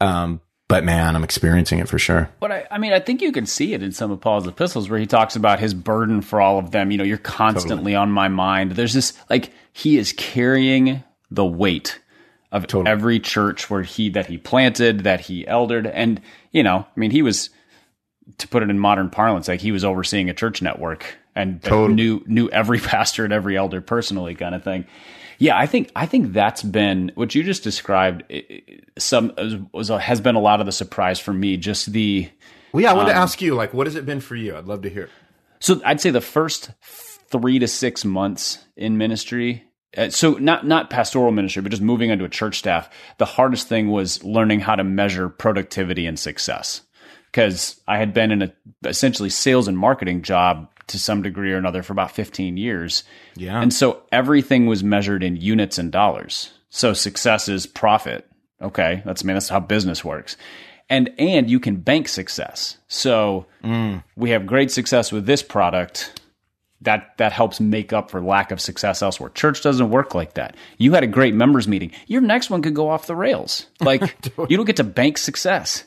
Um, 0.00 0.40
but 0.68 0.84
man, 0.84 1.14
I'm 1.14 1.24
experiencing 1.24 1.80
it 1.80 1.88
for 1.88 1.98
sure. 1.98 2.30
But 2.40 2.52
I, 2.52 2.66
I, 2.70 2.78
mean, 2.78 2.94
I 2.94 3.00
think 3.00 3.20
you 3.20 3.32
can 3.32 3.44
see 3.44 3.74
it 3.74 3.82
in 3.82 3.92
some 3.92 4.10
of 4.10 4.20
Paul's 4.20 4.46
epistles 4.46 4.88
where 4.88 4.98
he 4.98 5.06
talks 5.06 5.36
about 5.36 5.58
his 5.58 5.74
burden 5.74 6.22
for 6.22 6.40
all 6.40 6.58
of 6.58 6.70
them. 6.70 6.90
You 6.90 6.98
know, 6.98 7.04
you're 7.04 7.18
constantly 7.18 7.92
totally. 7.92 7.94
on 7.96 8.10
my 8.10 8.28
mind. 8.28 8.72
There's 8.72 8.94
this, 8.94 9.12
like, 9.28 9.52
he 9.72 9.98
is 9.98 10.14
carrying 10.14 11.02
the 11.30 11.44
weight 11.44 11.98
of 12.52 12.68
totally. 12.68 12.90
every 12.90 13.18
church 13.18 13.68
where 13.68 13.82
he, 13.82 14.10
that 14.10 14.26
he 14.26 14.38
planted, 14.38 15.00
that 15.00 15.20
he 15.20 15.44
eldered. 15.46 15.90
And, 15.92 16.20
you 16.52 16.62
know, 16.62 16.86
I 16.86 17.00
mean, 17.00 17.10
he 17.10 17.22
was, 17.22 17.50
to 18.38 18.48
put 18.48 18.62
it 18.62 18.70
in 18.70 18.78
modern 18.78 19.10
parlance, 19.10 19.48
like 19.48 19.60
he 19.60 19.72
was 19.72 19.84
overseeing 19.84 20.30
a 20.30 20.34
church 20.34 20.62
network 20.62 21.16
and 21.34 21.62
totally. 21.62 21.94
knew 21.94 22.22
knew 22.26 22.48
every 22.50 22.78
pastor 22.80 23.24
and 23.24 23.32
every 23.32 23.56
elder 23.56 23.80
personally, 23.80 24.34
kind 24.34 24.54
of 24.54 24.62
thing. 24.62 24.86
Yeah, 25.38 25.58
I 25.58 25.66
think 25.66 25.90
I 25.96 26.06
think 26.06 26.32
that's 26.32 26.62
been 26.62 27.10
what 27.14 27.34
you 27.34 27.42
just 27.42 27.64
described. 27.64 28.22
Some 28.98 29.32
was, 29.72 29.88
has 29.88 30.20
been 30.20 30.36
a 30.36 30.40
lot 30.40 30.60
of 30.60 30.66
the 30.66 30.72
surprise 30.72 31.18
for 31.18 31.32
me. 31.32 31.56
Just 31.56 31.92
the 31.92 32.30
well, 32.72 32.82
yeah. 32.82 32.90
I 32.90 32.94
want 32.94 33.08
um, 33.08 33.14
to 33.14 33.20
ask 33.20 33.42
you, 33.42 33.54
like, 33.54 33.74
what 33.74 33.86
has 33.86 33.96
it 33.96 34.06
been 34.06 34.20
for 34.20 34.36
you? 34.36 34.56
I'd 34.56 34.66
love 34.66 34.82
to 34.82 34.90
hear. 34.90 35.08
So 35.58 35.80
I'd 35.84 36.00
say 36.00 36.10
the 36.10 36.20
first 36.20 36.70
three 37.28 37.58
to 37.58 37.68
six 37.68 38.04
months 38.04 38.58
in 38.76 38.98
ministry. 38.98 39.64
Uh, 39.96 40.08
so 40.08 40.32
not 40.34 40.66
not 40.66 40.90
pastoral 40.90 41.32
ministry, 41.32 41.62
but 41.62 41.70
just 41.70 41.82
moving 41.82 42.10
into 42.10 42.24
a 42.24 42.28
church 42.28 42.58
staff. 42.58 42.88
The 43.18 43.26
hardest 43.26 43.68
thing 43.68 43.90
was 43.90 44.24
learning 44.24 44.60
how 44.60 44.74
to 44.74 44.84
measure 44.84 45.28
productivity 45.28 46.06
and 46.06 46.18
success 46.18 46.82
because 47.32 47.80
I 47.88 47.98
had 47.98 48.14
been 48.14 48.30
in 48.30 48.42
a 48.42 48.52
essentially 48.84 49.30
sales 49.30 49.68
and 49.68 49.76
marketing 49.76 50.22
job 50.22 50.68
to 50.88 50.98
some 50.98 51.22
degree 51.22 51.52
or 51.52 51.56
another 51.56 51.82
for 51.82 51.92
about 51.92 52.10
15 52.10 52.56
years. 52.56 53.04
Yeah. 53.34 53.60
And 53.60 53.72
so 53.72 54.02
everything 54.12 54.66
was 54.66 54.84
measured 54.84 55.22
in 55.22 55.36
units 55.36 55.78
and 55.78 55.90
dollars. 55.90 56.52
So 56.70 56.92
success 56.92 57.48
is 57.48 57.66
profit. 57.66 58.28
Okay. 58.60 59.02
That's 59.04 59.24
I 59.24 59.26
mean 59.26 59.34
that's 59.34 59.48
how 59.48 59.60
business 59.60 60.04
works. 60.04 60.36
And 60.88 61.10
and 61.18 61.50
you 61.50 61.60
can 61.60 61.76
bank 61.76 62.08
success. 62.08 62.76
So 62.88 63.46
mm. 63.64 64.02
we 64.16 64.30
have 64.30 64.46
great 64.46 64.70
success 64.70 65.10
with 65.10 65.26
this 65.26 65.42
product. 65.42 66.20
That 66.82 67.16
that 67.18 67.32
helps 67.32 67.60
make 67.60 67.92
up 67.92 68.10
for 68.10 68.20
lack 68.20 68.50
of 68.50 68.60
success 68.60 69.02
elsewhere. 69.02 69.30
Church 69.30 69.62
doesn't 69.62 69.90
work 69.90 70.14
like 70.14 70.34
that. 70.34 70.56
You 70.78 70.92
had 70.92 71.04
a 71.04 71.08
great 71.08 71.34
members 71.34 71.66
meeting. 71.66 71.92
Your 72.06 72.20
next 72.20 72.50
one 72.50 72.62
could 72.62 72.74
go 72.74 72.88
off 72.88 73.06
the 73.06 73.16
rails. 73.16 73.66
Like 73.80 74.02
you 74.48 74.56
don't 74.56 74.66
get 74.66 74.76
to 74.76 74.84
bank 74.84 75.18
success 75.18 75.84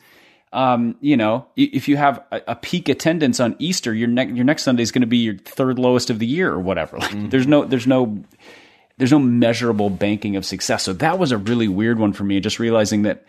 um, 0.56 0.96
you 1.00 1.16
know, 1.16 1.46
if 1.54 1.86
you 1.86 1.98
have 1.98 2.24
a, 2.30 2.40
a 2.48 2.56
peak 2.56 2.88
attendance 2.88 3.40
on 3.40 3.56
Easter, 3.58 3.92
your 3.92 4.08
next 4.08 4.34
your 4.34 4.44
next 4.44 4.62
Sunday 4.62 4.82
is 4.82 4.90
going 4.90 5.02
to 5.02 5.06
be 5.06 5.18
your 5.18 5.36
third 5.36 5.78
lowest 5.78 6.08
of 6.08 6.18
the 6.18 6.26
year 6.26 6.50
or 6.50 6.60
whatever. 6.60 6.98
Like, 6.98 7.10
mm-hmm. 7.10 7.28
there's 7.28 7.46
no 7.46 7.64
there's 7.64 7.86
no 7.86 8.24
there's 8.96 9.12
no 9.12 9.18
measurable 9.18 9.90
banking 9.90 10.34
of 10.36 10.46
success. 10.46 10.82
So 10.84 10.92
that 10.94 11.18
was 11.18 11.30
a 11.30 11.36
really 11.36 11.68
weird 11.68 11.98
one 11.98 12.14
for 12.14 12.24
me. 12.24 12.40
Just 12.40 12.58
realizing 12.58 13.02
that, 13.02 13.24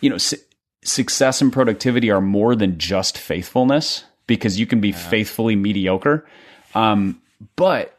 you 0.00 0.10
know, 0.10 0.18
su- 0.18 0.36
success 0.84 1.40
and 1.40 1.52
productivity 1.52 2.10
are 2.10 2.20
more 2.20 2.54
than 2.54 2.78
just 2.78 3.18
faithfulness 3.18 4.04
because 4.28 4.60
you 4.60 4.66
can 4.66 4.80
be 4.80 4.90
yeah. 4.90 4.96
faithfully 4.96 5.56
mediocre. 5.56 6.24
Um, 6.74 7.20
but 7.56 7.96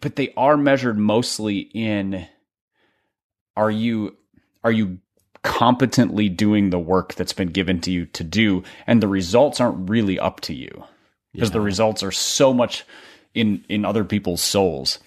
but 0.00 0.16
they 0.16 0.32
are 0.36 0.56
measured 0.56 0.98
mostly 0.98 1.58
in 1.58 2.26
are 3.56 3.70
you 3.70 4.16
are 4.62 4.72
you 4.72 4.98
competently 5.42 6.28
doing 6.28 6.70
the 6.70 6.78
work 6.78 7.14
that's 7.14 7.32
been 7.32 7.48
given 7.48 7.80
to 7.80 7.90
you 7.90 8.06
to 8.06 8.24
do? 8.24 8.62
And 8.86 9.02
the 9.02 9.08
results 9.08 9.60
aren't 9.60 9.88
really 9.88 10.18
up 10.18 10.40
to 10.42 10.54
you. 10.54 10.84
Because 11.32 11.50
yeah. 11.50 11.54
the 11.54 11.60
results 11.60 12.02
are 12.02 12.12
so 12.12 12.52
much 12.52 12.84
in 13.34 13.64
in 13.68 13.84
other 13.84 14.04
people's 14.04 14.42
souls. 14.42 14.98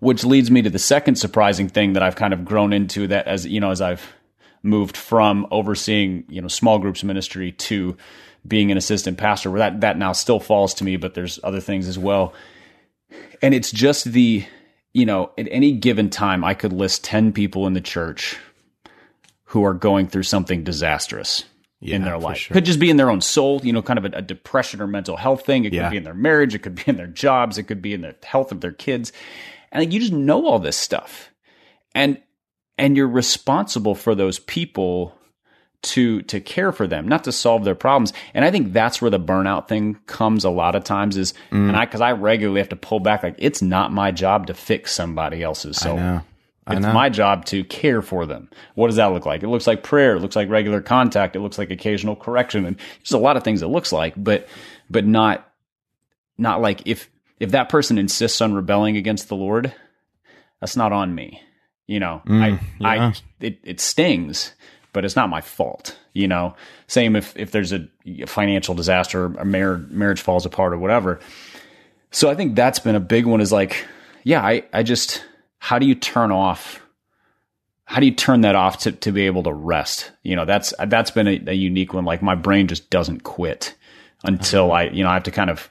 Which 0.00 0.24
leads 0.24 0.50
me 0.50 0.60
to 0.62 0.70
the 0.70 0.78
second 0.78 1.16
surprising 1.16 1.68
thing 1.68 1.94
that 1.94 2.02
I've 2.02 2.16
kind 2.16 2.34
of 2.34 2.44
grown 2.44 2.72
into 2.72 3.06
that 3.08 3.26
as 3.26 3.46
you 3.46 3.60
know 3.60 3.70
as 3.70 3.80
I've 3.80 4.12
moved 4.62 4.96
from 4.96 5.46
overseeing 5.50 6.24
you 6.28 6.40
know 6.40 6.48
small 6.48 6.78
groups 6.78 7.04
ministry 7.04 7.52
to 7.52 7.96
being 8.46 8.70
an 8.70 8.76
assistant 8.76 9.16
pastor 9.18 9.50
where 9.50 9.58
that 9.60 9.80
that 9.80 9.96
now 9.98 10.12
still 10.12 10.40
falls 10.40 10.74
to 10.74 10.84
me 10.84 10.96
but 10.96 11.14
there's 11.14 11.38
other 11.42 11.60
things 11.60 11.88
as 11.88 11.98
well 11.98 12.32
and 13.42 13.54
it's 13.54 13.70
just 13.70 14.04
the 14.06 14.44
you 14.92 15.06
know 15.06 15.30
at 15.38 15.48
any 15.50 15.72
given 15.72 16.10
time 16.10 16.44
I 16.44 16.54
could 16.54 16.72
list 16.72 17.04
10 17.04 17.32
people 17.32 17.66
in 17.66 17.72
the 17.72 17.80
church 17.80 18.36
who 19.46 19.64
are 19.64 19.74
going 19.74 20.08
through 20.08 20.24
something 20.24 20.64
disastrous. 20.64 21.44
in 21.80 22.02
their 22.02 22.18
life. 22.18 22.38
sure. 22.38 22.54
Could 22.54 22.64
just 22.64 22.80
be 22.80 22.88
in 22.90 22.96
their 22.96 23.10
own 23.10 23.20
soul, 23.20 23.60
you 23.62 23.72
know, 23.72 23.82
kind 23.82 23.98
of 23.98 24.06
a, 24.06 24.16
a 24.16 24.22
depression 24.22 24.80
or 24.80 24.86
mental 24.86 25.16
health 25.18 25.44
thing. 25.44 25.64
It 25.64 25.70
could 25.70 25.76
Yeah. 25.76 25.90
be 25.90 25.98
in 25.98 26.04
their 26.04 26.14
marriage. 26.14 26.54
It 26.54 26.60
could 26.60 26.74
be 26.74 26.84
in 26.86 26.96
their 26.96 27.06
jobs. 27.06 27.58
It 27.58 27.64
could 27.64 27.82
be 27.82 27.92
in 27.92 28.00
the 28.00 28.16
health 28.24 28.52
of 28.52 28.62
their 28.62 28.72
kids. 28.72 29.12
And 29.70 29.80
like, 29.84 29.92
you 29.92 30.00
just 30.00 30.12
know 30.12 30.46
all 30.46 30.58
this 30.58 30.76
stuff. 30.78 31.30
And, 31.94 32.20
and 32.78 32.96
you're 32.96 33.06
responsible 33.06 33.94
for 33.94 34.14
those 34.14 34.38
people 34.38 35.14
to, 35.84 36.22
to 36.22 36.40
care 36.40 36.72
for 36.72 36.86
them, 36.86 37.06
not 37.08 37.24
to 37.24 37.32
solve 37.32 37.64
their 37.64 37.74
problems. 37.74 38.12
And 38.34 38.44
I 38.44 38.50
think 38.50 38.72
that's 38.72 39.00
where 39.00 39.10
the 39.10 39.20
burnout 39.20 39.68
thing 39.68 39.96
comes 40.06 40.44
a 40.44 40.50
lot 40.50 40.74
of 40.74 40.84
times 40.84 41.16
is, 41.16 41.32
Mm. 41.50 41.68
and 41.68 41.76
I, 41.76 41.86
cause 41.86 42.00
I 42.00 42.12
regularly 42.12 42.60
have 42.60 42.68
to 42.70 42.76
pull 42.76 43.00
back, 43.00 43.22
like, 43.22 43.36
it's 43.38 43.62
not 43.62 43.92
my 43.92 44.10
job 44.10 44.46
to 44.48 44.54
fix 44.54 44.92
somebody 44.92 45.42
else's 45.42 45.76
soul. 45.78 45.96
know. 45.96 46.22
I 46.66 46.72
It's 46.76 46.82
know. 46.82 46.92
my 46.94 47.10
job 47.10 47.44
to 47.46 47.62
care 47.64 48.00
for 48.00 48.24
them. 48.24 48.48
What 48.74 48.86
does 48.86 48.96
that 48.96 49.08
look 49.12 49.26
like? 49.26 49.42
It 49.42 49.48
looks 49.48 49.66
like 49.66 49.82
prayer. 49.82 50.16
It 50.16 50.20
looks 50.20 50.34
like 50.36 50.48
regular 50.48 50.80
contact. 50.80 51.36
It 51.36 51.40
looks 51.40 51.58
like 51.58 51.70
occasional 51.70 52.16
correction. 52.16 52.64
And 52.64 52.76
there's 53.00 53.12
a 53.12 53.18
lot 53.18 53.36
of 53.36 53.44
things 53.44 53.60
it 53.60 53.66
looks 53.66 53.92
like, 53.92 54.14
but 54.16 54.48
but 54.88 55.04
not 55.06 55.46
not 56.38 56.62
like 56.62 56.80
if 56.86 57.10
if 57.38 57.50
that 57.50 57.68
person 57.68 57.98
insists 57.98 58.40
on 58.40 58.54
rebelling 58.54 58.96
against 58.96 59.28
the 59.28 59.36
Lord, 59.36 59.74
that's 60.60 60.74
not 60.76 60.90
on 60.92 61.14
me. 61.14 61.42
You 61.86 62.00
know, 62.00 62.22
I 62.24 62.30
Mm, 62.30 62.60
yeah. 62.78 62.88
I 62.88 63.12
it, 63.40 63.58
it 63.62 63.78
stings, 63.80 64.54
but 64.94 65.04
it's 65.04 65.16
not 65.16 65.28
my 65.28 65.42
fault. 65.42 65.98
You 66.14 66.28
know, 66.28 66.56
same 66.86 67.16
if 67.16 67.36
if 67.36 67.50
there's 67.50 67.74
a 67.74 67.86
financial 68.26 68.74
disaster, 68.74 69.26
a 69.26 69.44
marriage 69.44 69.90
marriage 69.90 70.22
falls 70.22 70.46
apart 70.46 70.72
or 70.72 70.78
whatever. 70.78 71.20
So 72.10 72.30
I 72.30 72.34
think 72.34 72.54
that's 72.54 72.78
been 72.78 72.94
a 72.94 73.00
big 73.00 73.26
one. 73.26 73.42
Is 73.42 73.52
like, 73.52 73.84
yeah, 74.22 74.42
I 74.42 74.64
I 74.72 74.82
just 74.82 75.22
how 75.58 75.78
do 75.78 75.84
you 75.84 75.94
turn 75.94 76.32
off 76.32 76.80
how 77.86 78.00
do 78.00 78.06
you 78.06 78.14
turn 78.14 78.40
that 78.42 78.54
off 78.54 78.78
to, 78.78 78.92
to 78.92 79.12
be 79.12 79.26
able 79.26 79.42
to 79.42 79.52
rest? 79.52 80.10
You 80.22 80.36
know, 80.36 80.44
that's 80.44 80.72
that's 80.86 81.10
been 81.10 81.28
a, 81.28 81.42
a 81.48 81.54
unique 81.54 81.92
one. 81.92 82.04
Like 82.04 82.22
my 82.22 82.34
brain 82.34 82.66
just 82.66 82.88
doesn't 82.90 83.24
quit 83.24 83.74
until 84.24 84.72
I, 84.72 84.84
you 84.84 85.04
know, 85.04 85.10
I 85.10 85.14
have 85.14 85.24
to 85.24 85.30
kind 85.30 85.50
of 85.50 85.68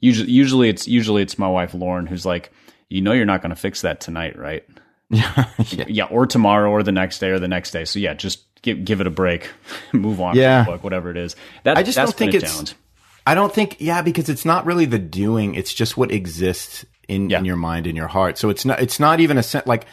usually 0.00 0.30
usually 0.30 0.68
it's 0.68 0.86
usually 0.86 1.22
it's 1.22 1.38
my 1.38 1.48
wife 1.48 1.74
Lauren 1.74 2.06
who's 2.06 2.24
like, 2.24 2.52
you 2.88 3.00
know, 3.00 3.12
you're 3.12 3.26
not 3.26 3.42
going 3.42 3.50
to 3.50 3.56
fix 3.56 3.82
that 3.82 4.00
tonight, 4.00 4.38
right? 4.38 4.64
yeah. 5.10 5.46
Yeah, 5.70 6.04
or 6.04 6.26
tomorrow, 6.26 6.70
or 6.70 6.82
the 6.82 6.92
next 6.92 7.20
day, 7.20 7.30
or 7.30 7.38
the 7.38 7.46
next 7.46 7.70
day. 7.70 7.84
So 7.84 7.98
yeah, 7.98 8.14
just 8.14 8.45
give 8.62 8.84
give 8.84 9.00
it 9.00 9.06
a 9.06 9.10
break, 9.10 9.50
move 9.92 10.20
on. 10.20 10.36
Yeah. 10.36 10.64
book, 10.64 10.82
whatever 10.84 11.10
it 11.10 11.16
is. 11.16 11.36
That, 11.64 11.76
I 11.76 11.82
just 11.82 11.96
that's 11.96 12.10
don't 12.12 12.18
think 12.18 12.34
it's- 12.34 12.50
challenge. 12.50 12.74
I 13.28 13.34
don't 13.34 13.52
think, 13.52 13.78
yeah, 13.80 14.02
because 14.02 14.28
it's 14.28 14.44
not 14.44 14.64
really 14.66 14.84
the 14.84 15.00
doing; 15.00 15.56
it's 15.56 15.74
just 15.74 15.96
what 15.96 16.12
exists 16.12 16.84
in, 17.08 17.28
Yeah. 17.28 17.40
in 17.40 17.44
your 17.44 17.56
mind, 17.56 17.88
in 17.88 17.96
your 17.96 18.06
heart. 18.06 18.38
So 18.38 18.50
it's 18.50 18.64
not, 18.64 18.80
it's 18.80 19.00
not 19.00 19.18
even 19.18 19.36
a 19.36 19.42
sense 19.42 19.66
like, 19.66 19.84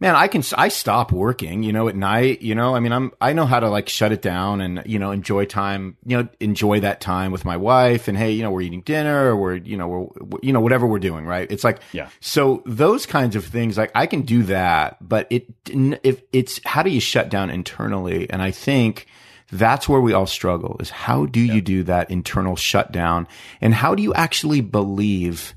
man, 0.00 0.14
I 0.14 0.28
can, 0.28 0.42
I 0.56 0.68
stop 0.68 1.10
working, 1.10 1.62
you 1.62 1.72
know, 1.72 1.88
at 1.88 1.96
night, 1.96 2.40
you 2.40 2.54
know, 2.54 2.74
I 2.74 2.80
mean, 2.80 2.92
I'm, 2.92 3.12
I 3.20 3.32
know 3.32 3.46
how 3.46 3.58
to 3.58 3.68
like 3.68 3.88
shut 3.88 4.12
it 4.12 4.22
down 4.22 4.60
and, 4.60 4.82
you 4.86 4.98
know, 4.98 5.10
enjoy 5.10 5.44
time, 5.44 5.96
you 6.06 6.16
know, 6.16 6.28
enjoy 6.38 6.80
that 6.80 7.00
time 7.00 7.32
with 7.32 7.44
my 7.44 7.56
wife 7.56 8.06
and 8.06 8.16
hey, 8.16 8.30
you 8.30 8.42
know, 8.42 8.50
we're 8.50 8.60
eating 8.60 8.82
dinner 8.82 9.26
or 9.26 9.36
we're, 9.36 9.56
you 9.56 9.76
know, 9.76 9.88
we're, 9.88 10.38
you 10.42 10.52
know, 10.52 10.60
whatever 10.60 10.86
we're 10.86 11.00
doing, 11.00 11.26
right? 11.26 11.50
It's 11.50 11.64
like, 11.64 11.80
Yeah. 11.92 12.08
So 12.20 12.62
those 12.64 13.06
kinds 13.06 13.34
of 13.34 13.44
things, 13.44 13.76
like 13.76 13.90
I 13.94 14.06
can 14.06 14.22
do 14.22 14.44
that, 14.44 14.96
but 15.00 15.26
it, 15.30 15.46
if 15.66 16.22
it's, 16.32 16.60
how 16.64 16.82
do 16.82 16.90
you 16.90 17.00
shut 17.00 17.28
down 17.28 17.50
internally? 17.50 18.30
And 18.30 18.42
I 18.42 18.50
think, 18.50 19.06
that's 19.50 19.88
where 19.88 20.02
we 20.02 20.12
all 20.12 20.26
struggle 20.26 20.76
is 20.78 20.90
how 20.90 21.24
do 21.24 21.40
you 21.40 21.62
do 21.62 21.82
that 21.84 22.10
internal 22.10 22.54
shutdown 22.54 23.26
and 23.62 23.72
how 23.72 23.94
do 23.94 24.02
you 24.02 24.12
actually 24.12 24.60
believe 24.60 25.54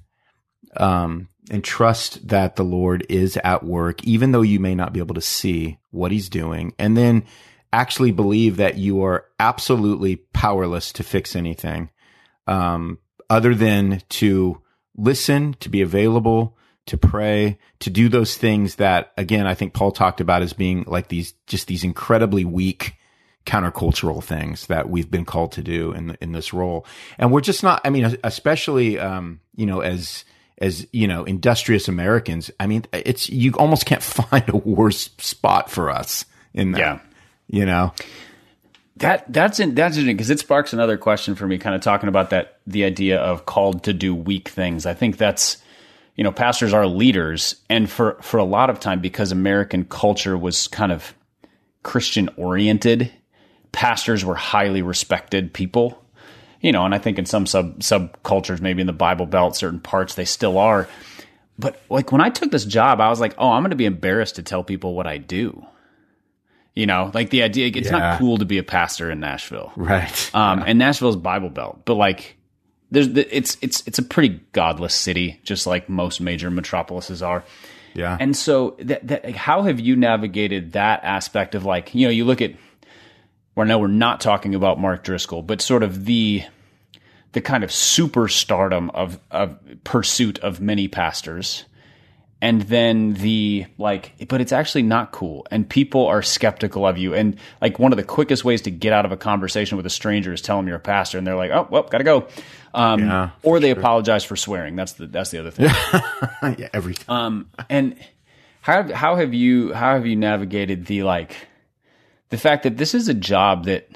um, 0.78 1.28
and 1.52 1.64
trust 1.64 2.28
that 2.28 2.56
the 2.56 2.64
lord 2.64 3.06
is 3.10 3.38
at 3.44 3.64
work 3.64 4.04
even 4.04 4.32
though 4.32 4.42
you 4.42 4.60
may 4.60 4.74
not 4.74 4.94
be 4.94 5.00
able 5.00 5.16
to 5.16 5.22
see 5.22 5.78
what 5.92 6.12
he's 6.12 6.30
doing 6.30 6.74
and 6.80 6.98
then 6.98 7.24
actually 7.74 8.12
believe 8.12 8.58
that 8.58 8.78
you 8.78 9.04
are 9.04 9.26
absolutely 9.40 10.16
powerless 10.16 10.92
to 10.92 11.04
fix 11.04 11.36
anything 11.36 11.90
um, 12.48 12.98
other 13.30 13.54
than 13.54 14.02
to 14.10 14.62
listen 14.96 15.56
to 15.60 15.70
be 15.70 15.82
available 15.82 16.58
to 16.88 16.98
pray 16.98 17.60
to 17.80 17.90
do 17.90 18.10
those 18.10 18.36
things 18.36 18.76
that 18.76 19.12
again 19.18 19.46
i 19.46 19.54
think 19.54 19.74
paul 19.74 19.92
talked 19.92 20.20
about 20.20 20.42
as 20.42 20.54
being 20.54 20.84
like 20.88 21.10
these 21.10 21.34
just 21.46 21.68
these 21.68 21.84
incredibly 21.84 22.44
weak 22.44 22.96
countercultural 23.46 24.24
things 24.24 24.68
that 24.68 24.90
we've 24.90 25.10
been 25.10 25.26
called 25.26 25.52
to 25.52 25.64
do 25.64 25.92
in 25.94 26.16
in 26.22 26.32
this 26.32 26.54
role. 26.54 26.86
And 27.18 27.32
we're 27.32 27.42
just 27.42 27.64
not 27.64 27.82
i 27.84 27.90
mean 27.90 28.18
especially 28.24 29.00
um 29.00 29.40
you 29.56 29.66
know 29.66 29.82
as 29.82 30.26
as 30.62 30.88
you 30.94 31.08
know 31.08 31.26
industrious 31.26 31.88
americans 31.90 32.50
i 32.60 32.68
mean 32.68 32.86
it's 32.94 33.30
you 33.30 33.52
almost 33.54 33.86
can't 33.86 34.04
find 34.30 34.48
a 34.50 34.58
worse 34.58 35.10
spot 35.18 35.70
for 35.70 35.90
us 35.90 36.24
in 36.54 36.72
that 36.72 36.80
Yeah. 36.80 37.00
you 37.48 37.66
know 37.66 37.94
That 38.98 39.32
that's 39.34 39.60
in, 39.60 39.74
that's 39.76 39.98
interesting 39.98 40.16
because 40.16 40.30
it 40.30 40.40
sparks 40.40 40.74
another 40.74 40.96
question 40.98 41.34
for 41.36 41.48
me. 41.48 41.58
Kind 41.58 41.76
of 41.76 41.82
talking 41.82 42.08
about 42.08 42.30
that 42.30 42.60
the 42.68 42.84
idea 42.86 43.20
of 43.20 43.46
called 43.48 43.84
to 43.86 43.94
do 43.94 44.14
weak 44.14 44.50
things. 44.50 44.86
I 44.86 44.94
think 44.94 45.18
that's 45.18 45.58
you 46.16 46.24
know 46.24 46.32
pastors 46.32 46.72
are 46.74 46.86
leaders, 46.86 47.56
and 47.68 47.90
for 47.90 48.18
for 48.22 48.38
a 48.38 48.44
lot 48.44 48.70
of 48.70 48.80
time 48.80 49.00
because 49.02 49.32
American 49.32 49.86
culture 49.86 50.38
was 50.38 50.68
kind 50.68 50.92
of 50.92 51.16
Christian 51.82 52.30
oriented, 52.38 53.12
pastors 53.72 54.24
were 54.24 54.36
highly 54.36 54.84
respected 54.84 55.52
people. 55.52 56.01
You 56.62 56.72
know, 56.72 56.86
and 56.86 56.94
I 56.94 57.00
think 57.00 57.18
in 57.20 57.26
some 57.26 57.46
sub 57.48 57.80
subcultures, 57.80 58.62
maybe 58.62 58.82
in 58.82 58.88
the 58.88 58.94
Bible 58.94 59.26
Belt, 59.26 59.56
certain 59.56 59.80
parts 59.80 60.14
they 60.16 60.26
still 60.26 60.58
are. 60.58 60.88
But 61.60 61.82
like 61.90 62.12
when 62.12 62.22
I 62.22 62.30
took 62.30 62.52
this 62.52 62.66
job, 62.66 63.02
I 63.02 63.10
was 63.10 63.20
like, 63.20 63.34
oh, 63.38 63.50
I'm 63.52 63.62
going 63.64 63.72
to 63.72 63.76
be 63.76 63.86
embarrassed 63.86 64.36
to 64.36 64.44
tell 64.44 64.64
people 64.64 64.94
what 64.96 65.08
I 65.08 65.18
do. 65.18 65.66
You 66.76 66.86
know, 66.86 67.12
like 67.14 67.30
the 67.32 67.44
idea, 67.44 67.68
it's 67.76 67.88
Yeah. 67.92 67.98
not 67.98 68.20
cool 68.20 68.38
to 68.38 68.46
be 68.46 68.58
a 68.58 68.64
pastor 68.64 69.12
in 69.12 69.20
Nashville. 69.20 69.74
right 69.76 70.32
Um, 70.36 70.64
and 70.66 70.80
Nashville's 70.80 71.18
Bible 71.18 71.50
Belt, 71.50 71.82
but 71.86 71.96
like, 71.96 72.38
there's 72.92 73.10
the, 73.10 73.36
it's 73.36 73.58
it's 73.62 73.84
it's 73.88 74.00
a 74.00 74.04
pretty 74.04 74.42
godless 74.54 74.94
city, 74.94 75.40
just 75.44 75.66
like 75.68 75.90
most 75.90 76.20
major 76.22 76.50
metropolises 76.52 77.22
are. 77.22 77.44
yeah 77.94 78.18
And 78.20 78.36
so, 78.36 78.76
that, 78.80 79.08
that 79.08 79.36
how 79.36 79.64
have 79.64 79.80
you 79.80 79.96
navigated 79.96 80.74
that 80.74 81.04
aspect 81.04 81.56
of 81.56 81.66
like, 81.66 81.94
you 81.96 82.06
know, 82.08 82.12
you 82.12 82.26
look 82.26 82.42
at, 82.42 82.52
well, 83.56 83.68
no, 83.68 83.80
we're 83.80 83.88
not 83.88 84.22
talking 84.22 84.56
about 84.56 84.80
Mark 84.80 85.04
Driscoll, 85.04 85.42
but 85.42 85.62
sort 85.62 85.84
of 85.84 86.06
the 86.06 86.44
the 87.34 87.42
kind 87.42 87.64
of 87.64 87.70
superstardom 87.70 88.90
of 88.94 89.20
of 89.30 89.58
pursuit 89.84 90.40
of 90.40 90.60
many 90.62 90.88
pastors, 90.88 91.66
and 92.42 92.62
then 92.64 93.14
the 93.16 93.66
like, 93.78 94.14
but 94.28 94.42
it's 94.42 94.52
actually 94.52 94.84
not 94.84 95.12
cool, 95.12 95.46
and 95.52 95.70
people 95.70 96.08
are 96.08 96.22
skeptical 96.22 96.86
of 96.86 96.98
you. 96.98 97.14
And 97.14 97.38
like 97.62 97.80
one 97.80 97.92
of 97.94 97.98
the 97.98 98.04
quickest 98.04 98.44
ways 98.46 98.62
to 98.64 98.72
get 98.72 98.94
out 98.94 99.06
of 99.06 99.12
a 99.12 99.18
conversation 99.18 99.78
with 99.78 99.86
a 99.86 99.90
stranger 99.92 100.34
is 100.34 100.42
tell 100.42 100.58
them 100.58 100.68
you're 100.68 100.78
a 100.78 100.80
pastor, 100.80 101.18
and 101.18 101.28
they're 101.28 101.36
like, 101.36 101.52
oh, 101.52 101.68
well, 101.70 101.84
gotta 101.84 102.04
go. 102.04 102.28
Um, 102.74 103.02
Yeah, 103.02 103.30
or 103.44 103.60
they 103.60 103.72
apologize 103.72 104.24
for 104.24 104.36
swearing. 104.38 104.76
That's 104.76 104.94
the 104.94 105.08
that's 105.08 105.32
the 105.32 105.40
other 105.40 105.52
thing. 105.52 105.66
yeah 106.58 106.70
every 106.74 106.94
time 106.94 107.16
Um, 107.16 107.50
and 107.70 107.96
how 108.62 108.94
how 108.94 109.16
have 109.16 109.34
you 109.34 109.74
how 109.74 109.94
have 109.94 110.06
you 110.06 110.16
navigated 110.16 110.86
the 110.86 111.04
like 111.04 111.48
the 112.32 112.38
fact 112.38 112.64
that 112.64 112.78
this 112.78 112.94
is 112.94 113.08
a 113.08 113.14
job 113.14 113.66
that 113.66 113.88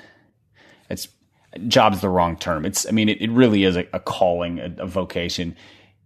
it's 0.90 1.08
job's 1.68 2.02
the 2.02 2.10
wrong 2.10 2.38
term. 2.38 2.66
It's 2.66 2.88
I 2.88 2.92
mean 2.92 3.10
it, 3.10 3.22
it 3.22 3.32
really 3.32 3.64
is 3.64 3.76
a, 3.76 3.88
a 3.92 4.00
calling, 4.00 4.60
a, 4.60 4.76
a 4.78 4.86
vocation 4.86 5.56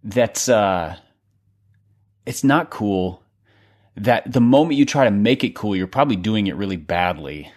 that's 0.03 0.47
uh 0.47 0.95
it's 2.25 2.43
not 2.43 2.69
cool 2.69 3.21
that 3.97 4.31
the 4.31 4.41
moment 4.41 4.77
you 4.77 4.85
try 4.85 5.03
to 5.03 5.11
make 5.11 5.43
it 5.43 5.55
cool, 5.55 5.75
you're 5.75 5.87
probably 5.87 6.15
doing 6.15 6.47
it 6.47 6.55
really 6.55 6.77
badly. 6.77 7.51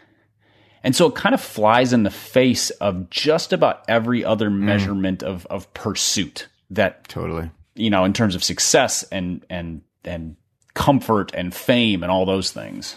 And 0.83 0.97
so 0.97 1.07
it 1.07 1.15
kind 1.15 1.35
of 1.35 1.41
flies 1.41 1.93
in 1.93 2.03
the 2.03 2.11
face 2.11 2.71
of 2.71 3.09
just 3.09 3.53
about 3.53 3.85
every 3.87 4.25
other 4.25 4.51
measurement 4.51 5.23
of, 5.23 5.47
of 5.47 5.73
pursuit 5.75 6.49
that 6.71 7.07
totally 7.07 7.51
you 7.75 7.91
know, 7.91 8.05
in 8.05 8.13
terms 8.13 8.35
of 8.35 8.45
success 8.45 9.03
and 9.05 9.45
and 9.49 9.83
and 10.05 10.37
comfort 10.75 11.33
and 11.35 11.55
fame 11.55 12.03
and 12.03 12.11
all 12.11 12.27
those 12.27 12.51
things. 12.51 12.97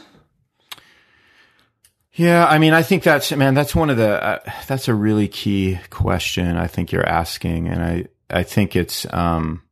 Yeah, 2.15 2.45
I 2.45 2.59
mean, 2.59 2.71
I 2.73 2.81
think 2.81 3.03
that's 3.03 3.31
man, 3.33 3.55
that's 3.55 3.75
one 3.75 3.89
of 3.89 3.97
the 3.97 4.23
uh, 4.23 4.39
that's 4.67 4.87
a 4.87 4.93
really 4.93 5.27
key 5.27 5.79
question 5.89 6.55
I 6.55 6.67
think 6.67 6.93
you're 6.93 7.07
asking, 7.07 7.67
and 7.67 7.83
I 7.83 8.05
I 8.29 8.43
think 8.43 8.75
it's 8.77 9.05
um, 9.13 9.63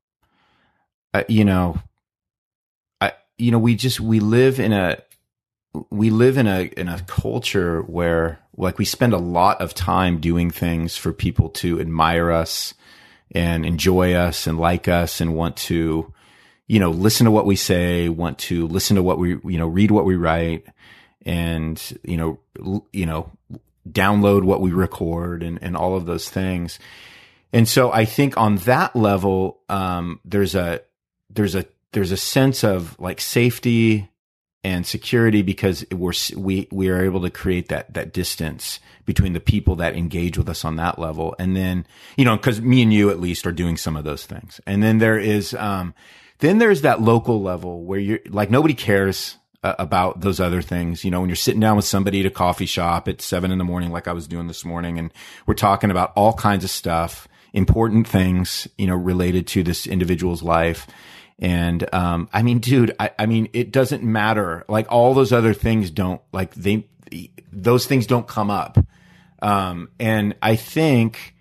uh, 1.13 1.23
you 1.29 1.45
know, 1.45 1.79
I 2.99 3.13
you 3.37 3.51
know 3.51 3.59
we 3.59 3.75
just 3.75 4.01
we 4.01 4.19
live 4.19 4.59
in 4.59 4.73
a 4.73 5.01
we 5.89 6.09
live 6.09 6.37
in 6.37 6.47
a 6.47 6.63
in 6.63 6.89
a 6.89 6.99
culture 7.07 7.81
where 7.83 8.39
like 8.57 8.77
we 8.77 8.83
spend 8.83 9.13
a 9.13 9.17
lot 9.17 9.61
of 9.61 9.73
time 9.73 10.19
doing 10.19 10.51
things 10.51 10.97
for 10.97 11.13
people 11.13 11.47
to 11.49 11.79
admire 11.79 12.29
us 12.29 12.73
and 13.31 13.65
enjoy 13.65 14.13
us 14.13 14.47
and 14.47 14.59
like 14.59 14.89
us 14.89 15.21
and 15.21 15.33
want 15.33 15.55
to 15.55 16.13
you 16.67 16.79
know 16.81 16.91
listen 16.91 17.23
to 17.23 17.31
what 17.31 17.45
we 17.45 17.55
say 17.55 18.09
want 18.09 18.37
to 18.37 18.67
listen 18.67 18.97
to 18.97 19.03
what 19.03 19.17
we 19.17 19.39
you 19.45 19.57
know 19.57 19.67
read 19.67 19.91
what 19.91 20.05
we 20.05 20.15
write 20.15 20.65
and 21.25 21.99
you 22.03 22.17
know 22.17 22.39
you 22.91 23.05
know 23.05 23.31
download 23.89 24.43
what 24.43 24.61
we 24.61 24.71
record 24.71 25.43
and 25.43 25.59
and 25.61 25.75
all 25.75 25.95
of 25.95 26.05
those 26.05 26.29
things. 26.29 26.79
And 27.51 27.67
so 27.67 27.91
i 27.91 28.03
think 28.03 28.35
on 28.35 28.57
that 28.57 28.95
level 28.95 29.61
um 29.69 30.19
there's 30.25 30.55
a 30.55 30.81
there's 31.29 31.55
a 31.55 31.65
there's 31.91 32.11
a 32.11 32.17
sense 32.17 32.63
of 32.63 32.99
like 32.99 33.21
safety 33.21 34.09
and 34.63 34.85
security 34.87 35.41
because 35.41 35.85
we're 35.91 36.13
we 36.37 36.67
we 36.71 36.89
are 36.89 37.03
able 37.03 37.21
to 37.21 37.29
create 37.29 37.69
that 37.69 37.93
that 37.93 38.13
distance 38.13 38.79
between 39.05 39.33
the 39.33 39.39
people 39.39 39.75
that 39.75 39.95
engage 39.95 40.37
with 40.37 40.47
us 40.47 40.63
on 40.63 40.77
that 40.77 40.97
level. 40.97 41.35
And 41.37 41.55
then 41.55 41.85
you 42.17 42.25
know 42.25 42.37
because 42.37 42.61
me 42.61 42.81
and 42.81 42.93
you 42.93 43.09
at 43.09 43.19
least 43.19 43.45
are 43.45 43.51
doing 43.51 43.77
some 43.77 43.97
of 43.97 44.03
those 44.03 44.25
things. 44.25 44.61
And 44.65 44.81
then 44.81 44.99
there 44.99 45.19
is 45.19 45.53
um 45.55 45.93
then 46.39 46.57
there's 46.59 46.81
that 46.81 47.01
local 47.01 47.41
level 47.41 47.83
where 47.83 47.99
you're 47.99 48.19
like 48.29 48.49
nobody 48.49 48.73
cares 48.73 49.37
about 49.63 50.21
those 50.21 50.39
other 50.39 50.61
things 50.61 51.03
you 51.03 51.11
know 51.11 51.19
when 51.19 51.29
you're 51.29 51.35
sitting 51.35 51.61
down 51.61 51.75
with 51.75 51.85
somebody 51.85 52.19
at 52.19 52.25
a 52.25 52.31
coffee 52.31 52.65
shop 52.65 53.07
at 53.07 53.21
seven 53.21 53.51
in 53.51 53.57
the 53.57 53.63
morning 53.63 53.91
like 53.91 54.07
i 54.07 54.13
was 54.13 54.27
doing 54.27 54.47
this 54.47 54.65
morning 54.65 54.99
and 54.99 55.11
we're 55.45 55.53
talking 55.53 55.89
about 55.89 56.11
all 56.15 56.33
kinds 56.33 56.63
of 56.63 56.69
stuff 56.69 57.27
important 57.53 58.07
things 58.07 58.67
you 58.77 58.87
know 58.87 58.95
related 58.95 59.47
to 59.47 59.63
this 59.63 59.87
individual's 59.87 60.43
life 60.43 60.87
and 61.39 61.93
um, 61.93 62.29
I 62.31 62.43
mean, 62.43 62.59
dude, 62.59 62.95
I, 62.99 63.11
I 63.17 63.25
mean, 63.25 63.49
it 63.53 63.71
doesn't 63.71 64.03
matter. 64.03 64.63
Like 64.69 64.91
all 64.91 65.13
those 65.13 65.33
other 65.33 65.53
things 65.53 65.89
don't 65.89 66.21
like 66.31 66.53
they 66.53 66.87
those 67.51 67.85
things 67.85 68.07
don't 68.07 68.27
come 68.27 68.49
up. 68.49 68.77
Um, 69.41 69.89
and 69.99 70.35
I 70.41 70.55
think 70.55 71.35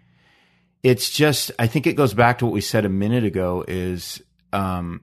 it's 0.83 1.11
just 1.11 1.53
I 1.59 1.67
think 1.67 1.87
it 1.87 1.95
goes 1.95 2.15
back 2.15 2.39
to 2.39 2.47
what 2.47 2.53
we 2.53 2.61
said 2.61 2.85
a 2.85 2.89
minute 2.89 3.25
ago 3.25 3.65
is 3.67 4.23
um, 4.53 5.03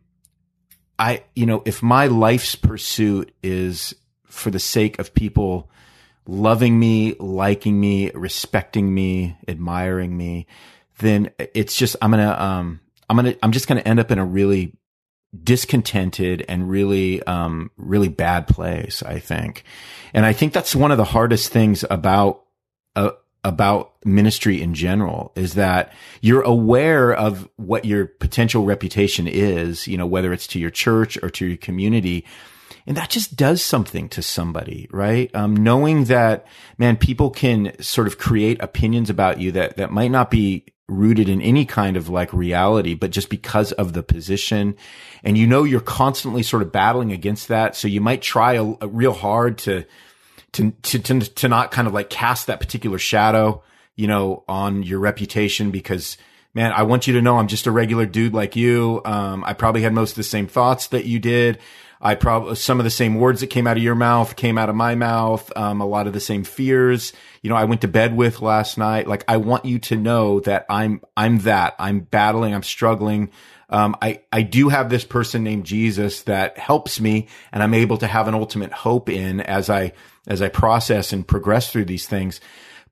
I 0.99 1.23
you 1.35 1.45
know 1.45 1.63
if 1.65 1.81
my 1.81 2.07
life's 2.07 2.55
pursuit 2.55 3.33
is 3.41 3.95
for 4.25 4.51
the 4.51 4.59
sake 4.59 4.99
of 4.99 5.13
people 5.13 5.71
loving 6.27 6.79
me, 6.79 7.15
liking 7.19 7.79
me, 7.79 8.11
respecting 8.11 8.93
me, 8.93 9.37
admiring 9.47 10.15
me, 10.15 10.45
then 10.99 11.31
it's 11.39 11.75
just 11.75 11.95
I'm 12.01 12.11
gonna 12.11 12.31
um 12.31 12.81
I'm 13.09 13.15
gonna 13.15 13.35
I'm 13.41 13.51
just 13.51 13.67
gonna 13.67 13.81
end 13.81 13.99
up 13.99 14.11
in 14.11 14.19
a 14.19 14.25
really 14.25 14.75
discontented 15.43 16.43
and 16.49 16.69
really 16.69 17.21
um 17.23 17.69
really 17.77 18.09
bad 18.09 18.47
place 18.47 19.03
i 19.03 19.19
think. 19.19 19.63
And 20.13 20.25
i 20.25 20.33
think 20.33 20.53
that's 20.53 20.75
one 20.75 20.91
of 20.91 20.97
the 20.97 21.03
hardest 21.05 21.51
things 21.51 21.85
about 21.89 22.43
uh, 22.95 23.11
about 23.43 23.93
ministry 24.03 24.61
in 24.61 24.73
general 24.73 25.31
is 25.35 25.53
that 25.53 25.93
you're 26.21 26.41
aware 26.41 27.13
of 27.13 27.47
what 27.55 27.85
your 27.85 28.05
potential 28.05 28.65
reputation 28.65 29.27
is 29.27 29.87
you 29.87 29.97
know 29.97 30.05
whether 30.05 30.33
it's 30.33 30.47
to 30.47 30.59
your 30.59 30.69
church 30.69 31.17
or 31.23 31.29
to 31.29 31.45
your 31.45 31.57
community 31.57 32.25
and 32.89 32.97
that 32.97 33.11
just 33.11 33.35
does 33.35 33.63
something 33.63 34.09
to 34.09 34.23
somebody, 34.23 34.87
right? 34.91 35.33
Um, 35.35 35.55
knowing 35.55 36.05
that, 36.05 36.47
man, 36.79 36.97
people 36.97 37.29
can 37.29 37.79
sort 37.81 38.07
of 38.07 38.17
create 38.17 38.61
opinions 38.63 39.11
about 39.11 39.39
you 39.39 39.51
that, 39.51 39.77
that 39.77 39.91
might 39.91 40.09
not 40.09 40.31
be 40.31 40.65
rooted 40.87 41.29
in 41.29 41.41
any 41.41 41.65
kind 41.65 41.95
of 41.95 42.09
like 42.09 42.33
reality, 42.33 42.95
but 42.95 43.11
just 43.11 43.29
because 43.29 43.71
of 43.73 43.93
the 43.93 44.01
position. 44.01 44.75
And 45.23 45.37
you 45.37 45.45
know, 45.45 45.63
you're 45.63 45.81
constantly 45.81 46.41
sort 46.41 46.63
of 46.63 46.71
battling 46.71 47.11
against 47.11 47.47
that. 47.49 47.75
So 47.75 47.87
you 47.87 48.01
might 48.01 48.21
try 48.23 48.53
a, 48.53 48.73
a 48.81 48.87
real 48.87 49.13
hard 49.13 49.59
to, 49.59 49.85
to, 50.53 50.71
to, 50.71 50.99
to, 50.99 51.19
to 51.19 51.47
not 51.47 51.71
kind 51.71 51.87
of 51.87 51.93
like 51.93 52.09
cast 52.09 52.47
that 52.47 52.59
particular 52.59 52.97
shadow, 52.97 53.63
you 53.95 54.07
know, 54.07 54.43
on 54.47 54.83
your 54.83 54.99
reputation 54.99 55.71
because, 55.71 56.17
man, 56.53 56.71
I 56.71 56.83
want 56.83 57.07
you 57.07 57.13
to 57.13 57.21
know 57.21 57.37
I'm 57.37 57.47
just 57.47 57.67
a 57.67 57.71
regular 57.71 58.05
dude 58.05 58.33
like 58.33 58.55
you. 58.55 59.01
Um, 59.05 59.43
I 59.43 59.53
probably 59.53 59.81
had 59.81 59.93
most 59.93 60.11
of 60.11 60.17
the 60.17 60.23
same 60.23 60.47
thoughts 60.47 60.87
that 60.87 61.05
you 61.05 61.19
did. 61.19 61.59
I 62.01 62.15
probably 62.15 62.55
some 62.55 62.79
of 62.79 62.85
the 62.85 62.89
same 62.89 63.15
words 63.15 63.41
that 63.41 63.47
came 63.47 63.67
out 63.67 63.75
of 63.75 63.83
your 63.83 63.95
mouth 63.95 64.37
came 64.37 64.57
out 64.57 64.69
of 64.69 64.75
my 64.75 64.95
mouth. 64.95 65.51
Um, 65.57 65.81
a 65.81 65.85
lot 65.85 66.07
of 66.07 66.13
the 66.13 66.21
same 66.21 66.45
fears, 66.45 67.11
you 67.41 67.49
know, 67.49 67.57
I 67.57 67.65
went 67.65 67.81
to 67.81 67.87
bed 67.87 68.15
with 68.15 68.41
last 68.41 68.77
night. 68.77 69.07
Like, 69.07 69.25
I 69.27 69.37
want 69.37 69.65
you 69.65 69.79
to 69.79 69.97
know 69.97 70.39
that 70.41 70.65
I'm 70.69 71.01
I'm 71.17 71.39
that. 71.39 71.75
I'm 71.77 71.99
battling. 71.99 72.53
I'm 72.53 72.63
struggling. 72.63 73.31
Um, 73.69 73.97
I 74.01 74.21
I 74.31 74.43
do 74.43 74.69
have 74.69 74.89
this 74.89 75.03
person 75.03 75.43
named 75.43 75.65
Jesus 75.65 76.23
that 76.23 76.57
helps 76.57 77.01
me, 77.01 77.27
and 77.51 77.61
I'm 77.61 77.73
able 77.73 77.97
to 77.97 78.07
have 78.07 78.27
an 78.27 78.33
ultimate 78.33 78.71
hope 78.71 79.09
in 79.09 79.41
as 79.41 79.69
I 79.69 79.91
as 80.29 80.41
I 80.41 80.49
process 80.49 81.11
and 81.11 81.27
progress 81.27 81.71
through 81.71 81.85
these 81.85 82.07
things. 82.07 82.39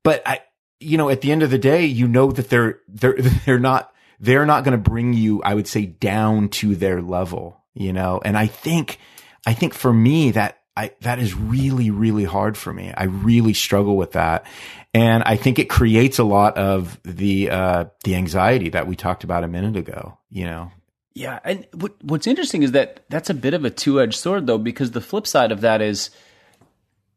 But 0.02 0.22
I, 0.26 0.40
you 0.80 0.98
know, 0.98 1.08
at 1.08 1.22
the 1.22 1.32
end 1.32 1.42
of 1.42 1.50
the 1.50 1.58
day, 1.58 1.86
you 1.86 2.08
know 2.08 2.30
that 2.32 2.50
they're 2.50 2.80
they're 2.88 3.16
they're 3.46 3.58
not 3.58 3.92
they're 4.20 4.46
not 4.46 4.64
going 4.64 4.72
to 4.72 4.90
bring 4.90 5.12
you, 5.12 5.42
I 5.42 5.54
would 5.54 5.68
say, 5.68 5.86
down 5.86 6.48
to 6.48 6.74
their 6.74 7.00
level 7.00 7.58
you 7.78 7.92
know, 7.92 8.20
and 8.24 8.36
I 8.36 8.46
think, 8.46 8.98
I 9.46 9.54
think 9.54 9.72
for 9.72 9.92
me 9.92 10.32
that 10.32 10.58
I, 10.76 10.90
that 11.02 11.20
is 11.20 11.32
really, 11.32 11.90
really 11.90 12.24
hard 12.24 12.56
for 12.56 12.72
me. 12.72 12.92
I 12.96 13.04
really 13.04 13.54
struggle 13.54 13.96
with 13.96 14.12
that. 14.12 14.46
And 14.92 15.22
I 15.22 15.36
think 15.36 15.60
it 15.60 15.70
creates 15.70 16.18
a 16.18 16.24
lot 16.24 16.58
of 16.58 17.00
the, 17.04 17.50
uh, 17.50 17.84
the 18.02 18.16
anxiety 18.16 18.70
that 18.70 18.88
we 18.88 18.96
talked 18.96 19.22
about 19.22 19.44
a 19.44 19.48
minute 19.48 19.76
ago, 19.76 20.18
you 20.28 20.44
know? 20.44 20.72
Yeah. 21.14 21.38
And 21.44 21.68
what, 21.72 21.94
what's 22.02 22.26
interesting 22.26 22.64
is 22.64 22.72
that 22.72 23.04
that's 23.08 23.30
a 23.30 23.34
bit 23.34 23.54
of 23.54 23.64
a 23.64 23.70
two 23.70 24.00
edged 24.00 24.18
sword 24.18 24.48
though, 24.48 24.58
because 24.58 24.90
the 24.90 25.00
flip 25.00 25.28
side 25.28 25.52
of 25.52 25.60
that 25.60 25.80
is, 25.80 26.10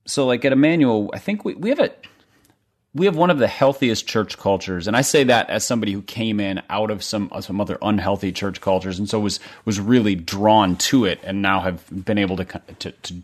so 0.05 0.25
like 0.25 0.43
at 0.45 0.51
Immanuel, 0.51 1.09
I 1.13 1.19
think 1.19 1.45
we, 1.45 1.55
we 1.55 1.69
have 1.69 1.79
a, 1.79 1.91
we 2.93 3.05
have 3.05 3.15
one 3.15 3.29
of 3.29 3.37
the 3.37 3.47
healthiest 3.47 4.07
church 4.07 4.37
cultures, 4.37 4.87
and 4.87 4.97
I 4.97 5.01
say 5.01 5.23
that 5.23 5.49
as 5.49 5.65
somebody 5.65 5.93
who 5.93 6.01
came 6.01 6.39
in 6.39 6.61
out 6.69 6.91
of 6.91 7.03
some 7.03 7.31
some 7.39 7.61
other 7.61 7.77
unhealthy 7.81 8.31
church 8.31 8.59
cultures, 8.59 8.99
and 8.99 9.09
so 9.09 9.19
was 9.19 9.39
was 9.63 9.79
really 9.79 10.15
drawn 10.15 10.75
to 10.77 11.05
it, 11.05 11.19
and 11.23 11.41
now 11.41 11.61
have 11.61 11.85
been 12.05 12.17
able 12.17 12.37
to 12.37 12.45
to, 12.79 12.91
to 12.91 13.15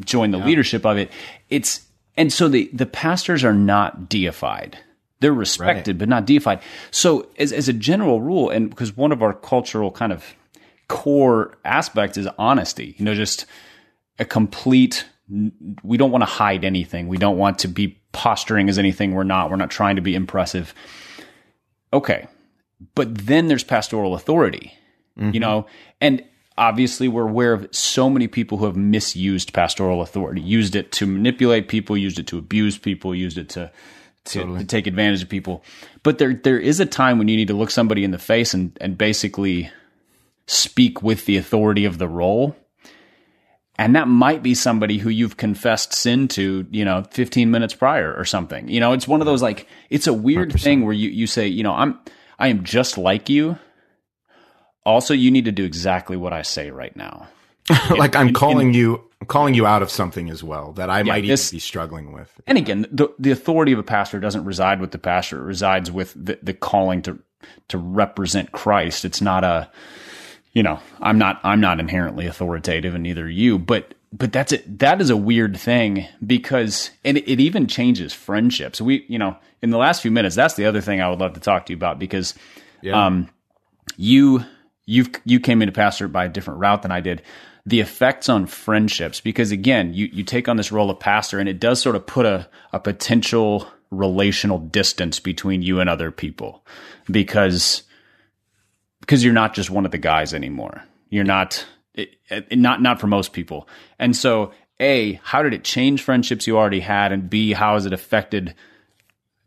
join 0.00 0.30
the 0.30 0.38
yeah. 0.38 0.44
leadership 0.44 0.86
of 0.86 0.96
it. 0.96 1.10
It's 1.50 1.86
and 2.16 2.32
so 2.32 2.48
the 2.48 2.70
the 2.72 2.86
pastors 2.86 3.42
are 3.42 3.54
not 3.54 4.08
deified; 4.08 4.78
they're 5.20 5.32
respected, 5.32 5.94
right. 5.94 5.98
but 5.98 6.08
not 6.08 6.26
deified. 6.26 6.60
So, 6.90 7.28
as 7.38 7.52
as 7.52 7.68
a 7.68 7.72
general 7.72 8.20
rule, 8.20 8.50
and 8.50 8.70
because 8.70 8.96
one 8.96 9.10
of 9.10 9.22
our 9.22 9.32
cultural 9.32 9.90
kind 9.90 10.12
of 10.12 10.24
core 10.88 11.56
aspects 11.64 12.16
is 12.16 12.28
honesty, 12.38 12.94
you 12.98 13.04
know, 13.04 13.14
just 13.14 13.46
a 14.18 14.24
complete. 14.24 15.06
We 15.28 15.96
don't 15.96 16.10
want 16.10 16.22
to 16.22 16.26
hide 16.26 16.64
anything. 16.64 17.08
We 17.08 17.16
don't 17.16 17.38
want 17.38 17.60
to 17.60 17.68
be 17.68 17.98
posturing 18.12 18.68
as 18.68 18.78
anything 18.78 19.12
we're 19.12 19.24
not. 19.24 19.50
We're 19.50 19.56
not 19.56 19.70
trying 19.70 19.96
to 19.96 20.02
be 20.02 20.14
impressive. 20.14 20.74
Okay. 21.92 22.26
But 22.94 23.16
then 23.16 23.48
there's 23.48 23.64
pastoral 23.64 24.14
authority, 24.14 24.74
mm-hmm. 25.18 25.30
you 25.32 25.40
know, 25.40 25.66
and 26.00 26.22
obviously 26.58 27.08
we're 27.08 27.28
aware 27.28 27.52
of 27.52 27.68
so 27.74 28.10
many 28.10 28.28
people 28.28 28.58
who 28.58 28.66
have 28.66 28.76
misused 28.76 29.52
pastoral 29.52 30.02
authority, 30.02 30.40
used 30.40 30.76
it 30.76 30.92
to 30.92 31.06
manipulate 31.06 31.68
people, 31.68 31.96
used 31.96 32.18
it 32.18 32.26
to 32.28 32.38
abuse 32.38 32.78
people, 32.78 33.14
used 33.14 33.38
it 33.38 33.48
to 33.50 33.70
to, 34.26 34.38
totally. 34.38 34.60
to, 34.60 34.66
take 34.66 34.86
advantage 34.86 35.22
of 35.22 35.28
people. 35.28 35.62
But 36.02 36.18
there 36.18 36.34
there 36.34 36.58
is 36.58 36.80
a 36.80 36.86
time 36.86 37.18
when 37.18 37.28
you 37.28 37.36
need 37.36 37.48
to 37.48 37.54
look 37.54 37.70
somebody 37.70 38.04
in 38.04 38.10
the 38.10 38.18
face 38.18 38.54
and 38.54 38.76
and 38.80 38.96
basically 38.96 39.70
speak 40.46 41.02
with 41.02 41.26
the 41.26 41.36
authority 41.36 41.84
of 41.84 41.98
the 41.98 42.08
role 42.08 42.56
and 43.76 43.96
that 43.96 44.06
might 44.06 44.42
be 44.42 44.54
somebody 44.54 44.98
who 44.98 45.08
you've 45.08 45.36
confessed 45.36 45.92
sin 45.92 46.28
to, 46.28 46.66
you 46.70 46.84
know, 46.84 47.04
15 47.10 47.50
minutes 47.50 47.74
prior 47.74 48.14
or 48.14 48.24
something. 48.24 48.68
You 48.68 48.80
know, 48.80 48.92
it's 48.92 49.08
one 49.08 49.20
of 49.20 49.26
those 49.26 49.42
like, 49.42 49.66
it's 49.90 50.06
a 50.06 50.12
weird 50.12 50.50
100%. 50.50 50.60
thing 50.60 50.84
where 50.84 50.92
you, 50.92 51.10
you 51.10 51.26
say, 51.26 51.48
you 51.48 51.62
know, 51.62 51.72
I'm, 51.72 51.98
I 52.38 52.48
am 52.48 52.62
just 52.62 52.96
like 52.98 53.28
you. 53.28 53.58
Also, 54.86 55.14
you 55.14 55.30
need 55.30 55.46
to 55.46 55.52
do 55.52 55.64
exactly 55.64 56.16
what 56.16 56.32
I 56.32 56.42
say 56.42 56.70
right 56.70 56.94
now. 56.94 57.26
like 57.90 58.14
I'm 58.14 58.28
in, 58.28 58.34
calling 58.34 58.68
in, 58.68 58.74
you, 58.74 59.02
I'm 59.20 59.26
calling 59.26 59.54
you 59.54 59.66
out 59.66 59.82
of 59.82 59.90
something 59.90 60.30
as 60.30 60.44
well 60.44 60.72
that 60.72 60.90
I 60.90 60.98
yeah, 60.98 61.04
might 61.04 61.26
this, 61.26 61.48
even 61.48 61.56
be 61.56 61.60
struggling 61.60 62.12
with. 62.12 62.30
And 62.46 62.58
again, 62.58 62.86
the, 62.92 63.08
the 63.18 63.30
authority 63.32 63.72
of 63.72 63.78
a 63.78 63.84
pastor 63.84 64.20
doesn't 64.20 64.44
reside 64.44 64.80
with 64.80 64.92
the 64.92 64.98
pastor. 64.98 65.40
It 65.40 65.46
resides 65.46 65.90
with 65.90 66.12
the, 66.14 66.38
the 66.42 66.54
calling 66.54 67.02
to, 67.02 67.18
to 67.68 67.78
represent 67.78 68.52
Christ. 68.52 69.04
It's 69.04 69.22
not 69.22 69.42
a, 69.42 69.70
you 70.54 70.62
know, 70.62 70.78
I'm 71.00 71.18
not 71.18 71.40
I'm 71.42 71.60
not 71.60 71.80
inherently 71.80 72.26
authoritative, 72.26 72.94
and 72.94 73.02
neither 73.02 73.24
are 73.24 73.28
you. 73.28 73.58
But 73.58 73.94
but 74.12 74.32
that's 74.32 74.52
it. 74.52 74.78
That 74.78 75.00
is 75.00 75.10
a 75.10 75.16
weird 75.16 75.56
thing 75.56 76.06
because 76.24 76.90
and 77.04 77.18
it, 77.18 77.28
it 77.30 77.40
even 77.40 77.66
changes 77.66 78.12
friendships. 78.12 78.80
We 78.80 79.04
you 79.08 79.18
know 79.18 79.36
in 79.60 79.70
the 79.70 79.78
last 79.78 80.00
few 80.00 80.12
minutes, 80.12 80.36
that's 80.36 80.54
the 80.54 80.66
other 80.66 80.80
thing 80.80 81.00
I 81.00 81.10
would 81.10 81.18
love 81.18 81.34
to 81.34 81.40
talk 81.40 81.66
to 81.66 81.72
you 81.72 81.76
about 81.76 81.98
because 81.98 82.34
yeah. 82.80 83.06
um 83.06 83.28
you 83.96 84.44
you've 84.86 85.10
you 85.24 85.40
came 85.40 85.60
into 85.60 85.72
pastor 85.72 86.06
by 86.06 86.26
a 86.26 86.28
different 86.28 86.60
route 86.60 86.82
than 86.82 86.92
I 86.92 87.00
did. 87.00 87.22
The 87.66 87.80
effects 87.80 88.28
on 88.28 88.46
friendships 88.46 89.20
because 89.20 89.50
again, 89.50 89.92
you 89.92 90.06
you 90.12 90.22
take 90.22 90.48
on 90.48 90.56
this 90.56 90.70
role 90.70 90.90
of 90.90 91.00
pastor 91.00 91.40
and 91.40 91.48
it 91.48 91.58
does 91.58 91.82
sort 91.82 91.96
of 91.96 92.06
put 92.06 92.26
a 92.26 92.48
a 92.72 92.78
potential 92.78 93.66
relational 93.90 94.58
distance 94.58 95.18
between 95.18 95.62
you 95.62 95.80
and 95.80 95.90
other 95.90 96.10
people 96.10 96.64
because 97.10 97.82
because 99.04 99.22
you're 99.22 99.34
not 99.34 99.54
just 99.54 99.70
one 99.70 99.84
of 99.84 99.90
the 99.90 99.98
guys 99.98 100.32
anymore. 100.32 100.82
You're 101.10 101.24
not 101.24 101.64
it, 101.94 102.16
it, 102.28 102.58
not 102.58 102.80
not 102.80 103.00
for 103.00 103.06
most 103.06 103.32
people. 103.32 103.68
And 103.98 104.16
so, 104.16 104.52
a, 104.80 105.20
how 105.22 105.42
did 105.42 105.52
it 105.52 105.62
change 105.62 106.02
friendships 106.02 106.46
you 106.46 106.56
already 106.56 106.80
had, 106.80 107.12
and 107.12 107.28
b, 107.28 107.52
how 107.52 107.74
has 107.74 107.84
it 107.86 107.92
affected 107.92 108.54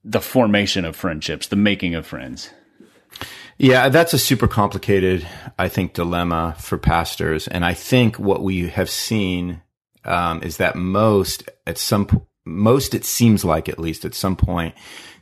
the 0.03 0.21
formation 0.21 0.85
of 0.85 0.95
friendships, 0.95 1.47
the 1.47 1.55
making 1.55 1.95
of 1.95 2.05
friends? 2.05 2.51
Yeah, 3.57 3.89
that's 3.89 4.13
a 4.13 4.19
super 4.19 4.47
complicated, 4.47 5.27
I 5.57 5.67
think, 5.67 5.93
dilemma 5.93 6.55
for 6.59 6.77
pastors. 6.77 7.47
And 7.47 7.65
I 7.65 7.73
think 7.73 8.19
what 8.19 8.43
we 8.43 8.69
have 8.69 8.89
seen 8.89 9.63
um, 10.05 10.43
is 10.43 10.57
that 10.57 10.75
most, 10.75 11.49
at 11.65 11.79
some, 11.79 12.27
most, 12.45 12.93
it 12.93 13.03
seems 13.03 13.43
like 13.43 13.67
at 13.67 13.79
least 13.79 14.05
at 14.05 14.13
some 14.13 14.35
point, 14.35 14.75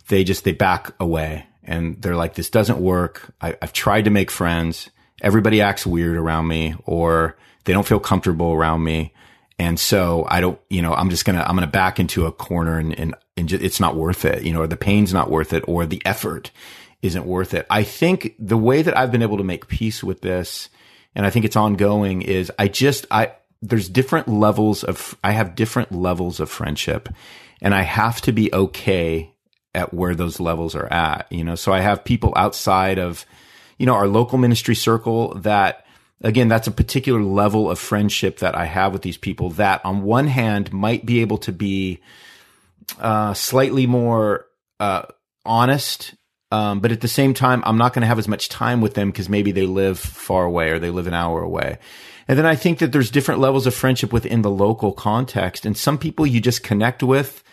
they 0.09 0.25
just 0.25 0.43
they 0.43 0.51
back 0.51 0.91
away 0.99 1.47
and 1.65 2.01
they're 2.01 2.15
like, 2.15 2.35
this 2.35 2.49
doesn't 2.49 2.79
work. 2.79 3.33
I, 3.41 3.57
I've 3.61 3.73
tried 3.73 4.05
to 4.05 4.11
make 4.11 4.31
friends. 4.31 4.89
Everybody 5.21 5.61
acts 5.61 5.85
weird 5.85 6.17
around 6.17 6.47
me 6.47 6.75
or 6.85 7.37
they 7.65 7.73
don't 7.73 7.87
feel 7.87 7.99
comfortable 7.99 8.53
around 8.53 8.83
me. 8.83 9.13
And 9.57 9.79
so 9.79 10.25
I 10.29 10.41
don't, 10.41 10.59
you 10.69 10.81
know, 10.81 10.93
I'm 10.93 11.09
just 11.09 11.25
gonna, 11.25 11.41
I'm 11.41 11.55
gonna 11.55 11.67
back 11.67 11.99
into 11.99 12.25
a 12.25 12.31
corner 12.31 12.77
and, 12.77 12.97
and, 12.97 13.15
and 13.37 13.49
just, 13.49 13.63
it's 13.63 13.79
not 13.79 13.95
worth 13.95 14.25
it, 14.25 14.43
you 14.43 14.53
know, 14.53 14.61
or 14.61 14.67
the 14.67 14.75
pain's 14.75 15.13
not 15.13 15.31
worth 15.31 15.53
it 15.53 15.63
or 15.67 15.85
the 15.85 16.01
effort 16.05 16.51
isn't 17.01 17.25
worth 17.25 17.53
it. 17.53 17.65
I 17.69 17.83
think 17.83 18.35
the 18.39 18.57
way 18.57 18.81
that 18.81 18.97
I've 18.97 19.11
been 19.11 19.21
able 19.21 19.37
to 19.37 19.43
make 19.43 19.67
peace 19.67 20.03
with 20.03 20.21
this, 20.21 20.69
and 21.13 21.25
I 21.25 21.29
think 21.29 21.45
it's 21.45 21.55
ongoing 21.55 22.21
is 22.21 22.51
I 22.59 22.67
just, 22.67 23.05
I, 23.09 23.33
there's 23.61 23.87
different 23.87 24.27
levels 24.27 24.83
of, 24.83 25.17
I 25.23 25.31
have 25.31 25.55
different 25.55 25.91
levels 25.91 26.39
of 26.39 26.49
friendship 26.49 27.07
and 27.61 27.73
I 27.73 27.81
have 27.83 28.21
to 28.21 28.31
be 28.31 28.53
okay 28.53 29.34
at 29.75 29.93
where 29.93 30.15
those 30.15 30.39
levels 30.39 30.75
are 30.75 30.91
at, 30.91 31.27
you 31.31 31.43
know, 31.43 31.55
so 31.55 31.71
I 31.73 31.81
have 31.81 32.03
people 32.03 32.33
outside 32.35 32.97
of, 32.97 33.25
you 33.77 33.85
know, 33.85 33.93
our 33.93 34.07
local 34.07 34.37
ministry 34.37 34.75
circle 34.75 35.33
that, 35.35 35.85
again, 36.21 36.47
that's 36.47 36.67
a 36.67 36.71
particular 36.71 37.21
level 37.21 37.69
of 37.69 37.77
friendship 37.77 38.39
that 38.39 38.55
I 38.55 38.65
have 38.65 38.93
with 38.93 39.01
these 39.01 39.17
people 39.17 39.51
that 39.51 39.83
on 39.85 40.03
one 40.03 40.27
hand 40.27 40.73
might 40.73 41.05
be 41.05 41.21
able 41.21 41.37
to 41.39 41.51
be, 41.51 41.99
uh, 42.99 43.33
slightly 43.33 43.85
more, 43.85 44.47
uh, 44.79 45.03
honest 45.45 46.15
um, 46.51 46.79
but 46.79 46.91
at 46.91 47.01
the 47.01 47.07
same 47.07 47.33
time, 47.33 47.63
I'm 47.65 47.77
not 47.77 47.93
going 47.93 48.01
to 48.01 48.07
have 48.07 48.19
as 48.19 48.27
much 48.27 48.49
time 48.49 48.79
with 48.79 48.93
them 48.93 49.09
because 49.09 49.27
maybe 49.27 49.51
they 49.51 49.65
live 49.65 49.99
far 49.99 50.45
away 50.45 50.69
or 50.69 50.79
they 50.79 50.91
live 50.91 51.07
an 51.07 51.13
hour 51.13 51.41
away. 51.41 51.79
And 52.27 52.37
then 52.37 52.45
I 52.45 52.55
think 52.55 52.79
that 52.79 52.91
there's 52.91 53.11
different 53.11 53.41
levels 53.41 53.67
of 53.67 53.73
friendship 53.73 54.13
within 54.13 54.41
the 54.41 54.49
local 54.49 54.93
context. 54.93 55.65
And 55.65 55.77
some 55.77 55.97
people 55.97 56.25
you 56.25 56.39
just 56.39 56.63
connect 56.63 57.03
with 57.03 57.43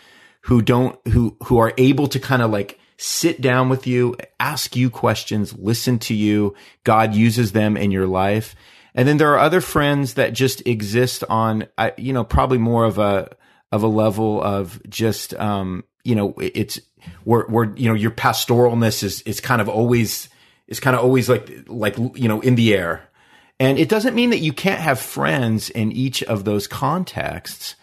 who 0.43 0.61
don't, 0.61 0.97
who, 1.09 1.35
who 1.43 1.57
are 1.57 1.73
able 1.77 2.07
to 2.07 2.19
kind 2.19 2.41
of 2.41 2.51
like 2.51 2.79
sit 2.97 3.41
down 3.41 3.69
with 3.69 3.87
you, 3.87 4.15
ask 4.39 4.75
you 4.75 4.89
questions, 4.89 5.53
listen 5.57 5.99
to 5.99 6.13
you. 6.13 6.55
God 6.83 7.13
uses 7.13 7.51
them 7.51 7.75
in 7.75 7.91
your 7.91 8.07
life. 8.07 8.55
And 8.95 9.07
then 9.07 9.17
there 9.17 9.31
are 9.33 9.39
other 9.39 9.61
friends 9.61 10.13
that 10.13 10.33
just 10.33 10.65
exist 10.67 11.23
on, 11.29 11.67
you 11.97 12.13
know, 12.13 12.23
probably 12.23 12.59
more 12.59 12.85
of 12.85 12.99
a, 12.99 13.35
of 13.71 13.83
a 13.83 13.87
level 13.87 14.41
of 14.41 14.79
just, 14.87 15.33
um, 15.35 15.83
you 16.03 16.15
know, 16.15 16.35
it's, 16.37 16.79
where, 17.23 17.43
where, 17.47 17.73
you 17.75 17.89
know, 17.89 17.95
your 17.95 18.11
pastoralness 18.11 19.03
is, 19.03 19.21
is 19.23 19.39
kind 19.39 19.61
of 19.61 19.67
always, 19.67 20.29
is 20.67 20.79
kind 20.79 20.95
of 20.95 21.03
always 21.03 21.27
like, 21.27 21.49
like, 21.67 21.97
you 21.97 22.27
know, 22.27 22.39
in 22.41 22.55
the 22.55 22.73
air. 22.73 23.09
And 23.59 23.79
it 23.79 23.89
doesn't 23.89 24.15
mean 24.15 24.29
that 24.29 24.39
you 24.39 24.53
can't 24.53 24.81
have 24.81 24.99
friends 24.99 25.69
in 25.69 25.91
each 25.91 26.21
of 26.23 26.43
those 26.43 26.67
contexts. 26.67 27.75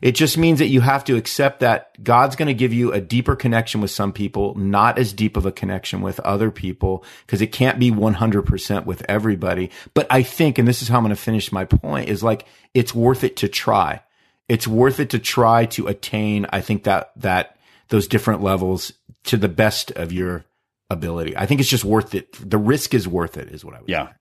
It 0.00 0.12
just 0.12 0.38
means 0.38 0.58
that 0.58 0.68
you 0.68 0.80
have 0.80 1.04
to 1.04 1.16
accept 1.16 1.60
that 1.60 2.02
God's 2.02 2.36
going 2.36 2.48
to 2.48 2.54
give 2.54 2.72
you 2.72 2.92
a 2.92 3.00
deeper 3.00 3.36
connection 3.36 3.80
with 3.80 3.90
some 3.90 4.12
people, 4.12 4.54
not 4.54 4.98
as 4.98 5.12
deep 5.12 5.36
of 5.36 5.46
a 5.46 5.52
connection 5.52 6.00
with 6.00 6.20
other 6.20 6.50
people, 6.50 7.04
because 7.26 7.42
it 7.42 7.52
can't 7.52 7.78
be 7.78 7.90
100% 7.90 8.86
with 8.86 9.04
everybody. 9.08 9.70
But 9.94 10.06
I 10.10 10.22
think, 10.22 10.58
and 10.58 10.68
this 10.68 10.82
is 10.82 10.88
how 10.88 10.98
I'm 10.98 11.04
going 11.04 11.14
to 11.14 11.20
finish 11.20 11.52
my 11.52 11.64
point, 11.64 12.08
is 12.08 12.22
like, 12.22 12.46
it's 12.74 12.94
worth 12.94 13.24
it 13.24 13.36
to 13.38 13.48
try. 13.48 14.02
It's 14.48 14.68
worth 14.68 15.00
it 15.00 15.10
to 15.10 15.18
try 15.18 15.66
to 15.66 15.88
attain, 15.88 16.46
I 16.50 16.60
think 16.60 16.84
that, 16.84 17.12
that 17.16 17.56
those 17.88 18.06
different 18.06 18.42
levels 18.42 18.92
to 19.24 19.36
the 19.36 19.48
best 19.48 19.90
of 19.92 20.12
your 20.12 20.44
ability. 20.90 21.36
I 21.36 21.46
think 21.46 21.60
it's 21.60 21.68
just 21.68 21.84
worth 21.84 22.14
it. 22.14 22.32
The 22.32 22.58
risk 22.58 22.94
is 22.94 23.06
worth 23.06 23.36
it, 23.36 23.48
is 23.48 23.64
what 23.64 23.74
I 23.74 23.80
would. 23.80 23.88
Yeah, 23.88 24.06
say. 24.06 24.12
yeah. 24.12 24.14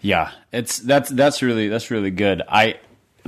Yeah. 0.00 0.30
It's 0.52 0.78
that's 0.78 1.10
that's 1.10 1.42
really 1.42 1.68
that's 1.68 1.90
really 1.90 2.10
good. 2.10 2.42
I 2.48 2.78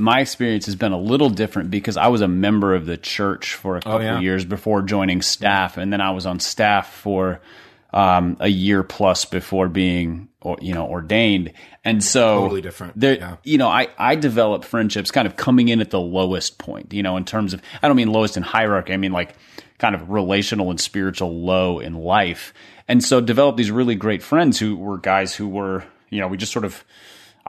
my 0.01 0.20
experience 0.20 0.66
has 0.66 0.76
been 0.76 0.92
a 0.92 0.98
little 0.98 1.30
different 1.30 1.70
because 1.70 1.96
I 1.96 2.09
was 2.09 2.20
a 2.20 2.28
member 2.28 2.74
of 2.74 2.86
the 2.86 2.96
church 2.96 3.55
for 3.55 3.76
a 3.76 3.78
oh, 3.78 3.82
couple 3.82 3.98
oh, 3.98 4.03
yeah. 4.03 4.20
years 4.20 4.44
before 4.44 4.82
joining 4.82 5.22
staff, 5.22 5.76
and 5.76 5.92
then 5.92 6.01
I 6.01 6.11
was 6.11 6.26
on 6.26 6.40
staff 6.40 6.92
for 6.92 7.40
um, 7.92 8.36
a 8.40 8.48
year 8.48 8.82
plus 8.82 9.24
before 9.24 9.68
being 9.68 10.28
or, 10.42 10.57
you 10.61 10.72
know 10.72 10.86
ordained 10.86 11.53
and 11.84 12.03
so 12.03 12.40
totally 12.40 12.62
different 12.62 12.98
there 12.98 13.16
yeah. 13.16 13.36
you 13.44 13.59
know 13.59 13.68
i 13.68 13.88
i 13.98 14.14
developed 14.14 14.64
friendships 14.64 15.11
kind 15.11 15.26
of 15.26 15.36
coming 15.36 15.68
in 15.68 15.80
at 15.80 15.90
the 15.90 16.01
lowest 16.01 16.57
point 16.57 16.92
you 16.92 17.03
know 17.03 17.16
in 17.16 17.24
terms 17.24 17.53
of 17.53 17.61
i 17.82 17.88
don't 17.88 17.96
mean 17.96 18.11
lowest 18.11 18.36
in 18.36 18.42
hierarchy 18.42 18.92
i 18.92 18.96
mean 18.96 19.12
like 19.12 19.34
kind 19.78 19.94
of 19.94 20.11
relational 20.11 20.70
and 20.70 20.80
spiritual 20.80 21.42
low 21.42 21.78
in 21.78 21.94
life 21.94 22.55
and 22.88 23.05
so 23.05 23.20
develop 23.20 23.57
these 23.57 23.70
really 23.70 23.94
great 23.94 24.22
friends 24.22 24.59
who 24.59 24.76
were 24.76 24.98
guys 24.98 25.34
who 25.34 25.48
were 25.48 25.84
you 26.09 26.20
know 26.20 26.28
we 26.28 26.36
just 26.36 26.53
sort 26.53 26.64
of 26.64 26.84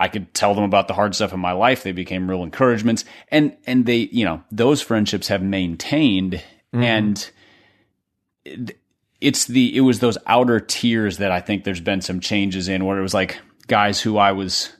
I 0.02 0.08
could 0.08 0.34
tell 0.34 0.56
them 0.56 0.64
about 0.64 0.88
the 0.88 0.96
hard 0.96 1.14
stuff 1.14 1.32
in 1.32 1.40
my 1.40 1.52
life. 1.52 1.84
They 1.84 1.92
became 1.92 2.28
real 2.28 2.42
encouragements, 2.42 3.06
and 3.28 3.56
and 3.68 3.86
they, 3.86 4.10
you 4.12 4.26
know, 4.26 4.44
those 4.52 4.82
friendships 4.82 5.28
have 5.28 5.44
maintained, 5.44 6.42
mm-hmm. 6.74 6.82
and 6.82 7.32
it's 9.22 9.46
the 9.46 9.78
it 9.78 9.82
was 9.82 10.00
those 10.00 10.18
outer 10.26 10.60
tiers 10.60 11.18
that 11.18 11.32
I 11.32 11.40
think 11.40 11.64
there's 11.64 11.82
been 11.82 12.02
some 12.02 12.20
changes 12.20 12.68
in 12.68 12.84
where 12.84 12.98
it 12.98 13.04
was 13.04 13.14
like 13.14 13.40
guys 13.68 14.02
who 14.02 14.18
I 14.18 14.32
was 14.32 14.74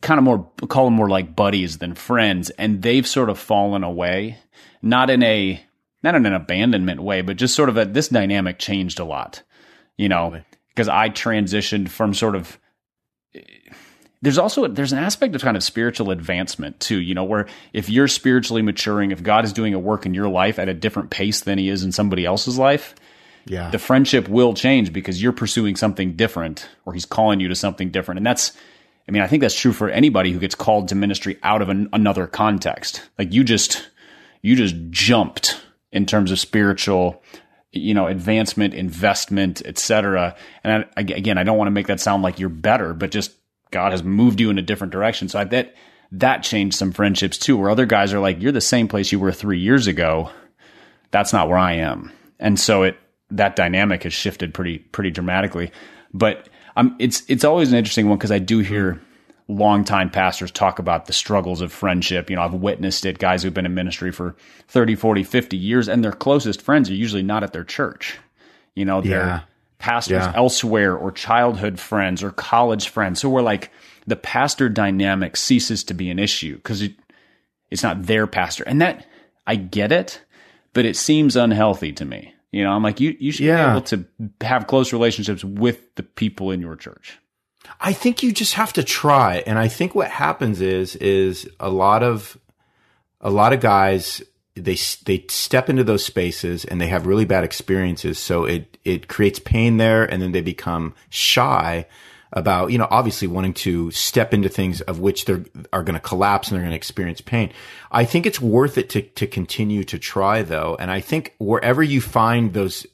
kind 0.00 0.18
of 0.18 0.24
more 0.24 0.50
call 0.68 0.86
them 0.86 0.94
more 0.94 1.08
like 1.08 1.36
buddies 1.36 1.78
than 1.78 1.94
friends 1.94 2.50
and 2.50 2.82
they've 2.82 3.06
sort 3.06 3.30
of 3.30 3.38
fallen 3.38 3.82
away 3.84 4.36
not 4.82 5.08
in 5.08 5.22
a 5.22 5.64
not 6.02 6.14
in 6.14 6.26
an 6.26 6.34
abandonment 6.34 7.00
way 7.00 7.22
but 7.22 7.36
just 7.36 7.54
sort 7.54 7.70
of 7.70 7.78
a, 7.78 7.86
this 7.86 8.08
dynamic 8.08 8.58
changed 8.58 9.00
a 9.00 9.04
lot 9.04 9.42
you 9.96 10.10
know 10.10 10.38
because 10.68 10.88
I 10.88 11.08
transitioned 11.08 11.88
from 11.88 12.12
sort 12.12 12.34
of 12.34 12.58
there's 14.24 14.38
also 14.38 14.66
there's 14.66 14.92
an 14.92 14.98
aspect 14.98 15.34
of 15.34 15.42
kind 15.42 15.56
of 15.56 15.62
spiritual 15.62 16.10
advancement 16.10 16.78
too 16.80 17.00
you 17.00 17.14
know 17.14 17.24
where 17.24 17.46
if 17.72 17.88
you're 17.88 18.08
spiritually 18.08 18.62
maturing 18.62 19.10
if 19.10 19.22
god 19.22 19.44
is 19.44 19.52
doing 19.52 19.74
a 19.74 19.78
work 19.78 20.06
in 20.06 20.14
your 20.14 20.28
life 20.28 20.58
at 20.58 20.68
a 20.68 20.74
different 20.74 21.10
pace 21.10 21.42
than 21.42 21.58
he 21.58 21.68
is 21.68 21.82
in 21.84 21.92
somebody 21.92 22.24
else's 22.24 22.58
life 22.58 22.94
yeah. 23.46 23.70
the 23.70 23.78
friendship 23.78 24.28
will 24.28 24.54
change 24.54 24.92
because 24.92 25.22
you're 25.22 25.32
pursuing 25.32 25.76
something 25.76 26.14
different 26.14 26.68
or 26.84 26.92
he's 26.92 27.04
calling 27.04 27.40
you 27.40 27.48
to 27.48 27.54
something 27.54 27.90
different. 27.90 28.18
And 28.18 28.26
that's, 28.26 28.52
I 29.08 29.12
mean, 29.12 29.22
I 29.22 29.26
think 29.26 29.42
that's 29.42 29.58
true 29.58 29.72
for 29.72 29.88
anybody 29.88 30.32
who 30.32 30.38
gets 30.38 30.54
called 30.54 30.88
to 30.88 30.94
ministry 30.94 31.38
out 31.42 31.62
of 31.62 31.68
an, 31.68 31.88
another 31.92 32.26
context. 32.26 33.02
Like 33.18 33.32
you 33.32 33.44
just, 33.44 33.88
you 34.42 34.56
just 34.56 34.76
jumped 34.90 35.60
in 35.92 36.06
terms 36.06 36.30
of 36.30 36.38
spiritual, 36.38 37.22
you 37.72 37.94
know, 37.94 38.06
advancement, 38.06 38.74
investment, 38.74 39.62
etc. 39.64 40.36
And 40.62 40.86
I, 40.96 41.00
again, 41.00 41.38
I 41.38 41.44
don't 41.44 41.58
want 41.58 41.68
to 41.68 41.72
make 41.72 41.86
that 41.88 42.00
sound 42.00 42.22
like 42.22 42.38
you're 42.38 42.48
better, 42.48 42.94
but 42.94 43.10
just 43.10 43.32
God 43.70 43.92
has 43.92 44.02
moved 44.02 44.40
you 44.40 44.50
in 44.50 44.58
a 44.58 44.62
different 44.62 44.92
direction. 44.92 45.28
So 45.28 45.38
I 45.38 45.44
bet 45.44 45.74
that 46.12 46.42
changed 46.42 46.76
some 46.76 46.92
friendships 46.92 47.38
too, 47.38 47.56
where 47.56 47.70
other 47.70 47.86
guys 47.86 48.12
are 48.12 48.20
like, 48.20 48.40
you're 48.40 48.52
the 48.52 48.60
same 48.60 48.88
place 48.88 49.10
you 49.10 49.18
were 49.18 49.32
three 49.32 49.58
years 49.58 49.86
ago. 49.86 50.30
That's 51.10 51.32
not 51.32 51.48
where 51.48 51.58
I 51.58 51.74
am. 51.74 52.12
And 52.38 52.58
so 52.58 52.82
it, 52.84 52.96
that 53.30 53.56
dynamic 53.56 54.02
has 54.04 54.12
shifted 54.12 54.54
pretty 54.54 54.78
pretty 54.78 55.10
dramatically. 55.10 55.72
But 56.12 56.48
um, 56.76 56.96
it's 56.98 57.22
it's 57.28 57.44
always 57.44 57.70
an 57.72 57.78
interesting 57.78 58.08
one 58.08 58.18
because 58.18 58.32
I 58.32 58.38
do 58.38 58.60
hear 58.60 59.00
longtime 59.48 60.10
pastors 60.10 60.50
talk 60.50 60.78
about 60.78 61.06
the 61.06 61.12
struggles 61.12 61.60
of 61.60 61.72
friendship. 61.72 62.30
You 62.30 62.36
know, 62.36 62.42
I've 62.42 62.54
witnessed 62.54 63.04
it, 63.04 63.18
guys 63.18 63.42
who've 63.42 63.54
been 63.54 63.66
in 63.66 63.74
ministry 63.74 64.10
for 64.10 64.36
30, 64.68 64.94
40, 64.94 65.22
50 65.22 65.56
years, 65.56 65.88
and 65.88 66.02
their 66.02 66.12
closest 66.12 66.62
friends 66.62 66.88
are 66.88 66.94
usually 66.94 67.22
not 67.22 67.42
at 67.42 67.52
their 67.52 67.64
church. 67.64 68.18
You 68.74 68.84
know, 68.84 69.00
they're 69.00 69.26
yeah. 69.26 69.40
Pastors 69.84 70.24
yeah. 70.24 70.32
elsewhere 70.34 70.96
or 70.96 71.12
childhood 71.12 71.78
friends 71.78 72.22
or 72.22 72.30
college 72.30 72.88
friends. 72.88 73.20
So 73.20 73.28
we're 73.28 73.42
like, 73.42 73.70
the 74.06 74.16
pastor 74.16 74.70
dynamic 74.70 75.36
ceases 75.36 75.84
to 75.84 75.94
be 75.94 76.08
an 76.08 76.18
issue 76.18 76.56
because 76.56 76.80
it, 76.80 76.94
it's 77.70 77.82
not 77.82 78.04
their 78.04 78.26
pastor. 78.26 78.64
And 78.66 78.80
that, 78.80 79.06
I 79.46 79.56
get 79.56 79.92
it, 79.92 80.22
but 80.72 80.86
it 80.86 80.96
seems 80.96 81.36
unhealthy 81.36 81.92
to 81.92 82.04
me. 82.06 82.34
You 82.50 82.64
know, 82.64 82.70
I'm 82.70 82.82
like, 82.82 82.98
you, 82.98 83.14
you 83.20 83.30
should 83.30 83.44
yeah. 83.44 83.66
be 83.66 83.70
able 83.72 83.86
to 83.88 84.06
have 84.40 84.66
close 84.66 84.90
relationships 84.90 85.44
with 85.44 85.94
the 85.96 86.02
people 86.02 86.50
in 86.50 86.62
your 86.62 86.76
church. 86.76 87.18
I 87.78 87.92
think 87.92 88.22
you 88.22 88.32
just 88.32 88.54
have 88.54 88.72
to 88.74 88.82
try. 88.82 89.42
And 89.46 89.58
I 89.58 89.68
think 89.68 89.94
what 89.94 90.08
happens 90.08 90.62
is, 90.62 90.96
is 90.96 91.46
a 91.60 91.68
lot 91.68 92.02
of, 92.02 92.38
a 93.20 93.28
lot 93.28 93.52
of 93.52 93.60
guys, 93.60 94.22
they, 94.56 94.76
they 95.04 95.24
step 95.28 95.68
into 95.68 95.82
those 95.82 96.04
spaces 96.04 96.64
and 96.64 96.80
they 96.80 96.86
have 96.86 97.06
really 97.06 97.24
bad 97.24 97.44
experiences. 97.44 98.18
So 98.18 98.44
it, 98.44 98.78
it 98.84 99.08
creates 99.08 99.38
pain 99.38 99.78
there 99.78 100.04
and 100.04 100.22
then 100.22 100.32
they 100.32 100.42
become 100.42 100.94
shy 101.08 101.86
about, 102.32 102.70
you 102.70 102.78
know, 102.78 102.88
obviously 102.90 103.28
wanting 103.28 103.54
to 103.54 103.90
step 103.90 104.34
into 104.34 104.48
things 104.48 104.80
of 104.82 105.00
which 105.00 105.24
they 105.24 105.34
are 105.72 105.82
going 105.82 105.94
to 105.94 106.00
collapse 106.00 106.48
and 106.48 106.56
they're 106.56 106.62
going 106.62 106.72
to 106.72 106.76
experience 106.76 107.20
pain. 107.20 107.52
I 107.90 108.04
think 108.04 108.26
it's 108.26 108.40
worth 108.40 108.78
it 108.78 108.90
to, 108.90 109.02
to 109.02 109.26
continue 109.26 109.84
to 109.84 109.98
try 109.98 110.42
though. 110.42 110.76
And 110.78 110.90
I 110.90 111.00
think 111.00 111.34
wherever 111.38 111.82
you 111.82 112.00
find 112.00 112.52
those, 112.52 112.86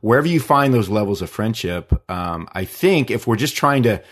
wherever 0.00 0.26
you 0.26 0.40
find 0.40 0.72
those 0.72 0.88
levels 0.88 1.20
of 1.22 1.30
friendship, 1.30 1.92
um, 2.10 2.48
I 2.52 2.64
think 2.64 3.10
if 3.10 3.26
we're 3.26 3.36
just 3.36 3.56
trying 3.56 3.82
to, 3.84 4.02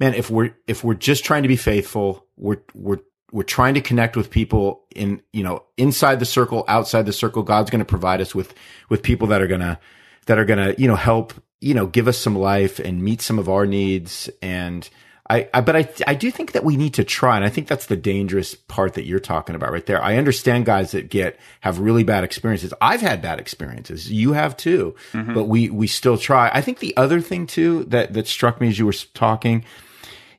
man, 0.00 0.14
if 0.14 0.30
we're, 0.30 0.54
if 0.66 0.82
we're 0.82 0.94
just 0.94 1.24
trying 1.24 1.42
to 1.42 1.48
be 1.48 1.56
faithful, 1.56 2.26
we're, 2.36 2.60
we're, 2.74 3.00
we're 3.30 3.42
trying 3.42 3.74
to 3.74 3.80
connect 3.80 4.16
with 4.16 4.30
people 4.30 4.84
in, 4.94 5.22
you 5.32 5.44
know, 5.44 5.64
inside 5.76 6.18
the 6.18 6.26
circle, 6.26 6.64
outside 6.68 7.06
the 7.06 7.12
circle. 7.12 7.42
God's 7.42 7.70
going 7.70 7.80
to 7.80 7.84
provide 7.84 8.20
us 8.20 8.34
with, 8.34 8.54
with 8.88 9.02
people 9.02 9.28
that 9.28 9.42
are 9.42 9.46
going 9.46 9.60
to, 9.60 9.78
that 10.26 10.38
are 10.38 10.44
going 10.44 10.74
to, 10.74 10.80
you 10.80 10.88
know, 10.88 10.96
help 10.96 11.34
you 11.60 11.74
know, 11.74 11.86
give 11.86 12.08
us 12.08 12.18
some 12.18 12.36
life 12.36 12.78
and 12.78 13.02
meet 13.02 13.20
some 13.20 13.38
of 13.38 13.48
our 13.48 13.66
needs. 13.66 14.30
And 14.40 14.88
I, 15.28 15.48
I, 15.52 15.60
but 15.60 15.76
I, 15.76 15.88
I 16.06 16.14
do 16.14 16.30
think 16.30 16.52
that 16.52 16.64
we 16.64 16.76
need 16.76 16.94
to 16.94 17.04
try. 17.04 17.36
And 17.36 17.44
I 17.44 17.48
think 17.48 17.66
that's 17.66 17.86
the 17.86 17.96
dangerous 17.96 18.54
part 18.54 18.94
that 18.94 19.04
you're 19.04 19.18
talking 19.18 19.54
about 19.54 19.72
right 19.72 19.84
there. 19.84 20.02
I 20.02 20.16
understand 20.16 20.66
guys 20.66 20.92
that 20.92 21.10
get, 21.10 21.38
have 21.60 21.80
really 21.80 22.04
bad 22.04 22.24
experiences. 22.24 22.72
I've 22.80 23.00
had 23.00 23.20
bad 23.20 23.40
experiences. 23.40 24.10
You 24.10 24.32
have 24.32 24.56
too, 24.56 24.94
mm-hmm. 25.12 25.34
but 25.34 25.44
we, 25.44 25.68
we 25.68 25.86
still 25.86 26.16
try. 26.16 26.50
I 26.52 26.60
think 26.60 26.78
the 26.78 26.96
other 26.96 27.20
thing 27.20 27.46
too 27.46 27.84
that, 27.84 28.14
that 28.14 28.28
struck 28.28 28.60
me 28.60 28.68
as 28.68 28.78
you 28.78 28.86
were 28.86 28.92
talking 29.14 29.64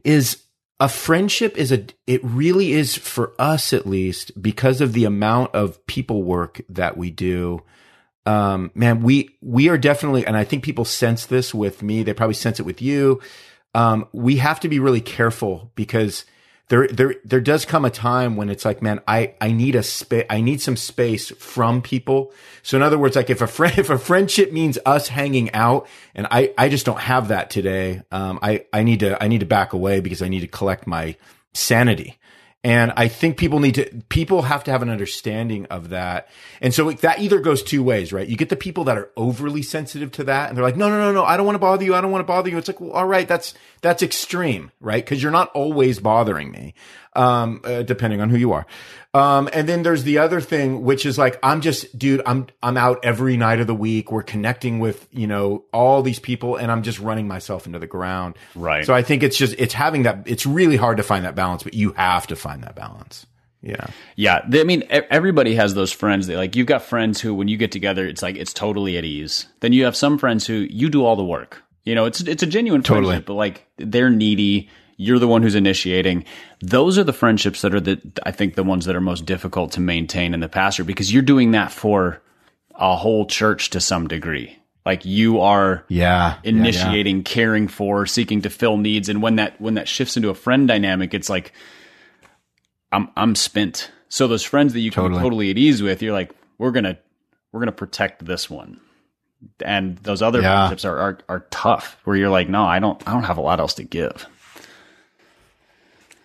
is 0.04 0.44
a 0.80 0.88
friendship 0.88 1.58
is 1.58 1.72
a 1.72 1.86
it 2.08 2.22
really 2.24 2.72
is 2.72 2.96
for 2.96 3.34
us 3.38 3.74
at 3.74 3.86
least 3.86 4.42
because 4.42 4.82
of 4.82 4.94
the 4.94 5.06
amount 5.06 5.54
of 5.54 5.86
people 5.88 6.24
work 6.24 6.62
that 6.70 6.98
we 6.98 7.12
do. 7.12 7.62
Um 8.26 8.72
man 8.74 9.02
we 9.02 9.38
we 9.42 9.70
are 9.70 9.78
definitely 9.78 10.26
and 10.26 10.38
i 10.38 10.44
think 10.44 10.64
people 10.64 10.86
sense 10.86 11.26
this 11.26 11.54
with 11.54 11.82
me 11.82 12.04
they 12.04 12.14
probably 12.14 12.34
sense 12.34 12.60
it 12.60 12.66
with 12.66 12.82
you. 12.82 13.20
Um 13.74 14.08
we 14.14 14.38
have 14.38 14.60
to 14.62 14.70
be 14.70 14.80
really 14.80 15.02
careful 15.02 15.72
because 15.76 16.26
there 16.70 16.88
there 16.88 17.16
there 17.26 17.42
does 17.42 17.66
come 17.66 17.84
a 17.84 17.90
time 17.90 18.36
when 18.36 18.50
it's 18.50 18.64
like 18.64 18.82
man 18.82 19.02
i 19.08 19.34
i 19.42 19.52
need 19.52 19.76
a 19.76 19.84
space 19.84 20.26
i 20.30 20.40
need 20.40 20.62
some 20.62 20.78
space 20.78 21.30
from 21.32 21.82
people. 21.82 22.32
So 22.64 22.78
in 22.78 22.84
other 22.84 22.98
words 22.98 23.16
like 23.16 23.30
if 23.30 23.42
a 23.42 23.48
friend 23.48 23.78
if 23.78 23.90
a 23.90 23.98
friendship 23.98 24.52
means 24.52 24.78
us 24.86 25.08
hanging 25.08 25.52
out 25.54 25.88
and 26.16 26.28
i 26.32 26.54
i 26.58 26.70
just 26.70 26.86
don't 26.86 27.00
have 27.00 27.28
that 27.30 27.50
today 27.50 28.02
um 28.12 28.40
i 28.42 28.66
i 28.72 28.84
need 28.84 29.02
to 29.02 29.22
i 29.22 29.28
need 29.28 29.40
to 29.40 29.46
back 29.46 29.74
away 29.74 30.00
because 30.00 30.22
i 30.22 30.28
need 30.28 30.42
to 30.42 30.48
collect 30.48 30.88
my 30.88 31.16
sanity 31.54 32.19
and 32.64 32.92
I 32.98 33.08
think 33.08 33.38
people 33.38 33.60
need 33.60 33.76
to, 33.76 33.86
people 34.10 34.42
have 34.42 34.66
to 34.66 34.72
have 34.72 34.82
an 34.82 34.90
understanding 34.90 35.66
of 35.68 35.90
that. 35.90 36.28
And 36.62 36.74
so 36.74 36.92
that 36.92 37.20
either 37.20 37.40
goes 37.40 37.64
two 37.64 37.82
ways, 37.82 38.12
right? 38.12 38.28
You 38.28 38.36
get 38.36 38.50
the 38.50 38.58
people 38.58 38.84
that 38.86 38.98
are 38.98 39.10
overly 39.16 39.62
sensitive 39.62 40.12
to 40.14 40.26
that 40.26 40.50
and 40.50 40.58
they're 40.58 40.66
like, 40.66 40.76
no, 40.76 40.90
no, 40.90 40.98
no, 41.00 41.14
no, 41.14 41.24
I 41.24 41.38
don't 41.38 41.46
want 41.46 41.56
to 41.56 41.60
bother 41.60 41.86
you. 41.86 41.96
I 41.96 42.02
don't 42.02 42.12
want 42.12 42.20
to 42.22 42.28
bother 42.28 42.50
you. 42.50 42.58
It's 42.58 42.68
like, 42.68 42.82
well, 42.82 42.92
all 42.92 43.08
right, 43.08 43.28
that's, 43.28 43.54
that's 43.82 44.04
extreme, 44.04 44.72
right? 44.82 45.06
Cause 45.06 45.24
you're 45.24 45.32
not 45.32 45.52
always 45.52 46.00
bothering 46.00 46.52
me 46.52 46.74
um, 47.20 47.62
uh, 47.66 47.84
depending 47.84 48.22
on 48.22 48.30
who 48.30 48.38
you 48.38 48.54
are. 48.54 48.66
Um, 49.14 49.50
and 49.52 49.68
then 49.68 49.84
there's 49.84 50.04
the 50.04 50.20
other 50.20 50.40
thing, 50.40 50.84
which 50.84 51.06
is 51.06 51.18
like, 51.18 51.38
I'm 51.44 51.62
just, 51.62 51.98
dude, 51.98 52.22
I'm, 52.26 52.48
I'm 52.62 52.78
out 52.78 53.04
every 53.04 53.38
night 53.38 53.60
of 53.60 53.68
the 53.68 53.76
week. 53.76 54.12
We're 54.12 54.24
connecting 54.24 54.80
with, 54.80 55.08
you 55.12 55.28
know, 55.28 55.66
all 55.74 56.02
these 56.02 56.20
people 56.20 56.56
and 56.56 56.72
I'm 56.72 56.84
just 56.84 57.00
running 57.00 57.28
myself 57.28 57.66
into 57.66 57.80
the 57.80 57.88
ground. 57.88 58.36
Right. 58.56 58.86
So 58.86 58.94
I 58.94 59.02
think 59.02 59.24
it's 59.24 59.36
just, 59.36 59.56
it's 59.58 59.74
having 59.74 60.04
that, 60.04 60.24
it's 60.28 60.46
really 60.46 60.78
hard 60.78 60.98
to 60.98 61.04
find 61.04 61.26
that 61.26 61.36
balance, 61.36 61.64
but 61.64 61.74
you 61.74 61.92
have 61.94 62.28
to 62.28 62.36
find 62.36 62.64
that 62.64 62.76
balance. 62.76 63.26
Yeah. 63.62 63.88
Yeah. 64.16 64.46
I 64.54 64.64
mean, 64.64 64.84
everybody 64.90 65.56
has 65.56 65.74
those 65.74 65.92
friends 65.92 66.28
that 66.28 66.38
like, 66.38 66.56
you've 66.56 66.68
got 66.68 66.84
friends 66.84 67.20
who, 67.20 67.34
when 67.34 67.48
you 67.48 67.58
get 67.58 67.72
together, 67.72 68.06
it's 68.06 68.22
like, 68.22 68.38
it's 68.38 68.54
totally 68.54 68.98
at 68.98 69.04
ease. 69.04 69.48
Then 69.60 69.74
you 69.74 69.86
have 69.86 69.96
some 69.96 70.20
friends 70.20 70.46
who 70.46 70.54
you 70.54 70.88
do 70.88 71.04
all 71.04 71.16
the 71.16 71.26
work. 71.26 71.64
You 71.84 71.96
know, 71.96 72.06
it's, 72.06 72.22
it's 72.22 72.44
a 72.44 72.48
genuine 72.48 72.84
totally. 72.84 73.08
friendship, 73.08 73.26
but 73.26 73.34
like 73.34 73.66
they're 73.78 74.12
needy 74.12 74.70
you're 75.02 75.18
the 75.18 75.30
one 75.30 75.42
who's 75.42 75.56
initiating. 75.56 76.26
Those 76.60 76.98
are 76.98 77.06
the 77.06 77.14
friendships 77.14 77.62
that 77.62 77.74
are 77.74 77.80
the 77.80 78.02
I 78.24 78.32
think 78.32 78.56
the 78.56 78.64
ones 78.64 78.84
that 78.86 78.98
are 78.98 79.02
most 79.02 79.26
difficult 79.26 79.72
to 79.72 79.80
maintain 79.80 80.34
in 80.34 80.42
the 80.42 80.50
pastor 80.50 80.84
because 80.84 81.12
you're 81.12 81.24
doing 81.24 81.52
that 81.52 81.72
for 81.72 82.22
a 82.76 82.98
whole 82.98 83.26
church 83.26 83.70
to 83.70 83.80
some 83.80 84.10
degree. 84.10 84.58
Like 84.86 85.06
you 85.06 85.40
are 85.40 85.86
yeah, 85.88 86.40
initiating, 86.44 87.18
yeah, 87.18 87.20
yeah. 87.22 87.34
caring 87.34 87.68
for, 87.70 88.06
seeking 88.06 88.42
to 88.42 88.50
fill 88.50 88.76
needs. 88.78 89.08
And 89.08 89.22
when 89.22 89.38
that 89.38 89.60
when 89.62 89.76
that 89.76 89.88
shifts 89.88 90.18
into 90.18 90.30
a 90.30 90.36
friend 90.36 90.68
dynamic, 90.68 91.14
it's 91.14 91.30
like 91.30 91.54
I'm 92.92 93.10
I'm 93.16 93.36
spent. 93.36 93.92
So 94.10 94.28
those 94.28 94.44
friends 94.44 94.74
that 94.74 94.82
you 94.82 94.92
can 94.92 95.04
totally. 95.04 95.22
totally 95.22 95.50
at 95.52 95.58
ease 95.58 95.82
with, 95.82 96.02
you're 96.02 96.14
like, 96.14 96.32
we're 96.58 96.72
gonna 96.72 97.00
we're 97.54 97.62
gonna 97.62 97.72
protect 97.72 98.26
this 98.26 98.50
one 98.50 98.82
and 99.64 99.98
those 100.00 100.22
other 100.22 100.42
yeah. 100.42 100.68
friendships 100.68 100.84
are, 100.84 100.98
are 100.98 101.20
are 101.30 101.40
tough 101.50 101.98
where 102.04 102.18
you're 102.18 102.30
like 102.30 102.50
no 102.50 102.66
i 102.66 102.78
don't 102.78 103.08
i 103.08 103.14
don't 103.14 103.24
have 103.24 103.38
a 103.38 103.42
lot 103.42 103.62
else 103.62 103.76
to 103.76 103.84
give 103.84 104.28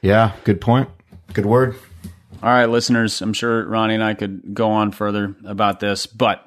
yeah, 0.05 0.33
good 0.45 0.61
point. 0.61 0.91
Good 1.33 1.47
word. 1.47 1.77
All 2.43 2.51
right, 2.51 2.67
listeners, 2.67 3.23
I'm 3.23 3.33
sure 3.33 3.67
Ronnie 3.67 3.95
and 3.95 4.05
I 4.05 4.13
could 4.13 4.55
go 4.55 4.71
on 4.71 4.93
further 4.93 5.35
about 5.47 5.81
this, 5.81 6.07
but 6.07 6.47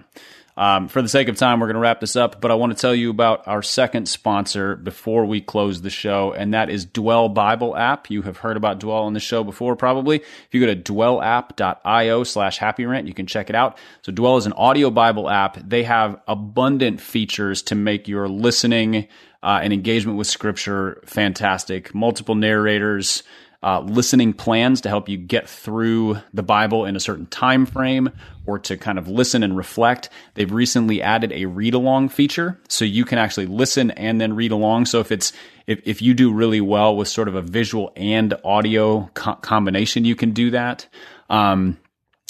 um, 0.56 0.88
for 0.88 1.02
the 1.04 1.10
sake 1.10 1.28
of 1.28 1.38
time, 1.38 1.60
we're 1.60 1.68
going 1.68 1.76
to 1.76 1.80
wrap 1.80 2.00
this 2.00 2.16
up. 2.16 2.40
But 2.40 2.50
I 2.50 2.56
want 2.56 2.76
to 2.76 2.80
tell 2.80 2.94
you 2.94 3.10
about 3.12 3.48
our 3.48 3.62
second 3.64 4.08
sponsor 4.08 4.76
before 4.76 5.26
we 5.26 5.42
close 5.42 5.82
the 5.82 5.90
show, 5.90 6.34
and 6.34 6.54
that 6.54 6.70
is 6.70 6.86
Dwell 6.86 7.30
Bible 7.30 7.78
app. 7.78 8.10
You 8.10 8.24
have 8.24 8.38
heard 8.38 8.58
about 8.58 8.80
Dwell 8.80 9.04
on 9.04 9.14
the 9.14 9.20
show 9.20 9.44
before, 9.44 9.76
probably. 9.76 10.18
If 10.18 10.48
you 10.52 10.60
go 10.60 10.74
to 10.74 10.76
dwellapp.io 10.76 12.24
slash 12.24 12.58
happy 12.58 12.86
rant, 12.86 13.08
you 13.08 13.14
can 13.14 13.28
check 13.28 13.50
it 13.50 13.56
out. 13.56 13.78
So 14.02 14.12
Dwell 14.12 14.38
is 14.38 14.48
an 14.48 14.54
audio 14.54 14.90
Bible 14.90 15.30
app. 15.30 15.58
They 15.68 15.84
have 15.84 16.20
abundant 16.28 17.02
features 17.02 17.62
to 17.64 17.76
make 17.76 18.08
your 18.08 18.28
listening 18.28 19.08
uh, 19.44 19.60
and 19.62 19.72
engagement 19.72 20.18
with 20.18 20.28
Scripture 20.28 21.02
fantastic. 21.06 21.94
Multiple 21.94 22.36
narrators 22.36 23.22
uh, 23.64 23.80
listening 23.82 24.34
plans 24.34 24.82
to 24.82 24.90
help 24.90 25.10
you 25.10 25.18
get 25.18 25.50
through 25.50 26.18
the 26.34 26.44
Bible 26.44 26.86
in 26.86 26.96
a 26.96 27.00
certain 27.00 27.26
time 27.26 27.66
frame 27.66 28.12
or 28.46 28.60
to 28.60 28.78
kind 28.78 28.98
of 28.98 29.08
listen 29.08 29.44
and 29.44 29.58
reflect. 29.58 30.10
They've 30.36 30.52
recently 30.52 31.02
added 31.02 31.32
a 31.32 31.46
read 31.46 31.74
along 31.74 32.10
feature, 32.10 32.60
so 32.70 32.86
you 32.86 33.04
can 33.04 33.18
actually 33.18 33.48
listen 33.48 33.92
and 33.92 34.22
then 34.22 34.36
read 34.36 34.52
along. 34.52 34.86
So 34.86 35.00
if 35.00 35.12
it's 35.12 35.34
if, 35.66 35.82
if 35.86 36.02
you 36.02 36.14
do 36.14 36.32
really 36.32 36.62
well 36.62 36.96
with 36.96 37.08
sort 37.08 37.28
of 37.28 37.36
a 37.36 37.42
visual 37.42 37.92
and 37.96 38.34
audio 38.44 39.10
co- 39.14 39.36
combination, 39.36 40.06
you 40.06 40.16
can 40.16 40.32
do 40.32 40.52
that. 40.52 40.88
Um, 41.30 41.78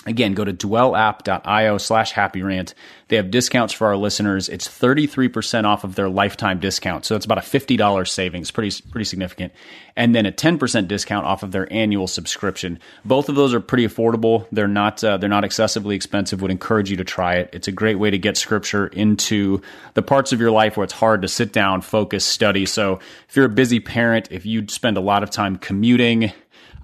Again, 0.08 0.34
go 0.34 0.46
to 0.46 0.54
dwellapp.io 0.54 1.78
slash 1.78 2.12
happy 2.12 2.42
rant. 2.42 2.74
They 3.10 3.18
have 3.18 3.30
discounts 3.30 3.74
for 3.74 3.88
our 3.88 3.98
listeners. 3.98 4.48
It's 4.48 4.68
33% 4.68 5.66
off 5.66 5.84
of 5.84 5.96
their 5.96 6.08
lifetime 6.08 6.60
discount. 6.60 7.06
So 7.06 7.16
it's 7.16 7.26
about 7.26 7.38
a 7.38 7.42
$50 7.42 8.08
savings, 8.08 8.50
pretty, 8.50 8.82
pretty 8.90 9.04
significant. 9.04 9.52
And 9.98 10.16
then 10.16 10.26
a 10.26 10.32
10% 10.32 10.88
discount 10.88 11.26
off 11.26 11.44
of 11.44 11.52
their 11.52 11.72
annual 11.72 12.08
subscription. 12.08 12.80
Both 13.04 13.28
of 13.28 13.36
those 13.36 13.54
are 13.54 13.60
pretty 13.60 13.86
affordable. 13.86 14.46
They're 14.52 14.68
not, 14.68 15.04
uh, 15.04 15.18
they're 15.18 15.30
not 15.30 15.44
excessively 15.44 15.96
expensive. 15.96 16.42
Would 16.42 16.52
encourage 16.52 16.90
you 16.90 16.98
to 16.98 17.04
try 17.04 17.36
it. 17.36 17.50
It's 17.52 17.68
a 17.68 17.74
great 17.74 17.96
way 17.96 18.10
to 18.10 18.18
get 18.18 18.38
scripture 18.38 18.88
into 18.88 19.62
the 19.94 20.02
parts 20.02 20.32
of 20.32 20.40
your 20.40 20.52
life 20.52 20.78
where 20.78 20.86
it's 20.86 20.94
hard 20.94 21.22
to 21.24 21.28
sit 21.28 21.52
down, 21.52 21.82
focus, 21.82 22.24
study. 22.24 22.66
So 22.66 23.00
if 23.28 23.36
you're 23.36 23.46
a 23.46 23.50
busy 23.50 23.82
parent, 23.82 24.30
if 24.32 24.46
you 24.46 24.68
spend 24.70 24.96
a 24.96 25.02
lot 25.02 25.24
of 25.24 25.32
time 25.32 25.58
commuting, 25.58 26.32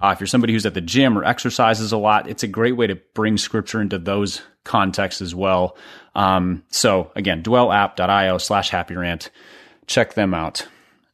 uh, 0.02 0.08
if 0.08 0.20
you're 0.20 0.26
somebody 0.26 0.52
who's 0.52 0.66
at 0.66 0.74
the 0.74 0.80
gym 0.80 1.18
or 1.18 1.24
exercises 1.24 1.92
a 1.92 1.96
lot, 1.96 2.28
it's 2.28 2.42
a 2.42 2.48
great 2.48 2.76
way 2.76 2.86
to 2.86 2.96
bring 3.14 3.36
scripture 3.36 3.80
into 3.80 3.98
those 3.98 4.42
contexts 4.64 5.20
as 5.20 5.34
well. 5.34 5.76
Um, 6.14 6.64
so 6.70 7.10
again, 7.16 7.42
dwellapp.io 7.42 8.38
slash 8.38 8.70
happy 8.70 8.94
rant. 8.96 9.30
Check 9.86 10.14
them 10.14 10.34
out. 10.34 10.66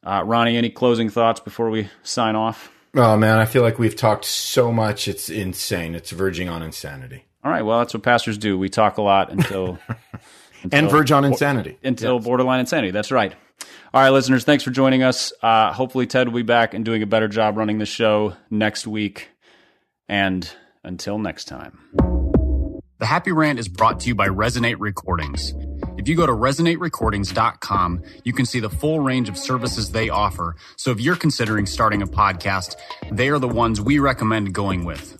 Uh, 0.03 0.22
Ronnie, 0.24 0.57
any 0.57 0.70
closing 0.70 1.11
thoughts 1.11 1.41
before 1.41 1.70
we 1.70 1.89
sign 2.03 2.37
off? 2.37 2.70
Oh 2.95 3.16
man, 3.16 3.39
I 3.39 3.45
feel 3.45 3.62
like 3.62 3.78
we've 3.78 3.95
talked 3.95 4.24
so 4.24 4.72
much. 4.72 5.07
It's 5.07 5.28
insane. 5.28 5.95
It's 5.95 6.11
verging 6.11 6.49
on 6.49 6.62
insanity. 6.62 7.24
All 7.45 7.51
right. 7.51 7.62
Well, 7.62 7.78
that's 7.78 7.95
what 7.95 8.03
pastors 8.03 8.37
do. 8.37 8.59
We 8.59 8.68
talk 8.68 8.99
a 8.99 9.03
lot 9.03 9.31
until, 9.31 9.78
until 10.62 10.78
and 10.78 10.91
verge 10.91 11.12
on 11.12 11.24
insanity. 11.24 11.78
Until 11.83 12.16
yes. 12.16 12.24
borderline 12.24 12.61
insanity. 12.61 12.91
That's 12.91 13.11
right. 13.11 13.35
All 13.93 14.01
right, 14.01 14.11
listeners, 14.11 14.45
thanks 14.45 14.62
for 14.62 14.70
joining 14.70 15.03
us. 15.03 15.32
Uh, 15.43 15.72
hopefully, 15.72 16.07
Ted 16.07 16.28
will 16.28 16.36
be 16.36 16.43
back 16.43 16.74
and 16.74 16.84
doing 16.84 17.03
a 17.03 17.07
better 17.07 17.26
job 17.26 17.57
running 17.57 17.78
the 17.78 17.86
show 17.86 18.34
next 18.49 18.86
week. 18.86 19.30
And 20.09 20.49
until 20.84 21.18
next 21.18 21.47
time. 21.47 21.78
The 22.99 23.07
Happy 23.07 23.32
Rant 23.32 23.59
is 23.59 23.66
brought 23.66 24.01
to 24.01 24.09
you 24.09 24.14
by 24.14 24.28
Resonate 24.28 24.76
Recordings. 24.78 25.55
If 25.97 26.07
you 26.07 26.14
go 26.14 26.26
to 26.26 26.32
resonaterecordings.com, 26.32 28.03
you 28.24 28.32
can 28.32 28.47
see 28.47 28.61
the 28.61 28.70
full 28.70 29.01
range 29.01 29.28
of 29.28 29.36
services 29.36 29.91
they 29.91 30.09
offer. 30.09 30.55
So 30.76 30.91
if 30.93 31.01
you're 31.01 31.16
considering 31.16 31.66
starting 31.66 32.03
a 32.03 32.07
podcast, 32.07 32.76
they 33.11 33.28
are 33.28 33.38
the 33.38 33.49
ones 33.49 33.80
we 33.80 33.99
recommend 33.99 34.55
going 34.55 34.84
with. 34.84 35.19